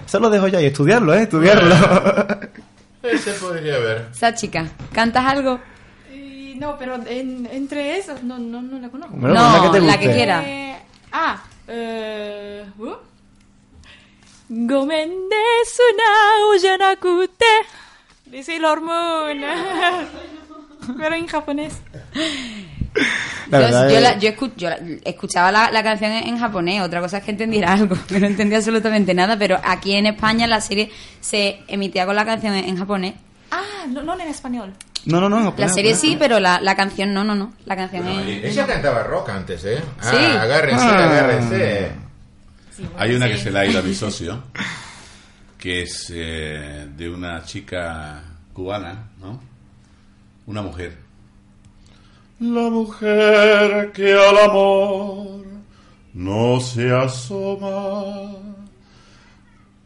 Eso 0.06 0.20
lo 0.20 0.30
dejo 0.30 0.48
ya 0.50 0.62
y 0.62 0.66
estudiarlo, 0.66 1.14
¿eh? 1.14 1.24
Estudiarlo. 1.24 1.76
Eh, 3.04 3.18
se 3.18 3.34
podría 3.34 3.78
ver. 3.80 4.08
Sáchica, 4.14 4.66
¿cantas 4.94 5.26
algo? 5.26 5.60
No, 6.56 6.78
pero 6.78 6.96
en, 7.06 7.46
entre 7.52 7.98
esas 7.98 8.24
no, 8.24 8.40
no, 8.40 8.62
no 8.62 8.80
la 8.80 8.90
conozco. 8.90 9.16
Bueno, 9.18 9.36
no, 9.36 9.72
que 9.72 9.80
la 9.82 10.00
que 10.00 10.12
quiera. 10.12 10.44
Eh, 10.44 10.78
ah, 11.12 11.44
eh, 11.68 12.66
uh. 12.78 12.96
Gomen 14.48 15.12
uyanakute. 16.54 17.46
Dice 18.26 18.60
la 18.60 18.72
hormona. 18.72 20.08
pero 20.98 21.16
en 21.16 21.28
japonés. 21.28 21.82
La 23.50 23.62
yo, 23.62 23.90
yo 23.90 23.98
es- 23.98 24.02
la- 24.02 24.18
yo 24.20 24.30
escu- 24.30 24.52
yo 24.56 24.70
la- 24.70 24.80
escuchaba 25.06 25.52
la, 25.52 25.72
la 25.72 25.84
canción 25.84 26.12
en, 26.12 26.28
en 26.30 26.38
japonés, 26.40 26.82
otra 26.82 27.02
cosa 27.02 27.18
es 27.18 27.24
que 27.24 27.32
entendiera 27.32 27.74
algo, 27.74 27.96
que 28.08 28.20
no 28.20 28.28
entendía 28.28 28.58
absolutamente 28.60 29.14
nada, 29.14 29.38
pero 29.38 29.60
aquí 29.64 29.94
en 29.96 30.06
España 30.08 30.48
la 30.48 30.62
serie 30.62 30.92
se 31.22 31.60
emitía 31.68 32.06
con 32.06 32.16
la 32.16 32.26
canción 32.26 32.54
en, 32.54 32.66
en 32.66 32.78
japonés. 32.78 33.14
Ah, 33.52 33.86
no, 33.90 34.02
no 34.04 34.14
en 34.20 34.28
español. 34.28 34.74
No, 35.06 35.20
no, 35.20 35.28
no. 35.30 35.38
La 35.40 35.44
japonés, 35.46 35.74
serie 35.74 35.96
sí, 35.96 36.16
pero 36.18 36.40
la, 36.40 36.62
la 36.62 36.76
canción 36.76 37.14
no, 37.14 37.24
no, 37.24 37.36
no. 37.36 37.54
La 37.66 37.76
canción 37.76 38.08
es... 38.08 38.44
Ella 38.46 38.66
cantaba 38.66 39.04
rock 39.04 39.30
antes, 39.30 39.64
¿eh? 39.66 39.82
Ah, 40.02 40.10
Sí. 40.12 40.16
agárrense, 40.18 40.86
Ah. 40.86 41.04
agárrense. 41.10 41.92
Hay 42.98 43.14
una 43.14 43.28
que 43.28 43.38
se 43.38 43.52
la 43.52 43.60
ha 43.62 43.66
ido 43.66 43.80
a 43.80 43.84
mi 43.84 43.94
socio, 43.96 44.44
que 45.58 45.84
es 45.84 46.12
eh, 46.16 46.88
de 46.96 47.10
una 47.10 47.44
chica 47.44 48.24
cubana, 48.54 49.10
¿no? 49.20 49.42
Una 50.46 50.62
mujer. 50.62 50.98
La 52.44 52.70
mujer 52.70 53.94
que 53.94 54.12
al 54.12 54.38
amor 54.38 55.46
no 56.14 56.60
se 56.60 56.92
asoma 56.92 58.36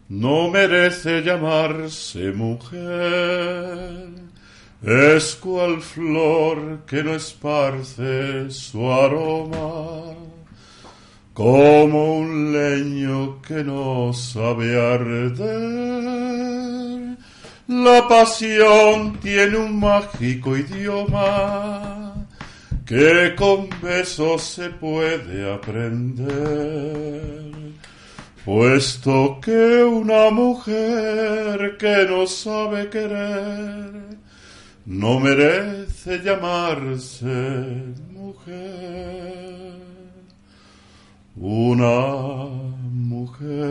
no 0.10 0.50
merece 0.50 1.22
llamarse 1.22 2.32
mujer. 2.32 4.10
Es 4.82 5.36
cual 5.36 5.82
flor 5.82 6.80
que 6.88 7.04
no 7.04 7.14
esparce 7.14 8.50
su 8.50 8.92
aroma, 8.92 10.16
como 11.36 12.18
un 12.18 12.54
leño 12.54 13.40
que 13.44 13.64
no 13.64 14.12
sabe 14.14 14.82
arder. 14.82 15.38
La 17.68 18.08
pasión 18.08 19.20
tiene 19.20 19.58
un 19.58 19.80
mágico 19.80 20.58
idioma 20.58 22.07
que 22.88 23.36
con 23.36 23.70
besos 23.82 24.44
se 24.44 24.70
puede 24.70 25.54
aprender. 25.54 26.28
Puesto 28.46 29.42
que 29.42 29.84
una 29.84 30.30
mujer 30.32 31.76
que 31.78 32.06
no 32.10 32.26
sabe 32.26 32.90
querer 32.90 33.92
no 34.86 35.20
merece 35.20 36.20
llamarse 36.20 37.94
mujer. 38.10 39.74
Una 41.36 42.46
mujer 42.90 43.68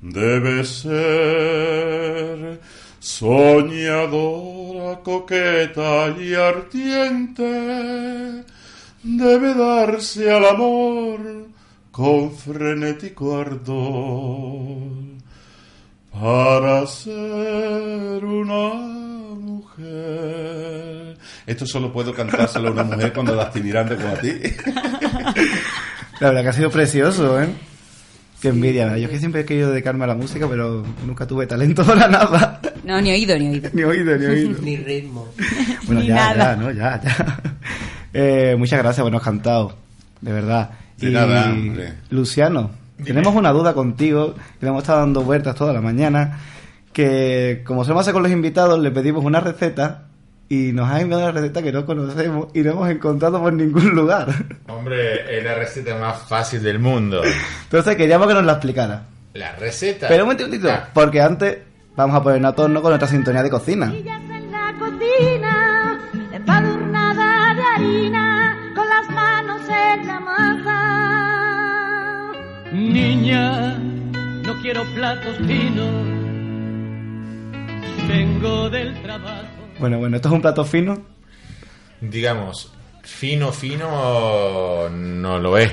debe 0.00 0.64
ser 0.64 2.58
soñadora, 3.06 4.98
coqueta 5.02 6.08
y 6.18 6.34
ardiente. 6.34 7.44
Debe 9.02 9.54
darse 9.54 10.32
al 10.32 10.44
amor 10.46 11.46
con 11.92 12.32
frenético 12.36 13.38
ardor 13.38 14.88
para 16.12 16.84
ser 16.88 18.24
una 18.24 18.74
mujer. 19.38 21.16
Esto 21.46 21.64
solo 21.64 21.92
puedo 21.92 22.12
cantárselo 22.12 22.68
a 22.68 22.72
una 22.72 22.82
mujer 22.82 23.12
cuando 23.12 23.36
la 23.36 23.44
estoy 23.44 23.62
mirando 23.62 23.94
como 23.94 24.08
a 24.08 24.18
ti. 24.18 24.32
La 26.18 26.28
verdad 26.28 26.42
que 26.42 26.48
ha 26.48 26.52
sido 26.52 26.70
precioso, 26.70 27.40
¿eh? 27.40 27.48
Qué 28.40 28.48
envidia. 28.48 28.98
Yo 28.98 29.04
es 29.04 29.10
que 29.10 29.18
siempre 29.20 29.42
he 29.42 29.44
querido 29.44 29.70
dedicarme 29.70 30.04
a 30.04 30.08
la 30.08 30.14
música, 30.14 30.48
pero 30.48 30.84
nunca 31.06 31.24
tuve 31.26 31.46
talento 31.46 31.84
para 31.86 32.08
nada. 32.08 32.60
No, 32.86 33.00
ni 33.00 33.10
oído, 33.10 33.36
ni 33.38 33.48
oído. 33.50 33.68
ni 33.72 33.82
oído, 33.82 34.16
ni 34.16 34.26
oído. 34.26 34.58
Ni 34.62 34.76
ritmo. 34.76 35.28
Bueno, 35.86 36.00
Ni 36.00 36.06
ya, 36.06 36.14
nada. 36.14 36.54
ya, 36.54 36.56
¿no? 36.56 36.70
Ya, 36.70 37.00
ya. 37.02 37.40
Eh, 38.14 38.54
muchas 38.56 38.78
gracias, 38.78 39.02
buenos 39.02 39.22
cantados. 39.22 39.74
De 40.20 40.32
verdad. 40.32 40.70
De 40.96 41.10
nada, 41.10 41.50
hombre. 41.50 41.92
Luciano, 42.10 42.70
tenemos 43.04 43.34
una 43.34 43.50
duda 43.52 43.74
contigo, 43.74 44.34
que 44.34 44.64
le 44.64 44.68
hemos 44.68 44.82
estado 44.82 45.00
dando 45.00 45.22
vueltas 45.22 45.54
toda 45.54 45.72
la 45.74 45.80
mañana, 45.82 46.38
que 46.92 47.62
como 47.66 47.84
solemos 47.84 48.02
hacer 48.02 48.14
con 48.14 48.22
los 48.22 48.32
invitados, 48.32 48.78
le 48.80 48.90
pedimos 48.90 49.24
una 49.24 49.40
receta 49.40 50.04
y 50.48 50.72
nos 50.72 50.88
ha 50.88 51.00
enviado 51.00 51.24
una 51.24 51.32
receta 51.32 51.60
que 51.60 51.72
no 51.72 51.84
conocemos 51.84 52.48
y 52.54 52.60
no 52.60 52.70
hemos 52.70 52.88
encontrado 52.88 53.40
por 53.42 53.52
ningún 53.52 53.90
lugar. 53.94 54.28
Hombre, 54.68 55.36
es 55.38 55.44
la 55.44 55.54
receta 55.56 55.98
más 55.98 56.22
fácil 56.22 56.62
del 56.62 56.78
mundo. 56.78 57.20
Entonces 57.64 57.96
queríamos 57.96 58.28
que 58.28 58.34
nos 58.34 58.44
la 58.44 58.52
explicara. 58.52 59.02
La 59.34 59.52
receta. 59.56 60.08
Pero 60.08 60.24
un 60.24 60.30
momentito, 60.32 60.70
Ah, 60.70 60.88
porque 60.94 61.20
antes 61.20 61.58
vamos 61.96 62.14
a 62.16 62.22
ponernos 62.22 62.52
a 62.52 62.54
torno 62.54 62.80
con 62.82 62.90
nuestra 62.90 63.08
sintonía 63.08 63.42
de 63.42 63.50
cocina. 63.50 63.86
en 63.86 64.04
la 64.52 64.74
cocina, 64.78 65.98
empadurnada 66.32 67.54
de 67.54 67.62
harina, 67.62 68.58
con 68.74 68.86
las 68.88 69.10
manos 69.10 69.62
en 69.68 70.06
la 70.06 70.20
masa. 70.20 70.82
Niña, 72.72 73.78
no 73.78 74.60
quiero 74.60 74.84
platos 74.94 75.36
finos. 75.38 76.06
Vengo 78.08 78.70
del 78.70 79.02
trabajo. 79.02 79.46
Bueno, 79.80 79.98
bueno, 79.98 80.16
esto 80.16 80.28
es 80.28 80.34
un 80.34 80.42
plato 80.42 80.64
fino. 80.64 81.02
digamos, 82.00 82.72
fino, 83.02 83.50
fino 83.52 84.88
no 84.90 85.38
lo 85.38 85.58
es. 85.58 85.72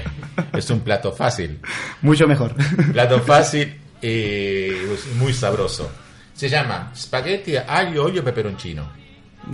Es 0.54 0.70
un 0.70 0.80
plato 0.80 1.12
fácil. 1.12 1.60
Mucho 2.02 2.28
mejor. 2.28 2.56
Plato 2.92 3.20
fácil 3.22 3.80
y 4.02 4.70
muy 5.18 5.34
sabroso. 5.34 5.92
Se 6.34 6.50
llama 6.50 6.92
spaghetti 6.96 7.56
aglio, 7.56 8.06
olio, 8.06 8.24
peperoncino. 8.24 8.90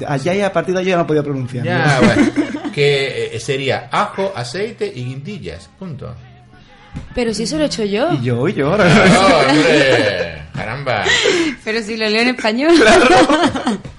Allá 0.08 0.36
y 0.36 0.42
a 0.42 0.54
partir 0.54 0.74
de 0.74 0.82
allí 0.82 0.90
ya 0.90 0.98
no 0.98 1.08
podía 1.08 1.24
pronunciar. 1.24 1.66
Ya, 1.66 2.00
bueno, 2.00 2.32
que 2.74 3.36
eh, 3.36 3.40
sería 3.40 3.90
ajo, 3.92 4.32
aceite 4.36 4.92
y 4.94 5.04
guindillas. 5.06 5.70
Punto. 5.80 6.16
Pero 7.14 7.34
si 7.34 7.44
eso 7.44 7.58
lo 7.58 7.64
he 7.64 7.68
hecho 7.68 7.84
yo. 7.84 8.14
Y 8.14 8.24
yo, 8.24 8.48
y 8.48 8.54
yo 8.54 8.72
ahora. 8.72 8.86
¡Oh, 8.88 9.50
hombre! 9.50 10.44
¡Caramba! 10.54 11.04
Pero 11.64 11.82
si 11.82 11.98
lo 11.98 12.10
leo 12.10 12.22
en 12.22 12.30
español. 12.30 12.74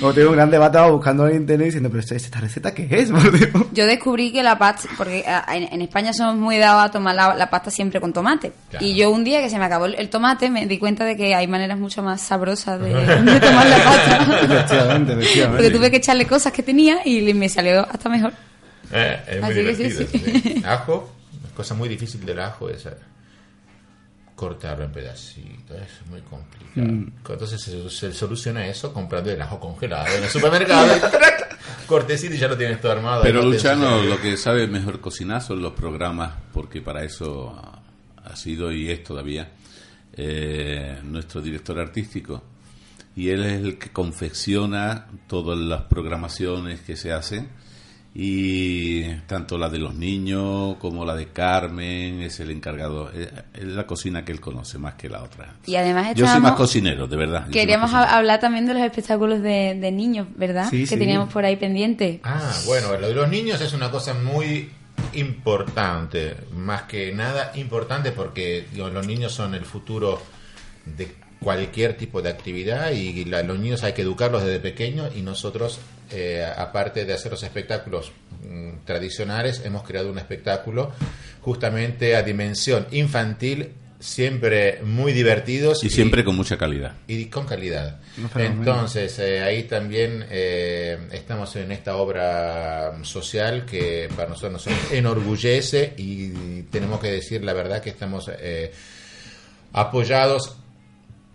Como 0.00 0.14
tengo 0.14 0.30
un 0.30 0.36
gran 0.36 0.50
debate 0.50 0.78
buscando 0.90 1.28
en 1.28 1.36
internet 1.36 1.66
diciendo, 1.66 1.90
pero 1.90 2.00
esta, 2.00 2.14
esta 2.14 2.40
receta 2.40 2.72
qué 2.72 2.88
es, 2.90 3.10
por 3.10 3.30
Dios? 3.30 3.66
Yo 3.72 3.86
descubrí 3.86 4.32
que 4.32 4.42
la 4.42 4.58
pasta, 4.58 4.88
porque 4.96 5.24
ah, 5.26 5.44
en, 5.54 5.72
en 5.72 5.82
España 5.82 6.12
somos 6.12 6.36
muy 6.36 6.56
dados 6.58 6.84
a 6.84 6.90
tomar 6.90 7.14
la, 7.14 7.34
la 7.34 7.50
pasta 7.50 7.70
siempre 7.70 8.00
con 8.00 8.12
tomate. 8.12 8.52
Claro. 8.70 8.84
Y 8.84 8.94
yo 8.94 9.10
un 9.10 9.24
día 9.24 9.40
que 9.42 9.50
se 9.50 9.58
me 9.58 9.64
acabó 9.64 9.86
el, 9.86 9.94
el 9.96 10.08
tomate 10.08 10.50
me 10.50 10.66
di 10.66 10.78
cuenta 10.78 11.04
de 11.04 11.16
que 11.16 11.34
hay 11.34 11.46
maneras 11.46 11.78
mucho 11.78 12.02
más 12.02 12.20
sabrosas 12.20 12.80
de, 12.80 12.88
de 12.94 13.40
tomar 13.40 13.66
la 13.66 13.84
pasta. 13.84 14.44
Efectivamente, 14.44 15.12
efectivamente. 15.12 15.62
Porque 15.62 15.70
tuve 15.70 15.90
que 15.90 15.96
echarle 15.98 16.26
cosas 16.26 16.52
que 16.52 16.62
tenía 16.62 17.00
y 17.04 17.32
me 17.34 17.48
salió 17.48 17.80
hasta 17.80 18.08
mejor. 18.08 18.32
Eh, 18.92 19.20
es 19.28 19.42
muy 19.42 19.50
Así 19.50 19.64
que 19.64 19.90
sí, 19.90 20.06
sí. 20.08 20.62
Ajo, 20.66 21.12
cosa 21.54 21.74
muy 21.74 21.88
difícil 21.88 22.24
del 22.24 22.40
ajo 22.40 22.68
es 22.70 22.88
cortarlo 24.40 24.84
en 24.86 24.92
pedacitos. 24.92 25.76
Es 25.76 26.06
muy 26.08 26.22
complicado. 26.22 26.86
Mm. 26.86 27.12
Entonces 27.28 27.60
se, 27.60 27.90
se 27.90 28.10
soluciona 28.14 28.66
eso 28.66 28.90
comprando 28.94 29.30
el 29.30 29.42
ajo 29.42 29.60
congelado 29.60 30.06
en 30.16 30.24
el 30.24 30.30
supermercado. 30.30 30.88
Cortecito 31.86 32.34
y 32.34 32.38
ya 32.38 32.48
lo 32.48 32.56
tienes 32.56 32.80
todo 32.80 32.92
armado. 32.92 33.22
Pero 33.22 33.40
Ahí 33.40 33.44
no 33.44 33.50
te 33.50 33.56
Luciano 33.56 33.86
ensucias. 33.98 34.16
lo 34.16 34.22
que 34.22 34.36
sabe 34.38 34.66
mejor 34.66 35.00
cocinar 35.00 35.42
son 35.42 35.60
los 35.60 35.72
programas, 35.74 36.32
porque 36.54 36.80
para 36.80 37.04
eso 37.04 37.50
ha- 37.50 37.82
ha 38.30 38.36
sido 38.36 38.72
y 38.72 38.90
es 38.90 39.04
todavía 39.04 39.50
eh, 40.14 40.98
nuestro 41.04 41.42
director 41.42 41.78
artístico. 41.78 42.42
Y 43.16 43.28
él 43.28 43.44
es 43.44 43.60
el 43.60 43.78
que 43.78 43.90
confecciona 43.90 45.06
todas 45.28 45.58
las 45.58 45.82
programaciones 45.82 46.80
que 46.80 46.96
se 46.96 47.12
hacen. 47.12 47.48
Y 48.12 49.04
tanto 49.28 49.56
la 49.56 49.68
de 49.68 49.78
los 49.78 49.94
niños 49.94 50.76
como 50.78 51.04
la 51.04 51.14
de 51.14 51.26
Carmen 51.28 52.20
es 52.22 52.40
el 52.40 52.50
encargado. 52.50 53.10
Es 53.12 53.28
es 53.54 53.64
la 53.64 53.86
cocina 53.86 54.24
que 54.24 54.32
él 54.32 54.40
conoce 54.40 54.78
más 54.78 54.94
que 54.94 55.08
la 55.08 55.22
otra. 55.22 55.54
Y 55.66 55.76
además 55.76 56.14
Yo 56.16 56.26
soy 56.26 56.40
más 56.40 56.52
cocinero, 56.52 57.06
de 57.06 57.16
verdad. 57.16 57.48
Queríamos 57.50 57.92
hablar 57.94 58.40
también 58.40 58.66
de 58.66 58.74
los 58.74 58.82
espectáculos 58.82 59.40
de, 59.42 59.76
de 59.80 59.92
niños, 59.92 60.26
¿verdad? 60.34 60.68
Sí, 60.70 60.80
que 60.80 60.86
sí. 60.88 60.96
teníamos 60.96 61.32
por 61.32 61.44
ahí 61.44 61.56
pendiente. 61.56 62.20
Ah, 62.24 62.52
bueno, 62.66 62.98
lo 62.98 63.06
de 63.08 63.14
los 63.14 63.28
niños 63.28 63.60
es 63.60 63.72
una 63.74 63.90
cosa 63.92 64.12
muy 64.14 64.68
importante, 65.14 66.34
más 66.56 66.82
que 66.82 67.12
nada 67.12 67.52
importante 67.54 68.10
porque 68.12 68.66
digo, 68.72 68.88
los 68.90 69.06
niños 69.06 69.32
son 69.32 69.54
el 69.54 69.64
futuro 69.64 70.20
de 70.84 71.14
cualquier 71.40 71.96
tipo 71.96 72.20
de 72.22 72.28
actividad 72.30 72.90
y 72.90 73.24
la- 73.24 73.42
los 73.42 73.58
niños 73.58 73.82
hay 73.84 73.92
que 73.92 74.02
educarlos 74.02 74.42
desde 74.44 74.60
pequeños 74.60 75.10
y 75.16 75.22
nosotros, 75.22 75.78
eh, 76.10 76.44
aparte 76.56 77.04
de 77.04 77.12
hacer 77.12 77.32
los 77.32 77.42
espectáculos 77.42 78.12
mm, 78.42 78.84
tradicionales, 78.84 79.62
hemos 79.64 79.82
creado 79.82 80.10
un 80.10 80.18
espectáculo 80.18 80.92
justamente 81.40 82.16
a 82.16 82.22
dimensión 82.22 82.86
infantil, 82.90 83.70
siempre 83.98 84.80
muy 84.82 85.12
divertidos 85.12 85.84
Y 85.84 85.90
siempre 85.90 86.24
con 86.24 86.34
mucha 86.34 86.56
calidad. 86.56 86.94
y 87.06 87.26
con 87.26 87.46
calidad. 87.46 88.00
Entonces, 88.34 89.18
eh, 89.18 89.42
ahí 89.42 89.64
también 89.64 90.24
eh, 90.30 90.98
estamos 91.12 91.54
en 91.56 91.70
esta 91.70 91.96
obra 91.96 92.92
social 93.02 93.66
que 93.66 94.08
para 94.16 94.30
nosotros 94.30 94.66
nos 94.66 94.92
enorgullece 94.92 95.92
y 95.96 96.62
tenemos 96.70 97.00
que 97.00 97.12
decir 97.12 97.44
la 97.44 97.52
verdad 97.52 97.82
que 97.82 97.90
estamos 97.90 98.30
eh, 98.38 98.72
apoyados. 99.72 100.56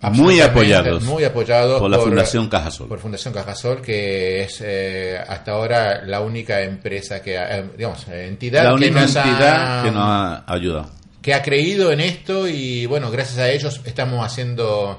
Muy 0.09 0.39
apoyados. 0.41 1.03
Muy 1.03 1.23
apoyados 1.23 1.79
Por 1.79 1.89
la 1.89 1.99
Fundación 1.99 2.47
Cajasol. 2.49 2.87
Por 2.87 2.99
Fundación 2.99 3.33
Cajasol, 3.33 3.81
que 3.81 4.43
es 4.43 4.61
eh, 4.63 5.17
hasta 5.27 5.51
ahora 5.51 6.01
la 6.05 6.21
única 6.21 6.61
empresa 6.61 7.21
que, 7.21 7.37
ha- 7.37 7.57
eh, 7.59 7.65
digamos, 7.77 8.07
entidad 8.07 8.63
La 8.63 8.69
que 8.69 8.75
única 8.75 9.01
nos 9.01 9.15
ha- 9.15 9.23
entidad 9.23 9.83
que 9.83 9.91
nos 9.91 10.03
ha 10.03 10.43
ayudado. 10.53 10.89
que 11.21 11.33
ha 11.33 11.41
creído 11.41 11.91
en 11.91 11.99
esto 12.01 12.47
y 12.47 12.85
bueno, 12.85 13.09
gracias 13.11 13.39
a 13.39 13.49
ellos 13.49 13.81
estamos 13.85 14.25
haciendo 14.25 14.97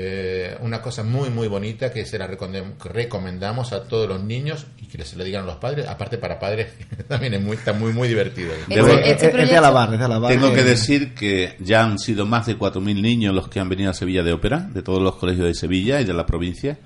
eh, 0.00 0.56
una 0.60 0.80
cosa 0.80 1.02
muy 1.02 1.28
muy 1.28 1.48
bonita 1.48 1.92
que 1.92 2.06
se 2.06 2.18
la 2.18 2.28
recomendamos 2.28 3.72
a 3.72 3.82
todos 3.88 4.08
los 4.08 4.22
niños 4.22 4.66
y 4.80 4.86
que 4.86 5.04
se 5.04 5.16
lo 5.16 5.24
digan 5.24 5.42
a 5.42 5.46
los 5.46 5.56
padres, 5.56 5.88
aparte 5.88 6.18
para 6.18 6.38
padres 6.38 6.68
también 7.08 7.34
es 7.34 7.42
muy, 7.42 7.56
está 7.56 7.72
muy 7.72 7.92
muy 7.92 8.06
divertido. 8.06 8.52
Debo- 8.68 8.96
es, 9.02 9.20
es 9.20 9.32
de 9.50 9.56
alabar, 9.56 9.92
es 9.92 9.98
de 9.98 10.04
alabar. 10.04 10.30
Tengo 10.30 10.52
que 10.54 10.62
decir 10.62 11.14
que 11.14 11.56
ya 11.58 11.82
han 11.82 11.98
sido 11.98 12.26
más 12.26 12.46
de 12.46 12.56
4.000 12.56 13.00
niños 13.00 13.34
los 13.34 13.48
que 13.48 13.58
han 13.58 13.68
venido 13.68 13.90
a 13.90 13.94
Sevilla 13.94 14.22
de 14.22 14.32
ópera, 14.32 14.58
de 14.72 14.82
todos 14.82 15.02
los 15.02 15.16
colegios 15.16 15.46
de 15.48 15.54
Sevilla 15.54 16.00
y 16.00 16.04
de 16.04 16.14
la 16.14 16.26
provincia, 16.26 16.78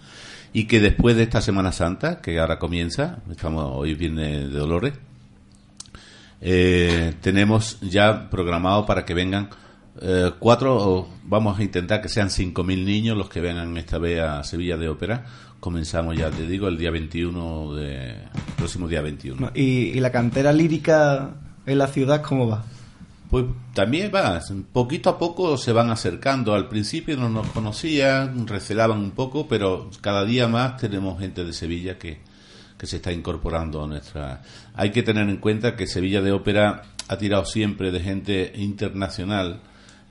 y 0.55 0.67
que 0.67 0.81
después 0.81 1.15
de 1.15 1.25
esta 1.25 1.43
Semana 1.43 1.71
Santa, 1.73 2.23
que 2.23 2.39
ahora 2.41 2.59
comienza, 2.59 3.19
estamos 3.31 3.73
hoy 3.75 3.95
viene 3.95 4.39
de 4.49 4.59
Dolores, 4.59 4.95
eh, 6.41 7.15
tenemos 7.21 7.79
ya 7.83 8.29
programado 8.31 8.85
para 8.87 9.05
que 9.05 9.15
vengan 9.15 9.51
eh, 10.01 10.33
cuatro, 10.39 11.09
vamos 11.25 11.59
a 11.59 11.63
intentar 11.63 12.01
que 12.01 12.09
sean 12.09 12.29
5.000 12.29 12.85
niños 12.85 13.17
los 13.17 13.29
que 13.29 13.41
vengan 13.41 13.77
esta 13.77 13.99
vez 13.99 14.21
a 14.21 14.43
Sevilla 14.45 14.77
de 14.77 14.89
ópera. 14.89 15.25
Comenzamos 15.61 16.17
ya, 16.17 16.31
te 16.31 16.47
digo, 16.47 16.69
el 16.69 16.77
día 16.77 16.91
21 16.91 17.75
de... 17.75 18.17
próximo 18.57 18.89
día 18.89 19.03
21. 19.03 19.53
¿Y, 19.55 19.63
y 19.63 20.01
la 20.01 20.11
cantera 20.11 20.53
lírica 20.53 21.35
en 21.67 21.79
la 21.79 21.87
ciudad 21.87 22.23
cómo 22.23 22.49
va? 22.49 22.65
Pues 23.31 23.47
también 23.73 24.11
va, 24.15 24.41
poquito 24.73 25.09
a 25.09 25.19
poco 25.19 25.57
se 25.57 25.73
van 25.73 25.91
acercando. 25.91 26.55
Al 26.55 26.69
principio 26.69 27.17
no 27.17 27.29
nos 27.29 27.47
conocían, 27.49 28.47
recelaban 28.47 28.99
un 28.99 29.13
poco, 29.13 29.49
pero 29.49 29.89
cada 30.01 30.25
día 30.25 30.49
más 30.49 30.77
tenemos 30.77 31.19
gente 31.19 31.45
de 31.45 31.53
Sevilla 31.55 31.99
que, 31.99 32.21
que 32.77 32.87
se 32.87 32.97
está 32.97 33.11
incorporando 33.11 33.85
a 33.85 33.87
nuestra. 33.87 34.43
Hay 34.75 34.91
que 34.91 35.03
tener 35.03 35.29
en 35.31 35.39
cuenta 35.39 35.77
que 35.77 35.87
Sevilla 35.87 36.21
de 36.21 36.33
Ópera 36.33 36.83
ha 37.09 37.17
tirado 37.17 37.47
siempre 37.47 37.91
de 37.91 38.01
gente 38.01 38.53
internacional 38.57 39.61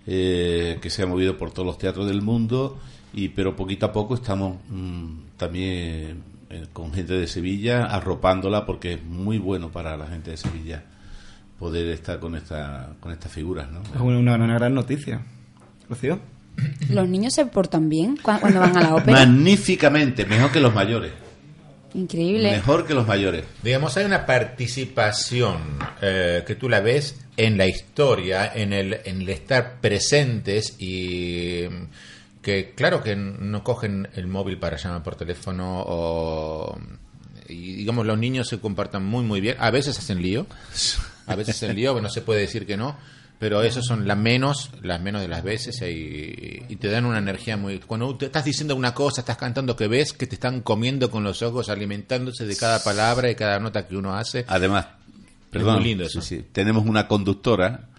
eh, 0.07 0.79
que 0.81 0.89
se 0.89 1.03
ha 1.03 1.05
movido 1.07 1.37
por 1.37 1.51
todos 1.51 1.65
los 1.65 1.77
teatros 1.77 2.07
del 2.07 2.21
mundo, 2.21 2.79
y 3.13 3.29
pero 3.29 3.55
poquito 3.55 3.85
a 3.85 3.91
poco 3.91 4.15
estamos 4.15 4.57
mm, 4.69 5.09
también 5.37 6.23
eh, 6.49 6.65
con 6.73 6.93
gente 6.93 7.13
de 7.13 7.27
Sevilla 7.27 7.85
arropándola 7.85 8.65
porque 8.65 8.93
es 8.93 9.03
muy 9.03 9.37
bueno 9.37 9.69
para 9.71 9.95
la 9.97 10.07
gente 10.07 10.31
de 10.31 10.37
Sevilla 10.37 10.83
poder 11.59 11.87
estar 11.89 12.19
con 12.19 12.35
esta 12.35 12.93
con 12.99 13.11
estas 13.11 13.31
figuras, 13.31 13.69
¿no? 13.71 13.81
Es 13.83 13.99
una, 14.01 14.35
una 14.35 14.53
gran 14.55 14.73
noticia. 14.73 15.21
Rocío. 15.89 16.19
Los 16.89 17.07
niños 17.07 17.33
se 17.33 17.45
portan 17.45 17.87
bien 17.89 18.17
cua- 18.17 18.39
cuando 18.39 18.59
van 18.59 18.75
a 18.77 18.81
la 18.81 18.95
ópera. 18.95 19.19
Magníficamente, 19.25 20.25
mejor 20.25 20.51
que 20.51 20.59
los 20.59 20.73
mayores. 20.73 21.11
Increíble. 21.93 22.51
Mejor 22.51 22.85
que 22.85 22.93
los 22.93 23.07
mayores. 23.07 23.45
Digamos, 23.63 23.97
hay 23.97 24.05
una 24.05 24.25
participación 24.25 25.57
eh, 26.01 26.43
que 26.45 26.55
tú 26.55 26.69
la 26.69 26.79
ves 26.79 27.19
en 27.37 27.57
la 27.57 27.67
historia, 27.67 28.51
en 28.53 28.73
el, 28.73 28.99
en 29.05 29.21
el 29.21 29.29
estar 29.29 29.79
presentes 29.81 30.75
y 30.79 31.63
mm, 31.69 32.41
que 32.41 32.73
claro 32.75 33.03
que 33.03 33.15
no 33.15 33.63
cogen 33.63 34.07
el 34.15 34.27
móvil 34.27 34.57
para 34.57 34.77
llamar 34.77 35.03
por 35.03 35.15
teléfono 35.15 35.83
o 35.85 36.77
y 37.47 37.75
digamos 37.75 38.05
los 38.05 38.17
niños 38.17 38.47
se 38.47 38.59
comportan 38.59 39.05
muy 39.05 39.23
muy 39.23 39.41
bien 39.41 39.57
a 39.59 39.71
veces 39.71 39.97
hacen 39.99 40.21
lío 40.21 40.47
a 41.27 41.35
veces 41.35 41.55
hacen 41.55 41.75
lío 41.75 41.99
no 42.01 42.09
se 42.09 42.21
puede 42.21 42.41
decir 42.41 42.65
que 42.65 42.77
no 42.77 42.97
pero 43.41 43.63
esos 43.63 43.87
son 43.87 44.07
las 44.07 44.17
menos 44.19 44.69
las 44.83 45.01
menos 45.01 45.19
de 45.19 45.27
las 45.27 45.43
veces 45.43 45.81
y, 45.81 46.63
y 46.69 46.75
te 46.75 46.89
dan 46.89 47.05
una 47.05 47.17
energía 47.17 47.57
muy 47.57 47.79
cuando 47.79 48.15
te 48.15 48.27
estás 48.27 48.45
diciendo 48.45 48.75
una 48.75 48.93
cosa 48.93 49.21
estás 49.21 49.37
cantando 49.37 49.75
que 49.75 49.87
ves 49.87 50.13
que 50.13 50.27
te 50.27 50.35
están 50.35 50.61
comiendo 50.61 51.09
con 51.09 51.23
los 51.23 51.41
ojos 51.41 51.69
alimentándose 51.69 52.45
de 52.45 52.55
cada 52.55 52.83
palabra 52.83 53.31
y 53.31 53.35
cada 53.35 53.59
nota 53.59 53.87
que 53.87 53.97
uno 53.97 54.13
hace 54.13 54.45
Además, 54.47 54.85
Es 55.51 55.63
muy 55.63 55.83
lindo 55.83 56.03
sí, 56.05 56.19
eso. 56.19 56.21
sí, 56.21 56.45
tenemos 56.51 56.85
una 56.85 57.07
conductora 57.07 57.89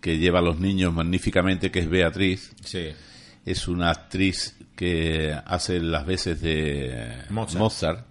que 0.00 0.18
lleva 0.18 0.38
a 0.38 0.42
los 0.42 0.60
niños 0.60 0.94
magníficamente, 0.94 1.72
que 1.72 1.80
es 1.80 1.90
Beatriz. 1.90 2.52
Sí. 2.64 2.90
Es 3.44 3.66
una 3.66 3.90
actriz 3.90 4.54
que 4.76 5.36
hace 5.46 5.80
las 5.80 6.06
veces 6.06 6.40
de 6.40 7.24
Mozart. 7.30 7.58
Mozart. 7.58 8.06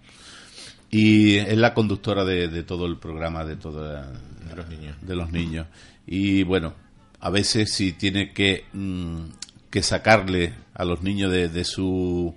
Y 0.98 1.36
es 1.36 1.58
la 1.58 1.74
conductora 1.74 2.24
de, 2.24 2.48
de 2.48 2.62
todo 2.62 2.86
el 2.86 2.96
programa 2.98 3.44
de 3.44 3.56
toda 3.56 4.10
De 4.48 4.56
los 4.56 4.68
niños. 4.68 4.96
de 5.02 5.14
los 5.14 5.30
niños. 5.30 5.66
Y 6.06 6.42
bueno, 6.42 6.72
a 7.20 7.28
veces 7.28 7.70
si 7.70 7.92
tiene 7.92 8.32
que, 8.32 8.64
mm, 8.72 9.24
que 9.68 9.82
sacarle 9.82 10.54
a 10.72 10.86
los 10.86 11.02
niños 11.02 11.30
de, 11.30 11.50
de 11.50 11.64
su 11.64 12.34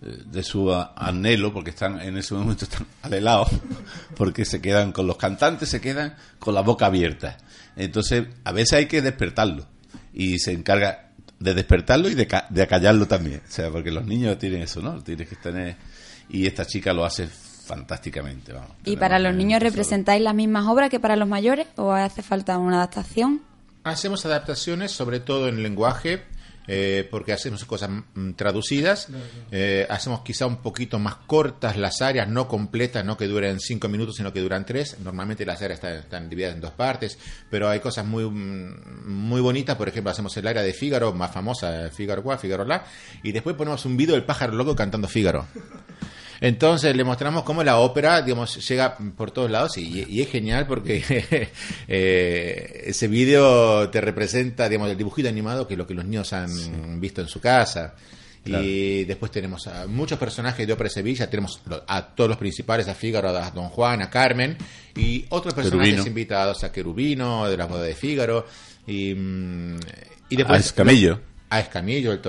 de 0.00 0.42
su 0.42 0.74
anhelo, 0.96 1.52
porque 1.52 1.70
están 1.70 2.00
en 2.00 2.16
ese 2.16 2.34
momento 2.34 2.64
están 2.64 2.88
alelados, 3.02 3.50
porque 4.16 4.44
se 4.44 4.60
quedan 4.60 4.90
con 4.90 5.06
los 5.06 5.16
cantantes, 5.16 5.68
se 5.68 5.80
quedan 5.80 6.16
con 6.40 6.54
la 6.54 6.62
boca 6.62 6.86
abierta. 6.86 7.38
Entonces, 7.76 8.26
a 8.42 8.50
veces 8.50 8.72
hay 8.72 8.86
que 8.86 9.00
despertarlo 9.00 9.64
y 10.12 10.40
se 10.40 10.50
encarga 10.50 11.12
de 11.38 11.54
despertarlo 11.54 12.10
y 12.10 12.16
de, 12.16 12.26
de 12.50 12.62
acallarlo 12.62 13.06
también. 13.06 13.42
O 13.48 13.52
sea, 13.52 13.70
porque 13.70 13.92
los 13.92 14.04
niños 14.04 14.36
tienen 14.40 14.62
eso, 14.62 14.82
¿no? 14.82 15.00
Tienes 15.04 15.28
que 15.28 15.36
tener 15.36 15.76
y 16.28 16.46
esta 16.46 16.66
chica 16.66 16.92
lo 16.92 17.04
hace 17.04 17.28
fantásticamente, 17.72 18.52
vamos. 18.52 18.72
¿Y 18.84 18.98
para 18.98 19.18
los 19.18 19.34
niños 19.34 19.62
representáis 19.62 20.20
las 20.20 20.34
mismas 20.34 20.66
obras 20.66 20.90
que 20.90 21.00
para 21.00 21.16
los 21.16 21.26
mayores 21.26 21.66
o 21.76 21.92
hace 21.92 22.20
falta 22.20 22.58
una 22.58 22.76
adaptación? 22.76 23.40
Hacemos 23.82 24.26
adaptaciones, 24.26 24.92
sobre 24.92 25.20
todo 25.20 25.48
en 25.48 25.62
lenguaje, 25.62 26.22
eh, 26.68 27.08
porque 27.10 27.32
hacemos 27.32 27.64
cosas 27.64 27.88
mm, 27.88 28.32
traducidas. 28.32 29.08
Eh, 29.50 29.86
hacemos 29.88 30.20
quizá 30.20 30.44
un 30.44 30.58
poquito 30.58 30.98
más 30.98 31.14
cortas 31.26 31.78
las 31.78 32.02
áreas, 32.02 32.28
no 32.28 32.46
completas, 32.46 33.06
no 33.06 33.16
que 33.16 33.26
duren 33.26 33.58
cinco 33.58 33.88
minutos, 33.88 34.16
sino 34.16 34.34
que 34.34 34.40
duran 34.40 34.66
tres. 34.66 34.98
Normalmente 35.00 35.46
las 35.46 35.62
áreas 35.62 35.78
están, 35.78 35.94
están 35.94 36.28
divididas 36.28 36.54
en 36.54 36.60
dos 36.60 36.72
partes, 36.72 37.18
pero 37.48 37.70
hay 37.70 37.80
cosas 37.80 38.04
muy, 38.04 38.24
mm, 38.24 39.08
muy 39.08 39.40
bonitas. 39.40 39.76
Por 39.76 39.88
ejemplo, 39.88 40.10
hacemos 40.10 40.36
el 40.36 40.46
área 40.46 40.62
de 40.62 40.74
Fígaro, 40.74 41.14
más 41.14 41.32
famosa, 41.32 41.88
Fígaro 41.88 42.22
Qua, 42.22 42.36
Fígaro 42.36 42.66
La, 42.66 42.84
y 43.22 43.32
después 43.32 43.56
ponemos 43.56 43.82
un 43.86 43.96
video 43.96 44.14
del 44.14 44.24
pájaro 44.24 44.52
loco 44.52 44.76
cantando 44.76 45.08
Fígaro. 45.08 45.46
Entonces 46.42 46.96
le 46.96 47.04
mostramos 47.04 47.44
cómo 47.44 47.62
la 47.62 47.78
ópera, 47.78 48.20
digamos, 48.20 48.68
llega 48.68 48.96
por 49.16 49.30
todos 49.30 49.48
lados 49.48 49.78
y, 49.78 50.04
y 50.08 50.20
es 50.20 50.28
genial 50.28 50.66
porque 50.66 51.00
eh, 51.88 52.82
ese 52.86 53.06
vídeo 53.06 53.88
te 53.90 54.00
representa, 54.00 54.68
digamos, 54.68 54.90
el 54.90 54.96
dibujito 54.98 55.28
animado 55.28 55.68
que 55.68 55.74
es 55.74 55.78
lo 55.78 55.86
que 55.86 55.94
los 55.94 56.04
niños 56.04 56.32
han 56.32 57.00
visto 57.00 57.20
en 57.20 57.28
su 57.28 57.40
casa. 57.40 57.94
Claro. 58.42 58.64
Y 58.64 59.04
después 59.04 59.30
tenemos 59.30 59.68
a 59.68 59.86
muchos 59.86 60.18
personajes 60.18 60.66
de 60.66 60.72
Ópera 60.72 60.88
de 60.88 60.94
Sevilla, 60.94 61.30
tenemos 61.30 61.60
a 61.86 62.06
todos 62.08 62.28
los 62.30 62.38
principales, 62.38 62.88
a 62.88 62.94
Fígaro, 62.96 63.28
a 63.28 63.50
Don 63.52 63.68
Juan, 63.68 64.02
a 64.02 64.10
Carmen, 64.10 64.56
y 64.96 65.24
otros 65.28 65.54
personajes 65.54 65.92
Querubino. 65.92 66.08
invitados, 66.08 66.64
a 66.64 66.72
Querubino, 66.72 67.48
de 67.48 67.56
la 67.56 67.66
boda 67.66 67.84
de 67.84 67.94
Fígaro, 67.94 68.44
y, 68.84 69.14
mm, 69.14 69.76
y 70.30 70.34
después... 70.36 70.58
A 70.58 70.60
Escamillo. 70.60 71.20
A 71.50 71.60
Escamillo, 71.60 72.10
el 72.10 72.20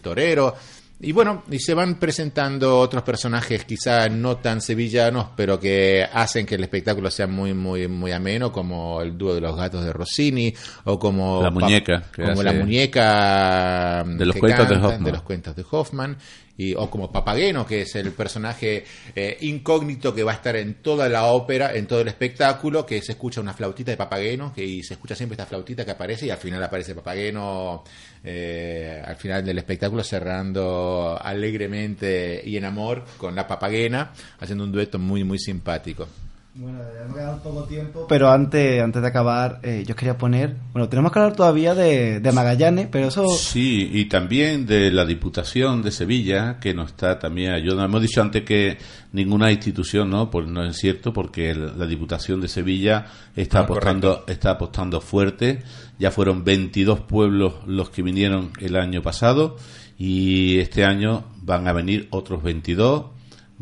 torero. 0.00 0.56
Y 1.04 1.10
bueno, 1.10 1.42
y 1.50 1.58
se 1.58 1.74
van 1.74 1.96
presentando 1.96 2.78
otros 2.78 3.02
personajes 3.02 3.64
quizá 3.64 4.08
no 4.08 4.36
tan 4.36 4.60
sevillanos, 4.60 5.30
pero 5.34 5.58
que 5.58 6.06
hacen 6.12 6.46
que 6.46 6.54
el 6.54 6.62
espectáculo 6.62 7.10
sea 7.10 7.26
muy, 7.26 7.52
muy, 7.54 7.88
muy 7.88 8.12
ameno, 8.12 8.52
como 8.52 9.02
el 9.02 9.18
dúo 9.18 9.34
de 9.34 9.40
los 9.40 9.56
gatos 9.56 9.84
de 9.84 9.92
Rossini, 9.92 10.54
o 10.84 11.00
como... 11.00 11.42
La 11.42 11.50
muñeca, 11.50 12.04
Como 12.14 12.40
la 12.44 12.52
muñeca... 12.52 14.04
De 14.06 14.26
los 14.26 14.36
cuentos 14.36 14.68
cantan, 14.68 15.02
de 15.02 15.10
los 15.10 15.22
cuentos 15.22 15.56
de 15.56 15.64
Hoffman. 15.68 16.16
Y, 16.56 16.74
o 16.74 16.90
como 16.90 17.10
Papageno, 17.10 17.66
que 17.66 17.82
es 17.82 17.94
el 17.96 18.12
personaje 18.12 18.84
eh, 19.16 19.38
incógnito 19.40 20.14
que 20.14 20.22
va 20.22 20.32
a 20.32 20.34
estar 20.34 20.54
en 20.56 20.74
toda 20.82 21.08
la 21.08 21.26
ópera, 21.26 21.74
en 21.74 21.86
todo 21.86 22.02
el 22.02 22.08
espectáculo, 22.08 22.84
que 22.84 23.00
se 23.00 23.12
escucha 23.12 23.40
una 23.40 23.54
flautita 23.54 23.90
de 23.90 23.96
Papageno, 23.96 24.52
que 24.52 24.64
y 24.64 24.82
se 24.82 24.94
escucha 24.94 25.14
siempre 25.14 25.34
esta 25.34 25.46
flautita 25.46 25.84
que 25.84 25.92
aparece 25.92 26.26
y 26.26 26.30
al 26.30 26.38
final 26.38 26.62
aparece 26.62 26.94
Papageno 26.94 27.84
eh, 28.22 29.02
al 29.04 29.16
final 29.16 29.44
del 29.44 29.58
espectáculo 29.58 30.04
cerrando 30.04 31.18
alegremente 31.20 32.42
y 32.44 32.56
en 32.56 32.64
amor 32.64 33.04
con 33.16 33.34
la 33.34 33.46
Papagena, 33.46 34.12
haciendo 34.38 34.64
un 34.64 34.72
dueto 34.72 34.98
muy, 34.98 35.24
muy 35.24 35.38
simpático. 35.38 36.06
Bueno, 36.54 36.80
ya 36.80 37.08
me 37.08 37.14
quedado 37.14 37.42
poco 37.42 37.64
tiempo, 37.64 38.06
pero 38.06 38.30
antes, 38.30 38.82
antes 38.82 39.00
de 39.00 39.08
acabar, 39.08 39.58
eh, 39.62 39.84
yo 39.86 39.96
quería 39.96 40.18
poner. 40.18 40.54
Bueno, 40.74 40.86
tenemos 40.86 41.10
que 41.10 41.18
hablar 41.18 41.34
todavía 41.34 41.74
de, 41.74 42.20
de 42.20 42.32
Magallanes, 42.32 42.88
pero 42.92 43.08
eso. 43.08 43.26
Sí, 43.28 43.88
y 43.90 44.04
también 44.04 44.66
de 44.66 44.90
la 44.90 45.06
Diputación 45.06 45.80
de 45.80 45.90
Sevilla, 45.90 46.58
que 46.60 46.74
nos 46.74 46.90
está 46.90 47.18
también 47.18 47.52
ayudando. 47.52 47.84
Hemos 47.86 48.02
dicho 48.02 48.20
antes 48.20 48.42
que 48.44 48.76
ninguna 49.12 49.50
institución, 49.50 50.10
¿no? 50.10 50.30
Pues 50.30 50.46
no 50.46 50.62
es 50.66 50.76
cierto, 50.76 51.10
porque 51.14 51.52
el- 51.52 51.78
la 51.78 51.86
Diputación 51.86 52.42
de 52.42 52.48
Sevilla 52.48 53.06
está 53.34 53.60
Ah, 53.60 53.62
apostando, 53.62 54.24
está 54.28 54.50
apostando 54.50 55.00
fuerte. 55.00 55.62
Ya 55.98 56.10
fueron 56.10 56.44
22 56.44 57.00
pueblos 57.00 57.54
los 57.66 57.88
que 57.88 58.02
vinieron 58.02 58.50
el 58.60 58.76
año 58.76 59.00
pasado 59.00 59.56
y 59.96 60.58
este 60.58 60.84
año 60.84 61.24
van 61.40 61.66
a 61.66 61.72
venir 61.72 62.08
otros 62.10 62.42
22 62.42 63.06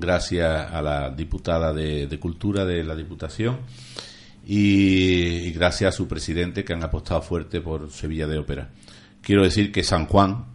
gracias 0.01 0.73
a 0.73 0.83
la 0.83 1.11
diputada 1.11 1.73
de, 1.73 2.07
de 2.07 2.19
Cultura 2.19 2.65
de 2.65 2.83
la 2.83 2.97
Diputación 2.97 3.59
y, 4.45 5.53
gracias 5.53 5.95
a 5.95 5.97
su 5.97 6.09
presidente 6.09 6.65
que 6.65 6.73
han 6.73 6.83
apostado 6.83 7.23
fuerte 7.23 7.61
por 7.61 7.91
Sevilla 7.91 8.27
de 8.27 8.39
Ópera. 8.39 8.71
Quiero 9.23 9.45
decir 9.45 9.71
que 9.71 9.85
San 9.85 10.07
Juan, 10.07 10.47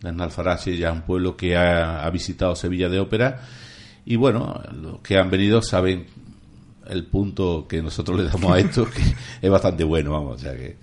de 0.00 0.22
Alfarache, 0.22 0.76
ya 0.76 0.88
es 0.88 0.94
un 0.94 1.02
pueblo 1.02 1.36
que 1.36 1.56
ha, 1.56 2.06
ha 2.06 2.10
visitado 2.10 2.56
Sevilla 2.56 2.88
de 2.88 3.00
Ópera 3.00 3.40
y 4.04 4.16
bueno, 4.16 4.62
los 4.72 5.00
que 5.00 5.18
han 5.18 5.30
venido 5.30 5.62
saben 5.62 6.06
el 6.88 7.06
punto 7.06 7.66
que 7.68 7.82
nosotros 7.82 8.18
le 8.18 8.24
damos 8.24 8.50
a 8.52 8.58
esto, 8.58 8.88
que 8.90 9.02
es 9.40 9.50
bastante 9.50 9.84
bueno, 9.84 10.12
vamos, 10.12 10.36
o 10.36 10.38
sea 10.38 10.54
que... 10.54 10.76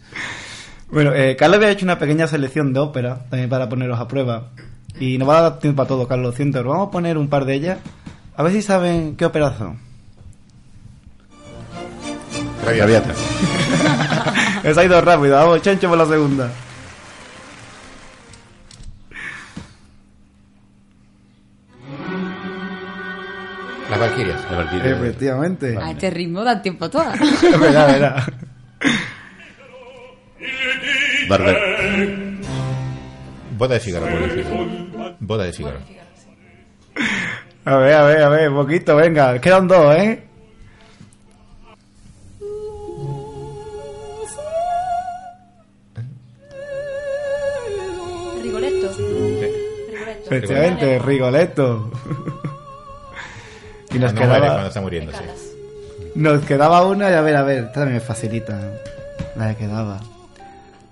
Bueno, 0.92 1.14
eh, 1.14 1.36
Carlos 1.36 1.58
había 1.58 1.72
hecho 1.72 1.86
una 1.86 2.00
pequeña 2.00 2.28
selección 2.28 2.74
de 2.74 2.80
ópera 2.80 3.26
también 3.30 3.50
para 3.50 3.70
poneros 3.70 4.00
a 4.00 4.08
prueba. 4.08 4.52
Y 4.98 5.18
no 5.18 5.26
va 5.26 5.40
a 5.40 5.42
dar 5.42 5.60
tiempo 5.60 5.82
a 5.82 5.88
todo, 5.88 6.08
Carlos, 6.08 6.32
lo 6.32 6.36
siento, 6.36 6.60
pero 6.60 6.70
vamos 6.70 6.88
a 6.88 6.92
poner 6.92 7.18
un 7.18 7.28
par 7.30 7.46
de 7.46 7.54
ellas. 7.56 7.80
A 8.36 8.44
ver 8.44 8.54
si 8.54 8.62
saben 8.62 9.16
qué 9.16 9.26
óperas 9.26 9.58
son. 9.58 9.78
Traviata. 12.64 13.14
Esa 14.64 14.82
ha 14.82 14.86
ido 14.86 15.00
rápido, 15.02 15.36
vamos, 15.36 15.62
chancho 15.62 15.88
por 15.90 15.98
la 15.98 16.06
segunda. 16.06 16.52
Las 23.90 24.00
Valquirias. 24.00 24.38
Las 24.52 24.58
Valquirias. 24.58 25.00
Efectivamente. 25.00 25.78
A 25.82 25.92
este 25.92 26.10
ritmo 26.12 26.44
dan 26.44 26.62
tiempo 26.62 26.90
todas. 26.90 27.20
verá, 27.60 27.86
verá. 27.88 28.26
Barber- 31.28 32.29
Boda 33.60 33.74
de 33.76 33.80
Fígaro. 33.82 34.06
Boda 34.08 34.22
de 34.24 34.30
Fígaro. 34.44 35.16
Boda 35.20 35.44
de 35.44 35.54
Fígaro. 35.54 35.80
A 37.66 37.76
ver, 37.76 37.94
a 37.94 38.04
ver, 38.06 38.22
a 38.24 38.30
ver, 38.30 38.52
poquito, 38.52 38.96
venga. 38.96 39.40
Quedan 39.40 39.68
dos, 39.68 39.96
¿eh? 39.98 40.24
Rigoletto. 48.42 48.90
Efectivamente, 50.26 51.00
Rigoletto. 51.00 51.92
y 53.92 54.00
nos 54.00 54.14
No 54.14 54.22
muere 54.22 54.40
cuando 54.40 54.46
quedaba, 54.54 54.68
está 54.68 54.82
muriendo, 54.82 55.12
sí. 55.12 55.20
nos 56.16 56.44
quedaba 56.46 56.86
una 56.86 57.10
y 57.10 57.14
a 57.14 57.22
ver, 57.22 57.36
a 57.36 57.44
ver, 57.44 57.58
esta 57.60 57.74
también 57.74 57.96
me 57.96 58.00
facilita. 58.00 58.60
La 59.36 59.50
que 59.56 59.66
quedaba. 59.66 60.00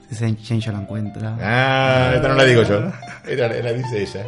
Si 0.10 0.16
Sen- 0.16 0.38
Chencho 0.42 0.72
la 0.72 0.80
encuentra. 0.80 1.36
Ah, 1.42 2.14
esta 2.16 2.28
no 2.30 2.36
la 2.36 2.44
digo 2.46 2.64
yo. 2.64 2.92
Esta 3.26 3.48
la 3.48 3.74
dice 3.74 4.02
ella. 4.04 4.26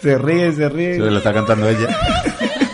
Se 0.00 0.16
ríe, 0.16 0.52
se 0.52 0.68
ríe. 0.68 0.94
Se 0.94 1.00
lo 1.00 1.18
está 1.18 1.32
cantando 1.32 1.68
ella. 1.68 1.88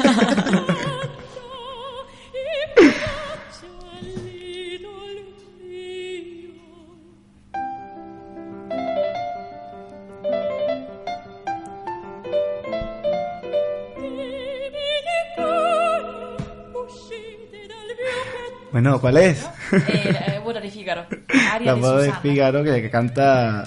Bueno, 18.94 19.00
¿cuál 19.00 19.16
es? 19.16 19.44
Eh, 19.72 20.40
Boda 20.44 20.60
de 20.60 20.70
Fígaro. 20.70 21.06
Aria 21.50 21.74
la 21.74 21.96
de 21.96 22.06
de. 22.06 22.12
Fígaro 22.12 22.62
que, 22.62 22.80
que 22.80 22.90
canta 22.90 23.64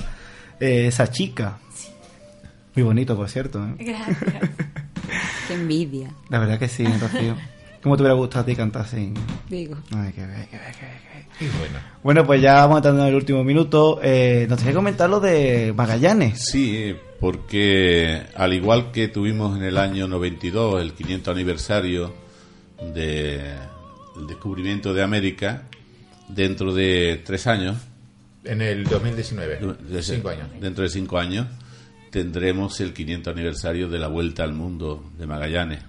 eh, 0.60 0.88
esa 0.88 1.10
chica. 1.10 1.58
Muy 2.76 2.84
bonito, 2.84 3.16
por 3.18 3.30
cierto. 3.30 3.62
¿eh? 3.62 3.76
Gracias. 3.80 4.50
Qué 5.48 5.54
envidia, 5.54 6.12
La 6.30 6.40
verdad 6.40 6.60
que 6.60 6.70
sí, 6.70 6.86
Rocío. 6.86 7.36
¿Cómo 7.84 7.98
te 7.98 8.04
hubiera 8.04 8.16
gustado 8.16 8.44
a 8.44 8.46
ti 8.46 8.56
cantar 8.56 8.84
así? 8.84 9.14
digo. 9.50 9.76
Ay, 9.96 10.14
qué 10.14 10.26
bien, 10.26 10.48
qué 10.50 10.58
bien, 10.58 10.74
qué 10.80 10.86
bien. 10.86 11.54
Y 11.54 11.58
bueno. 11.58 11.80
Bueno, 12.04 12.26
pues 12.26 12.42
ya 12.42 12.54
vamos 12.56 12.78
entrando 12.78 13.02
en 13.04 13.10
el 13.10 13.16
último 13.16 13.44
minuto. 13.44 14.00
Eh, 14.02 14.46
nos 14.50 14.60
tenía 14.60 14.72
que 14.72 14.78
comentar 14.78 15.10
lo 15.10 15.20
de 15.20 15.74
Magallanes. 15.76 16.40
Sí, 16.40 16.96
porque 17.20 18.24
al 18.36 18.54
igual 18.54 18.92
que 18.92 19.10
tuvimos 19.10 19.58
en 19.58 19.64
el 19.64 19.78
año 19.78 20.08
92 20.08 20.82
el 20.82 20.94
500 20.94 21.36
aniversario 21.36 22.14
del 24.18 24.28
descubrimiento 24.28 24.94
de 24.94 25.04
América, 25.04 25.64
dentro 26.28 26.74
de 26.74 27.22
tres 27.26 27.48
años, 27.48 27.78
En 28.44 28.62
el 28.62 28.84
2019. 28.86 29.60
de- 29.90 30.02
Cinco 30.04 30.30
años. 30.30 30.48
dentro 30.60 30.84
de 30.84 30.90
cinco 30.90 31.18
años, 31.18 31.48
tendremos 32.12 32.80
el 32.82 32.94
500 32.94 33.34
aniversario 33.34 33.90
de 33.90 34.00
la 34.00 34.08
Vuelta 34.08 34.44
al 34.44 34.54
Mundo 34.54 35.12
de 35.18 35.26
Magallanes. 35.28 35.80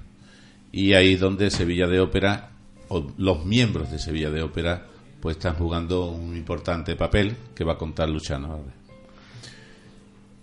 Y 0.72 0.93
ahí 0.95 1.14
es 1.14 1.20
donde 1.20 1.51
Sevilla 1.51 1.87
de 1.87 2.01
Ópera, 2.01 2.51
o 2.89 3.12
los 3.16 3.45
miembros 3.45 3.91
de 3.91 3.99
Sevilla 3.99 4.31
de 4.31 4.43
Ópera, 4.43 4.87
pues 5.20 5.37
están 5.37 5.55
jugando 5.55 6.07
un 6.11 6.37
importante 6.37 6.95
papel 6.97 7.35
que 7.55 7.64
va 7.64 7.74
a 7.74 7.79
contar 7.79 8.09
Luciano. 8.09 8.49
ahora. 8.53 8.72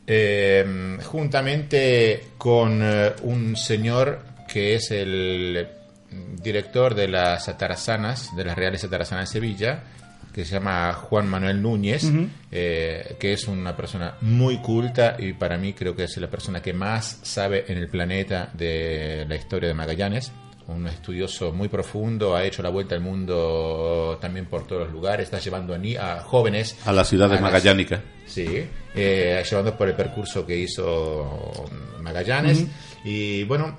Eh, 0.08 0.98
juntamente 1.04 2.28
con 2.38 2.80
eh, 2.84 3.14
un 3.24 3.56
señor 3.58 4.20
que 4.48 4.76
es 4.76 4.92
el 4.92 5.68
director 6.42 6.96
de 6.96 7.08
las 7.08 7.48
atarazanas, 7.50 8.36
de 8.36 8.46
las 8.46 8.56
Reales 8.58 8.84
Atarazanas 8.84 9.30
de 9.30 9.34
Sevilla, 9.34 9.84
que 10.34 10.44
se 10.44 10.52
llama 10.56 10.92
Juan 10.94 11.28
Manuel 11.30 11.62
Núñez, 11.62 12.04
eh, 12.52 13.16
que 13.20 13.34
es 13.34 13.48
una 13.48 13.76
persona 13.76 14.16
muy 14.22 14.58
culta 14.58 15.16
y 15.18 15.32
para 15.34 15.58
mí 15.58 15.74
creo 15.74 15.96
que 15.96 16.04
es 16.04 16.18
la 16.18 16.30
persona 16.30 16.62
que 16.62 16.74
más 16.74 17.20
sabe 17.24 17.66
en 17.70 17.78
el 17.78 17.88
planeta 17.88 18.50
de 18.54 19.26
la 19.30 19.36
historia 19.36 19.70
de 19.70 19.74
Magallanes. 19.76 20.32
Un 20.68 20.88
estudioso 20.88 21.54
muy 21.54 21.68
profundo, 21.70 22.36
ha 22.36 22.44
hecho 22.44 22.64
la 22.64 22.70
vuelta 22.70 22.96
al 22.96 23.02
mundo 23.02 24.18
también 24.20 24.48
por 24.48 24.66
todos 24.66 24.86
los 24.86 24.92
lugares, 24.92 25.26
está 25.26 25.38
llevando 25.40 25.76
a, 25.76 25.78
ni- 25.78 25.96
a 25.96 26.22
jóvenes 26.22 26.76
A 26.86 26.92
las 26.92 27.08
ciudades 27.08 27.40
magallánicas. 27.40 28.02
Sí, 28.26 28.66
eh, 28.96 29.44
llevando 29.48 29.78
por 29.78 29.88
el 29.88 29.94
percurso 29.96 30.44
que 30.46 30.58
hizo 30.58 31.66
Magallanes. 32.02 32.66
Y 33.04 33.44
bueno, 33.44 33.78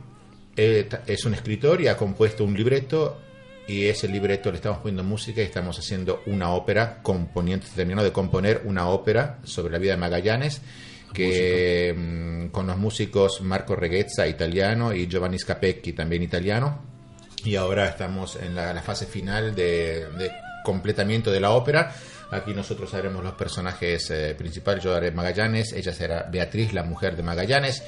eh, 0.57 0.89
es 1.07 1.25
un 1.25 1.35
escritor 1.35 1.81
y 1.81 1.89
ha 1.89 1.97
compuesto 1.97 2.45
un 2.45 2.55
libreto. 2.57 3.21
Y 3.69 3.87
ese 3.87 4.07
libreto 4.07 4.51
le 4.51 4.57
estamos 4.59 4.79
poniendo 4.79 5.03
música 5.03 5.41
y 5.41 5.45
estamos 5.45 5.77
haciendo 5.79 6.23
una 6.27 6.51
ópera, 6.55 7.01
componiendo, 7.03 7.67
terminando 7.75 8.05
de 8.05 8.13
componer 8.13 8.63
una 8.65 8.89
ópera 8.89 9.39
sobre 9.43 9.73
la 9.73 9.79
vida 9.79 9.93
de 9.93 9.97
Magallanes, 9.97 10.61
que 11.13 11.93
mm, 11.97 12.47
con 12.53 12.69
los 12.69 12.77
músicos 12.77 13.41
Marco 13.41 13.75
Reghezza, 13.75 14.27
italiano, 14.29 14.95
y 14.95 15.09
Giovanni 15.09 15.39
Scapecchi, 15.39 15.93
también 15.95 16.23
italiano. 16.23 16.81
Y 17.45 17.57
ahora 17.57 17.89
estamos 17.89 18.37
en 18.37 18.55
la, 18.55 18.73
la 18.73 18.83
fase 18.83 19.07
final 19.07 19.55
de, 19.55 20.07
de 20.17 20.31
completamiento 20.65 21.31
de 21.33 21.41
la 21.41 21.51
ópera. 21.51 21.93
Aquí 22.31 22.53
nosotros 22.55 22.93
haremos 22.95 23.23
los 23.25 23.35
personajes 23.35 24.11
eh, 24.11 24.35
principales. 24.37 24.83
Yo 24.85 24.95
haré 24.95 25.11
Magallanes, 25.11 25.73
ella 25.73 25.93
será 25.93 26.29
Beatriz, 26.31 26.73
la 26.73 26.83
mujer 26.83 27.17
de 27.17 27.23
Magallanes. 27.23 27.83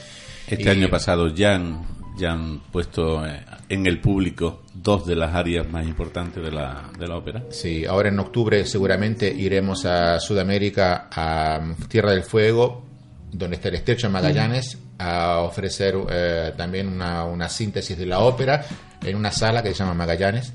Este 0.46 0.62
Y- 0.64 0.68
año 0.68 0.88
pasado 0.88 1.26
han, 1.46 1.84
ya 2.18 2.32
han 2.32 2.60
puesto 2.72 3.24
eh, 3.24 3.40
en 3.68 3.86
el 3.86 4.00
público 4.00 4.62
dos 4.74 5.06
de 5.06 5.16
las 5.16 5.34
áreas 5.34 5.70
más 5.70 5.86
importantes 5.86 6.42
de 6.42 6.50
la, 6.50 6.90
de 6.98 7.06
la 7.06 7.16
ópera. 7.16 7.44
Sí, 7.50 7.84
ahora 7.84 8.08
en 8.08 8.18
octubre 8.18 8.64
seguramente 8.66 9.32
iremos 9.32 9.84
a 9.86 10.18
Sudamérica, 10.20 11.08
a 11.10 11.74
Tierra 11.88 12.12
del 12.12 12.24
Fuego, 12.24 12.84
donde 13.32 13.56
está 13.56 13.68
el 13.68 13.76
Estrecho 13.76 14.08
de 14.08 14.12
Magallanes, 14.12 14.78
a 14.98 15.38
ofrecer 15.40 15.94
eh, 16.10 16.52
también 16.56 16.88
una, 16.88 17.24
una 17.24 17.48
síntesis 17.48 17.96
de 17.96 18.06
la 18.06 18.18
ópera 18.20 18.64
en 19.04 19.16
una 19.16 19.30
sala 19.30 19.62
que 19.62 19.68
se 19.68 19.76
llama 19.76 19.94
Magallanes. 19.94 20.52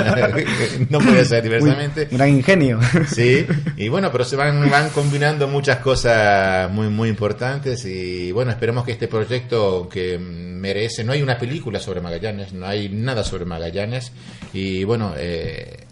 no 0.88 1.00
puede 1.00 1.24
ser 1.24 1.42
diversamente. 1.42 2.02
Uy, 2.02 2.16
gran 2.16 2.28
ingenio. 2.28 2.78
Sí, 3.08 3.44
y 3.76 3.88
bueno, 3.88 4.12
pero 4.12 4.24
se 4.24 4.36
van, 4.36 4.70
van 4.70 4.90
combinando 4.90 5.48
muchas 5.48 5.78
cosas 5.78 6.70
muy, 6.70 6.88
muy 6.88 7.08
importantes 7.08 7.84
y 7.84 8.30
bueno, 8.32 8.52
esperemos 8.52 8.84
que 8.84 8.92
este 8.92 9.08
proyecto 9.08 9.88
que 9.88 10.16
merece, 10.18 11.02
no 11.02 11.12
hay 11.12 11.22
una 11.22 11.38
película 11.38 11.80
sobre 11.80 12.00
Magallanes, 12.00 12.52
no 12.52 12.66
hay 12.66 12.88
nada 12.88 13.24
sobre 13.24 13.44
Magallanes 13.44 14.12
y 14.52 14.84
bueno, 14.84 15.14
eh, 15.16 15.86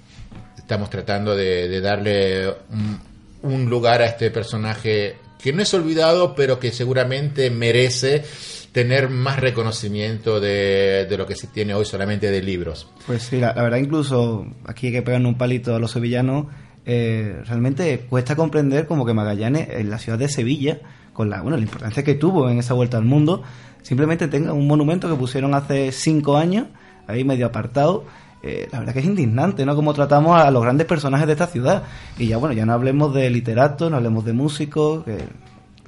estamos 0.57 0.91
tratando 0.91 1.35
de, 1.35 1.69
de 1.69 1.81
darle 1.81 2.49
un, 2.71 3.01
un 3.43 3.69
lugar 3.69 4.01
a 4.01 4.07
este 4.07 4.31
personaje 4.31 5.17
que 5.43 5.53
no 5.53 5.63
es 5.63 5.73
olvidado, 5.75 6.35
pero 6.35 6.59
que 6.59 6.73
seguramente 6.73 7.51
merece 7.51 8.25
tener 8.73 9.09
más 9.09 9.39
reconocimiento 9.39 10.41
de, 10.41 11.07
lo 11.17 11.27
que 11.27 11.37
se 11.37 11.47
tiene 11.47 11.75
hoy 11.75 11.85
solamente 11.85 12.31
de 12.31 12.43
libros. 12.43 12.89
Pues 13.07 13.23
sí, 13.23 13.39
la, 13.39 13.53
verdad 13.53 13.79
incluso 13.79 14.47
aquí 14.65 14.89
hay 14.89 14.95
que 14.95 15.03
pegarle 15.03 15.29
un 15.29 15.39
palito 15.39 15.75
a 15.75 15.79
los 15.79 15.93
sevillanos. 15.93 16.47
eh, 16.85 17.41
realmente 17.47 18.07
cuesta 18.11 18.35
comprender 18.35 18.87
como 18.87 19.07
que 19.07 19.15
Magallanes 19.15 19.69
en 19.71 19.91
la 19.91 19.99
ciudad 19.99 20.19
de 20.19 20.29
Sevilla, 20.29 20.81
con 21.13 21.31
la, 21.31 21.41
bueno, 21.41 21.57
la 21.57 21.63
importancia 21.63 22.03
que 22.03 22.15
tuvo 22.15 22.51
en 22.51 22.59
esa 22.59 22.75
vuelta 22.75 22.97
al 22.97 23.05
mundo, 23.05 23.43
simplemente 23.83 24.27
tenga 24.27 24.53
un 24.53 24.67
monumento 24.67 25.09
que 25.09 25.15
pusieron 25.15 25.55
hace 25.55 25.93
cinco 25.93 26.37
años, 26.37 26.67
ahí 27.07 27.23
medio 27.23 27.47
apartado. 27.47 28.05
Eh, 28.47 28.69
la 28.71 28.81
verdad 28.81 28.93
que 28.93 28.99
es 28.99 29.07
indignante, 29.07 29.65
¿no? 29.65 29.75
Como 29.75 29.95
tratamos 29.95 30.39
a 30.39 30.51
los 30.51 30.63
grandes 30.63 30.87
personajes 30.87 31.27
de 31.27 31.33
esta 31.33 31.47
ciudad. 31.47 31.85
Y 32.19 32.27
ya, 32.27 32.37
bueno, 32.37 32.55
ya 32.55 32.67
no 32.67 32.75
hablemos 32.75 33.15
de 33.15 33.31
literatos, 33.31 33.91
no 33.91 33.97
hablemos 33.97 34.23
de 34.27 34.35
músicos, 34.35 35.03
que 35.05 35.25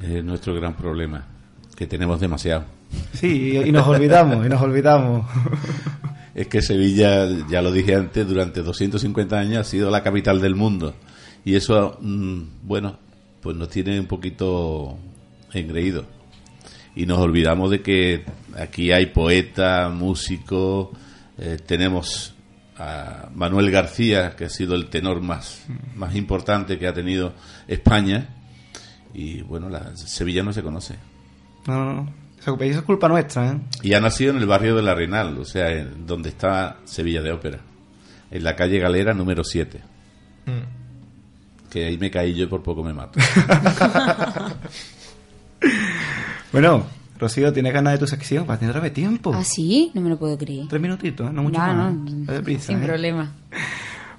Es 0.01 0.25
nuestro 0.25 0.55
gran 0.55 0.75
problema, 0.75 1.27
que 1.77 1.87
tenemos 1.87 2.19
demasiado. 2.19 2.65
Sí, 3.13 3.53
y, 3.53 3.69
y 3.69 3.73
nos 3.73 3.87
olvidamos, 3.87 4.47
y 4.47 4.49
nos 4.49 4.63
olvidamos. 4.63 5.27
Es 6.35 6.49
que 6.49 6.61
Sevilla, 6.61 7.27
ya 7.49 7.63
lo 7.63 7.73
dije 7.73 7.95
antes, 7.95 8.29
durante 8.29 8.63
250 8.63 9.39
años 9.39 9.59
ha 9.61 9.65
sido 9.65 9.91
la 9.91 10.03
capital 10.03 10.39
del 10.39 10.55
mundo. 10.55 10.95
Y 11.47 11.55
eso, 11.55 11.97
mm, 11.99 12.43
bueno, 12.63 12.99
pues 13.41 13.57
nos 13.57 13.71
tiene 13.71 13.99
un 13.99 14.05
poquito 14.05 14.99
engreído. 15.55 16.05
Y 16.95 17.07
nos 17.07 17.21
olvidamos 17.21 17.71
de 17.71 17.81
que 17.81 18.25
aquí 18.55 18.93
hay 18.93 19.07
poeta, 19.07 19.89
músico, 19.89 20.93
eh, 21.39 21.57
tenemos 21.65 22.36
a 22.79 23.29
Manuel 23.35 23.70
García, 23.70 24.37
que 24.37 24.47
ha 24.47 24.51
sido 24.51 24.74
el 24.74 24.89
tenor 24.89 25.20
más, 25.20 25.64
más 25.95 26.14
importante 26.14 26.79
que 26.79 26.87
ha 26.87 26.93
tenido 26.93 27.33
España. 27.66 28.29
Y 29.14 29.43
bueno, 29.43 29.68
la, 29.68 29.97
Sevilla 29.97 30.43
no 30.43 30.53
se 30.53 30.62
conoce. 30.62 30.97
No, 31.66 31.85
no, 31.85 31.95
no. 31.95 32.12
Eso, 32.41 32.57
es 32.61 32.83
culpa 32.83 33.09
nuestra, 33.09 33.53
¿eh? 33.53 33.59
Y 33.83 33.95
ha 33.95 34.01
nacido 34.01 34.31
en 34.31 34.39
el 34.39 34.47
barrio 34.47 34.77
de 34.77 34.83
La 34.83 34.95
Renal, 34.95 35.37
o 35.39 35.45
sea, 35.45 35.70
en 35.70 36.07
donde 36.07 36.29
está 36.29 36.77
Sevilla 36.85 37.22
de 37.22 37.33
Ópera, 37.33 37.59
en 38.31 38.45
la 38.45 38.55
calle 38.55 38.79
Galera 38.79 39.12
número 39.14 39.43
7. 39.43 39.81
Que 41.70 41.87
ahí 41.87 41.99
me 41.99 42.11
caí 42.11 42.35
yo 42.35 42.45
y 42.45 42.47
por 42.47 42.62
poco 42.62 42.85
me 42.85 42.93
mato. 42.93 43.18
Bueno, 46.53 46.87
Rocío, 47.19 47.53
¿tienes 47.53 47.73
ganas 47.73 47.95
de 47.95 47.99
tu 47.99 48.07
sección? 48.07 48.47
Para 48.47 48.59
tener 48.59 48.77
otra 48.77 48.93
tiempo. 48.93 49.33
¿Ah, 49.35 49.43
sí? 49.45 49.91
No 49.95 50.01
me 50.03 50.11
lo 50.11 50.19
puedo 50.19 50.37
creer. 50.37 50.67
Tres 50.69 50.81
minutitos, 50.83 51.33
no 51.33 51.43
mucho 51.43 51.59
No, 51.59 51.67
más. 51.75 51.95
no, 51.95 52.43
prisa, 52.43 52.67
sin 52.69 52.83
¿eh? 52.83 52.87
problema. 52.87 53.33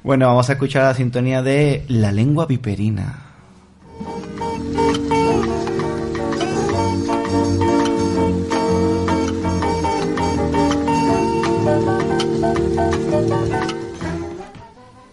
Bueno, 0.04 0.28
vamos 0.28 0.48
a 0.50 0.54
escuchar 0.54 0.84
la 0.84 0.94
sintonía 0.94 1.42
de 1.42 1.84
La 1.90 2.14
lengua 2.14 2.46
viperina. 2.46 3.24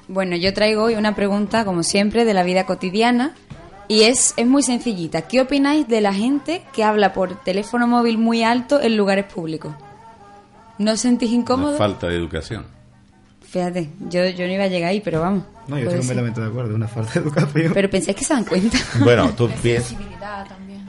Bueno, 0.06 0.36
yo 0.36 0.52
traigo 0.52 0.84
hoy 0.84 0.94
una 0.94 1.14
pregunta, 1.16 1.64
como 1.64 1.82
siempre, 1.82 2.24
de 2.24 2.34
la 2.34 2.42
vida 2.42 2.66
cotidiana. 2.66 3.34
Y 3.88 4.02
es, 4.04 4.34
es 4.36 4.46
muy 4.46 4.62
sencillita. 4.62 5.22
¿Qué 5.22 5.40
opináis 5.40 5.86
de 5.88 6.00
la 6.00 6.12
gente 6.14 6.62
que 6.72 6.84
habla 6.84 7.12
por 7.12 7.36
teléfono 7.42 7.86
móvil 7.86 8.18
muy 8.18 8.42
alto 8.42 8.80
en 8.80 8.96
lugares 8.96 9.26
públicos? 9.26 9.74
¿No 10.78 10.92
os 10.92 11.00
sentís 11.00 11.30
Una 11.30 11.38
incómodos? 11.40 11.78
falta 11.78 12.08
de 12.08 12.16
educación. 12.16 12.64
Fíjate, 13.42 13.90
yo, 14.08 14.26
yo 14.30 14.46
no 14.46 14.52
iba 14.52 14.64
a 14.64 14.68
llegar 14.68 14.90
ahí, 14.90 15.00
pero 15.00 15.20
vamos. 15.20 15.44
No, 15.68 15.76
yo 15.78 15.84
estoy 15.84 15.98
completamente 15.98 16.40
de 16.40 16.46
acuerdo, 16.48 16.74
una 16.74 16.88
falta 16.88 17.12
de 17.14 17.20
educación. 17.20 17.70
Pero 17.72 17.88
pensáis 17.90 18.16
que 18.16 18.24
se 18.24 18.34
dan 18.34 18.44
cuenta. 18.44 18.78
Bueno, 19.00 19.30
tú 19.36 19.48
piensas... 19.62 19.94
También. 20.48 20.84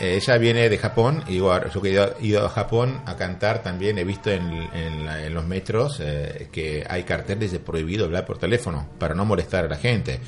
Eh, 0.00 0.16
Ella 0.16 0.38
viene 0.38 0.68
de 0.68 0.78
Japón, 0.78 1.22
igual, 1.28 1.70
yo 1.72 1.80
que 1.82 1.88
he 1.90 1.92
ido, 1.92 2.14
he 2.20 2.26
ido 2.26 2.46
a 2.46 2.48
Japón 2.48 3.00
a 3.06 3.16
cantar 3.16 3.62
también, 3.62 3.98
he 3.98 4.04
visto 4.04 4.30
en, 4.30 4.42
en 4.72 5.04
la- 5.06 5.24
en 5.24 5.34
los 5.34 5.44
metros 5.46 5.98
eh, 6.00 6.48
que 6.50 6.84
hay 6.88 7.02
carteles 7.04 7.52
de 7.52 7.60
prohibido 7.60 8.06
hablar 8.06 8.24
por 8.24 8.38
teléfono 8.38 8.86
para 8.98 9.14
no 9.14 9.24
molestar 9.24 9.66
a 9.66 9.68
la 9.68 9.76
gente. 9.76 10.20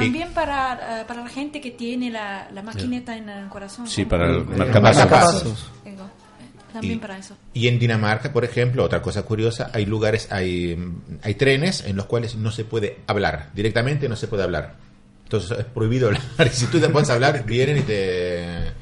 También 0.00 0.32
para, 0.32 1.00
eh, 1.00 1.04
para 1.06 1.22
la 1.22 1.28
gente 1.30 1.60
que 1.60 1.70
tiene 1.70 2.10
la, 2.10 2.48
la 2.52 2.62
maquineta 2.62 3.16
en 3.16 3.28
el 3.28 3.48
corazón. 3.48 3.86
Sí, 3.88 4.04
para 4.04 4.26
el 4.28 4.38
Eh, 4.42 4.44
marcapasos. 4.80 5.70
eh, 5.84 5.94
También 6.72 6.94
Y- 6.94 7.00
para 7.00 7.16
eso. 7.16 7.36
Y 7.52 7.68
en 7.68 7.78
Dinamarca, 7.78 8.32
por 8.32 8.44
ejemplo, 8.44 8.82
otra 8.82 9.00
cosa 9.00 9.22
curiosa, 9.22 9.70
hay 9.72 9.86
lugares, 9.86 10.26
hay, 10.32 10.76
hay 11.22 11.34
trenes 11.34 11.84
en 11.86 11.94
los 11.94 12.06
cuales 12.06 12.34
no 12.34 12.50
se 12.50 12.64
puede 12.64 12.98
hablar, 13.06 13.50
directamente 13.54 14.08
no 14.08 14.16
se 14.16 14.26
puede 14.26 14.42
hablar. 14.42 14.74
Entonces 15.22 15.56
es 15.58 15.64
prohibido 15.66 16.08
hablar. 16.08 16.22
Y 16.38 16.48
si 16.52 16.66
tú 16.66 16.80
te 16.80 16.88
pones 16.88 17.08
a 17.10 17.14
hablar, 17.14 17.44
vienen 17.46 17.78
y 17.78 17.82
te, 17.82 18.72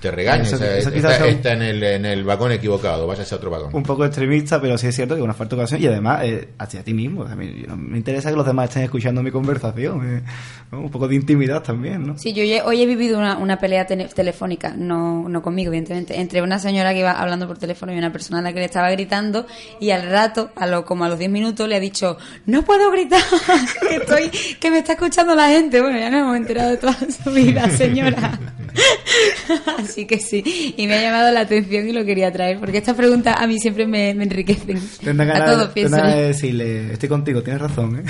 te 0.00 0.10
regañan. 0.10 0.46
Eso- 0.46 0.56
O 0.56 0.58
sea, 0.58 0.76
eso 0.76 0.90
está, 0.90 1.18
un- 1.24 1.30
está 1.30 1.52
en, 1.52 1.62
el, 1.62 1.82
en 1.82 2.06
el 2.06 2.24
vagón 2.24 2.52
equivocado, 2.52 3.06
váyase 3.06 3.34
a 3.34 3.38
otro 3.38 3.50
vagón. 3.50 3.70
Un 3.74 3.82
poco 3.82 4.04
extremista, 4.04 4.60
pero 4.60 4.76
sí 4.78 4.86
es 4.88 4.94
cierto 4.96 5.14
que 5.14 5.20
es 5.20 5.24
una 5.24 5.34
falta 5.34 5.56
de 5.56 5.62
educación 5.62 5.82
y 5.82 5.86
además 5.86 6.20
eh, 6.24 6.48
hacia 6.58 6.82
ti 6.84 6.94
mismo. 6.94 7.22
A 7.24 7.34
mí 7.34 7.64
no 7.66 7.76
me 7.76 7.96
interesa 7.98 8.30
que 8.30 8.36
los 8.36 8.46
demás 8.46 8.68
estén 8.68 8.82
escuchando 8.84 9.22
mi 9.22 9.30
conversación. 9.30 10.18
eh, 10.18 10.22
¿no? 10.70 10.80
Un 10.80 10.90
poco 10.90 11.08
de 11.08 11.14
intimidad 11.14 11.62
también, 11.62 12.06
¿no? 12.06 12.18
Sí, 12.18 12.32
yo 12.34 12.42
hoy 12.66 12.82
he 12.82 12.86
vivido 12.86 13.18
una, 13.18 13.38
una 13.38 13.58
pelea 13.58 13.86
tele- 13.86 14.08
telefónica, 14.08 14.74
no, 14.76 15.28
no 15.28 15.42
conmigo, 15.42 15.68
evidentemente, 15.70 16.20
entre 16.20 16.42
una 16.42 16.58
señora 16.58 16.92
que 16.92 17.00
iba 17.00 17.12
hablando 17.12 17.46
por 17.48 17.58
teléfono 17.58 17.92
y 17.92 17.98
una 17.98 18.12
persona 18.12 18.40
a 18.40 18.42
la 18.42 18.52
que 18.52 18.58
le 18.60 18.66
estaba 18.66 18.90
gritando 18.90 19.46
y 19.80 19.90
al 19.90 20.08
rato, 20.10 20.50
a 20.56 20.66
lo, 20.66 20.84
como 20.84 21.04
a 21.04 21.08
los 21.08 21.18
10 21.18 21.30
minutos, 21.30 21.66
le 21.68 21.76
ha 21.76 21.80
dicho, 21.80 22.18
no 22.46 22.64
puedo 22.64 22.90
gritar, 22.90 23.22
que, 23.88 23.96
estoy, 23.96 24.30
que 24.60 24.70
me 24.70 24.78
está 24.78 24.92
escuchando 24.92 25.34
la 25.34 25.48
gente. 25.48 25.80
Bueno, 25.80 25.98
ya 25.98 26.10
nos 26.10 26.20
hemos 26.20 26.36
enterado 26.36 26.70
de 26.70 26.76
toda 26.76 26.96
su 27.24 27.30
vida, 27.32 27.68
señora. 27.70 28.38
Así 29.88 30.06
que 30.06 30.18
sí, 30.18 30.74
y 30.76 30.86
me 30.86 30.94
ha 30.94 31.02
llamado 31.02 31.32
la 31.32 31.40
atención 31.40 31.88
y 31.88 31.92
lo 31.92 32.04
quería 32.04 32.30
traer, 32.32 32.58
porque 32.58 32.78
estas 32.78 32.94
preguntas 32.96 33.36
a 33.38 33.46
mí 33.46 33.58
siempre 33.58 33.86
me, 33.86 34.14
me 34.14 34.24
enriquecen. 34.24 34.80
Tendrá 35.02 35.36
a 35.36 35.38
ganas, 35.38 35.74
de 35.74 36.22
decirle, 36.28 36.92
estoy 36.92 37.08
contigo, 37.08 37.42
tienes 37.42 37.62
razón, 37.62 37.96
¿eh? 37.96 38.02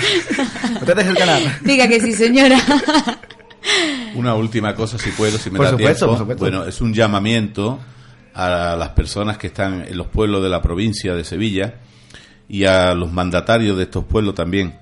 No 0.73 0.85
te 0.85 0.95
dejes 0.95 1.11
el 1.11 1.17
canal. 1.17 1.41
Diga 1.63 1.87
que 1.87 1.99
sí, 1.99 2.13
señora. 2.13 2.59
Una 4.15 4.35
última 4.35 4.75
cosa, 4.75 4.97
si 4.97 5.09
puedo, 5.11 5.37
si 5.37 5.49
me 5.49 5.57
Por 5.57 5.65
da 5.65 5.71
supuesto, 5.71 6.05
tiempo. 6.05 6.11
por 6.11 6.17
supuesto. 6.19 6.43
Bueno, 6.43 6.65
es 6.65 6.81
un 6.81 6.93
llamamiento 6.93 7.79
a 8.33 8.75
las 8.77 8.89
personas 8.89 9.37
que 9.37 9.47
están 9.47 9.85
en 9.87 9.97
los 9.97 10.07
pueblos 10.07 10.41
de 10.43 10.49
la 10.49 10.61
provincia 10.61 11.13
de 11.13 11.23
Sevilla 11.23 11.75
y 12.47 12.65
a 12.65 12.93
los 12.93 13.11
mandatarios 13.11 13.77
de 13.77 13.83
estos 13.83 14.05
pueblos 14.05 14.35
también, 14.35 14.79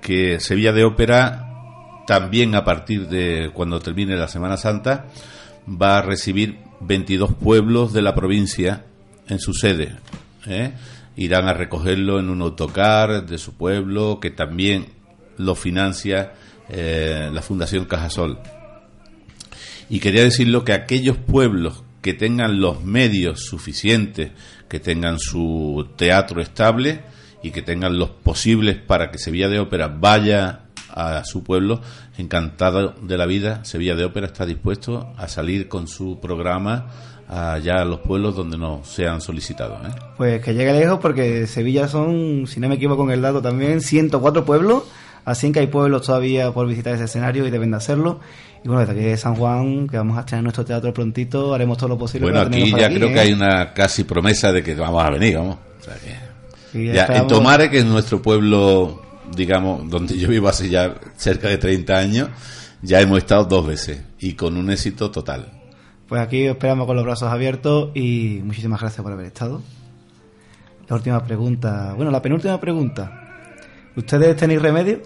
que 0.00 0.40
Sevilla 0.40 0.72
de 0.72 0.84
Ópera 0.84 1.46
también 2.06 2.54
a 2.54 2.64
partir 2.64 3.08
de 3.08 3.50
cuando 3.54 3.78
termine 3.80 4.16
la 4.16 4.28
Semana 4.28 4.56
Santa 4.56 5.06
va 5.68 5.98
a 5.98 6.02
recibir 6.02 6.58
22 6.80 7.34
pueblos 7.34 7.92
de 7.92 8.02
la 8.02 8.14
provincia 8.14 8.84
en 9.28 9.38
su 9.38 9.52
sede. 9.54 9.96
¿eh? 10.46 10.72
Irán 11.16 11.48
a 11.48 11.52
recogerlo 11.52 12.18
en 12.18 12.30
un 12.30 12.42
autocar 12.42 13.26
de 13.26 13.38
su 13.38 13.54
pueblo 13.54 14.18
que 14.20 14.30
también 14.30 14.86
lo 15.36 15.54
financia 15.54 16.34
eh, 16.68 17.30
la 17.32 17.42
Fundación 17.42 17.84
Cajasol. 17.84 18.38
Y 19.88 19.98
quería 20.00 20.22
decirlo 20.22 20.64
que 20.64 20.72
aquellos 20.72 21.16
pueblos 21.16 21.82
que 22.00 22.14
tengan 22.14 22.60
los 22.60 22.82
medios 22.84 23.44
suficientes, 23.44 24.30
que 24.68 24.80
tengan 24.80 25.18
su 25.18 25.88
teatro 25.96 26.40
estable 26.40 27.00
y 27.42 27.50
que 27.50 27.62
tengan 27.62 27.98
los 27.98 28.10
posibles 28.10 28.76
para 28.76 29.10
que 29.10 29.18
Sevilla 29.18 29.48
de 29.48 29.58
Ópera 29.58 29.88
vaya 29.88 30.66
a 30.94 31.24
su 31.24 31.42
pueblo, 31.42 31.80
encantado 32.18 32.94
de 33.02 33.16
la 33.18 33.26
vida, 33.26 33.64
Sevilla 33.64 33.94
de 33.94 34.04
Ópera 34.04 34.26
está 34.26 34.46
dispuesto 34.46 35.12
a 35.16 35.28
salir 35.28 35.68
con 35.68 35.88
su 35.88 36.18
programa 36.20 36.86
allá 37.28 37.82
a 37.82 37.84
los 37.84 38.00
pueblos 38.00 38.34
donde 38.34 38.58
no 38.58 38.80
sean 38.84 39.20
solicitados. 39.20 39.78
¿eh? 39.86 39.90
Pues 40.16 40.42
que 40.44 40.52
llegue 40.54 40.72
lejos 40.72 40.98
porque 41.00 41.46
Sevilla 41.46 41.86
son, 41.88 42.46
si 42.46 42.58
no 42.60 42.68
me 42.68 42.74
equivoco 42.74 43.04
en 43.04 43.10
el 43.12 43.22
dato 43.22 43.40
también, 43.40 43.80
104 43.80 44.44
pueblos. 44.44 44.84
Así 45.24 45.52
que 45.52 45.60
hay 45.60 45.66
pueblos 45.66 46.02
todavía 46.06 46.50
por 46.50 46.66
visitar 46.66 46.94
ese 46.94 47.04
escenario 47.04 47.46
y 47.46 47.50
deben 47.50 47.70
de 47.70 47.76
hacerlo. 47.76 48.18
Y 48.64 48.68
bueno, 48.68 48.80
desde 48.80 48.92
aquí 48.94 49.02
de 49.02 49.16
San 49.16 49.36
Juan, 49.36 49.86
que 49.86 49.96
vamos 49.96 50.16
a 50.16 50.20
estrenar 50.20 50.42
nuestro 50.44 50.64
teatro 50.64 50.92
prontito, 50.92 51.54
haremos 51.54 51.76
todo 51.78 51.90
lo 51.90 51.98
posible 51.98 52.24
Bueno, 52.30 52.38
para 52.44 52.56
aquí 52.56 52.70
ya 52.70 52.88
creo 52.88 53.08
que 53.08 53.14
¿eh? 53.14 53.20
hay 53.20 53.32
una 53.32 53.72
casi 53.74 54.04
promesa 54.04 54.50
de 54.50 54.62
que 54.62 54.74
vamos 54.74 55.04
a 55.04 55.10
venir, 55.10 55.36
vamos. 55.36 55.56
O 55.80 55.84
sea 55.84 55.94
que- 55.94 56.78
Y 56.78 56.86
ya 56.86 56.92
Ya, 56.94 57.04
en 57.06 57.10
estamos- 57.12 57.32
Tomare, 57.32 57.70
que 57.70 57.78
es 57.78 57.84
nuestro 57.84 58.20
pueblo, 58.22 59.02
digamos, 59.34 59.88
donde 59.90 60.18
yo 60.18 60.28
vivo 60.28 60.48
hace 60.48 60.68
ya 60.68 60.94
cerca 61.16 61.48
de 61.48 61.58
30 61.58 61.96
años, 61.98 62.28
ya 62.82 63.00
hemos 63.00 63.18
estado 63.18 63.44
dos 63.44 63.66
veces 63.66 64.02
y 64.18 64.34
con 64.34 64.56
un 64.56 64.70
éxito 64.70 65.10
total. 65.10 65.52
Pues 66.08 66.20
aquí 66.20 66.46
os 66.48 66.54
esperamos 66.56 66.86
con 66.86 66.96
los 66.96 67.04
brazos 67.04 67.32
abiertos 67.32 67.90
y 67.94 68.40
muchísimas 68.44 68.80
gracias 68.80 69.02
por 69.02 69.12
haber 69.12 69.26
estado. 69.26 69.62
La 70.88 70.96
última 70.96 71.22
pregunta, 71.24 71.92
bueno, 71.94 72.10
la 72.10 72.20
penúltima 72.20 72.58
pregunta. 72.60 73.28
¿Ustedes 73.96 74.36
tenéis 74.36 74.60
remedio? 74.60 75.02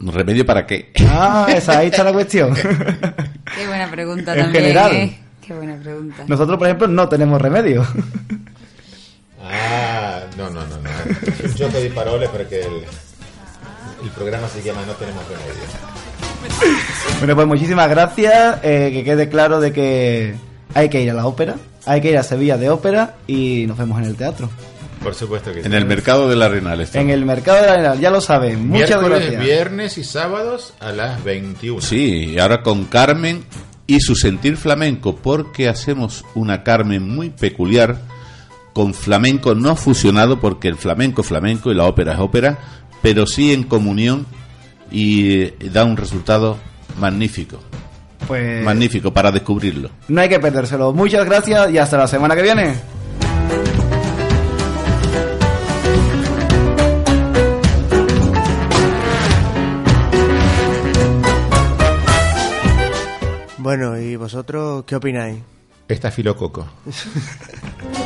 ¿Un 0.00 0.12
remedio 0.12 0.44
para 0.46 0.66
qué? 0.66 0.92
Ah, 1.08 1.46
esa, 1.54 1.78
ahí 1.78 1.88
está 1.88 2.04
la 2.04 2.12
cuestión. 2.12 2.54
Qué 2.54 3.66
buena 3.66 3.90
pregunta 3.90 4.34
En 4.34 4.42
también. 4.44 4.64
general. 4.64 4.92
¿eh? 4.94 5.18
Qué 5.46 5.54
buena 5.54 5.76
pregunta. 5.76 6.24
Nosotros, 6.26 6.58
por 6.58 6.66
ejemplo, 6.66 6.88
no 6.88 7.08
tenemos 7.08 7.40
remedio. 7.40 7.86
Ah, 9.68 10.20
no, 10.36 10.50
no, 10.50 10.60
no, 10.66 10.76
no. 10.76 10.90
Un 11.44 11.54
gioco 11.54 11.78
di 11.80 11.88
parole 11.88 12.28
perché 12.28 12.58
il, 12.60 12.84
il 14.04 14.10
programma 14.14 14.46
si 14.48 14.60
chiama 14.62 14.84
No 14.84 14.92
tenemos 14.94 15.22
remedio. 15.28 15.62
Bueno, 17.18 17.34
pues 17.34 17.46
muchísimas 17.46 17.88
gracias. 17.88 18.58
eh, 18.62 18.90
que 18.92 19.04
quede 19.04 19.28
claro 19.28 19.60
de 19.60 19.72
que 19.72 20.34
hay 20.74 20.88
que 20.88 21.02
ir 21.02 21.10
a 21.10 21.14
la 21.14 21.26
ópera, 21.26 21.56
hay 21.86 22.00
que 22.00 22.10
ir 22.10 22.18
a 22.18 22.22
Sevilla 22.22 22.56
de 22.56 22.70
ópera 22.70 23.16
y 23.26 23.64
nos 23.66 23.78
vemos 23.78 23.98
en 23.98 24.04
el 24.06 24.16
teatro. 24.16 24.50
Por 25.02 25.14
supuesto 25.14 25.52
que 25.52 25.60
sí. 25.60 25.66
En 25.66 25.74
el 25.74 25.84
mercado 25.86 26.28
del 26.28 26.42
Arenal 26.42 26.80
está. 26.80 27.00
En 27.00 27.10
el 27.10 27.24
mercado 27.24 27.60
de 27.60 27.66
la 27.66 27.72
Arenal, 27.74 28.00
ya 28.00 28.10
lo 28.10 28.20
saben. 28.20 28.68
Muchas 28.68 28.90
Miércoles, 28.90 29.20
gracias. 29.20 29.42
viernes 29.44 29.98
y 29.98 30.04
sábados 30.04 30.74
a 30.80 30.92
las 30.92 31.22
21. 31.22 31.80
Sí, 31.80 32.32
y 32.32 32.38
ahora 32.38 32.62
con 32.62 32.84
Carmen 32.86 33.44
y 33.86 34.00
su 34.00 34.14
sentir 34.16 34.56
flamenco, 34.56 35.16
porque 35.16 35.68
hacemos 35.68 36.24
una 36.34 36.62
Carmen 36.64 37.08
muy 37.08 37.30
peculiar 37.30 37.98
con 38.76 38.92
flamenco 38.92 39.54
no 39.54 39.74
fusionado, 39.74 40.38
porque 40.38 40.68
el 40.68 40.76
flamenco 40.76 41.22
es 41.22 41.28
flamenco 41.28 41.72
y 41.72 41.74
la 41.74 41.84
ópera 41.84 42.12
es 42.12 42.18
ópera, 42.18 42.58
pero 43.00 43.26
sí 43.26 43.54
en 43.54 43.62
comunión 43.62 44.26
y 44.90 45.32
eh, 45.32 45.56
da 45.72 45.86
un 45.86 45.96
resultado 45.96 46.58
magnífico. 47.00 47.58
Pues 48.26 48.62
Magnífico 48.62 49.14
para 49.14 49.32
descubrirlo. 49.32 49.88
no 50.08 50.20
hay 50.20 50.28
que 50.28 50.38
perdérselo. 50.38 50.92
Muchas 50.92 51.24
gracias 51.24 51.70
y 51.70 51.78
hasta 51.78 51.96
la 51.96 52.06
semana 52.06 52.36
que 52.36 52.42
viene. 52.42 52.74
Bueno, 63.56 63.98
¿y 63.98 64.16
vosotros 64.16 64.84
qué 64.86 64.96
opináis? 64.96 65.38
Estafilococo. 65.88 66.66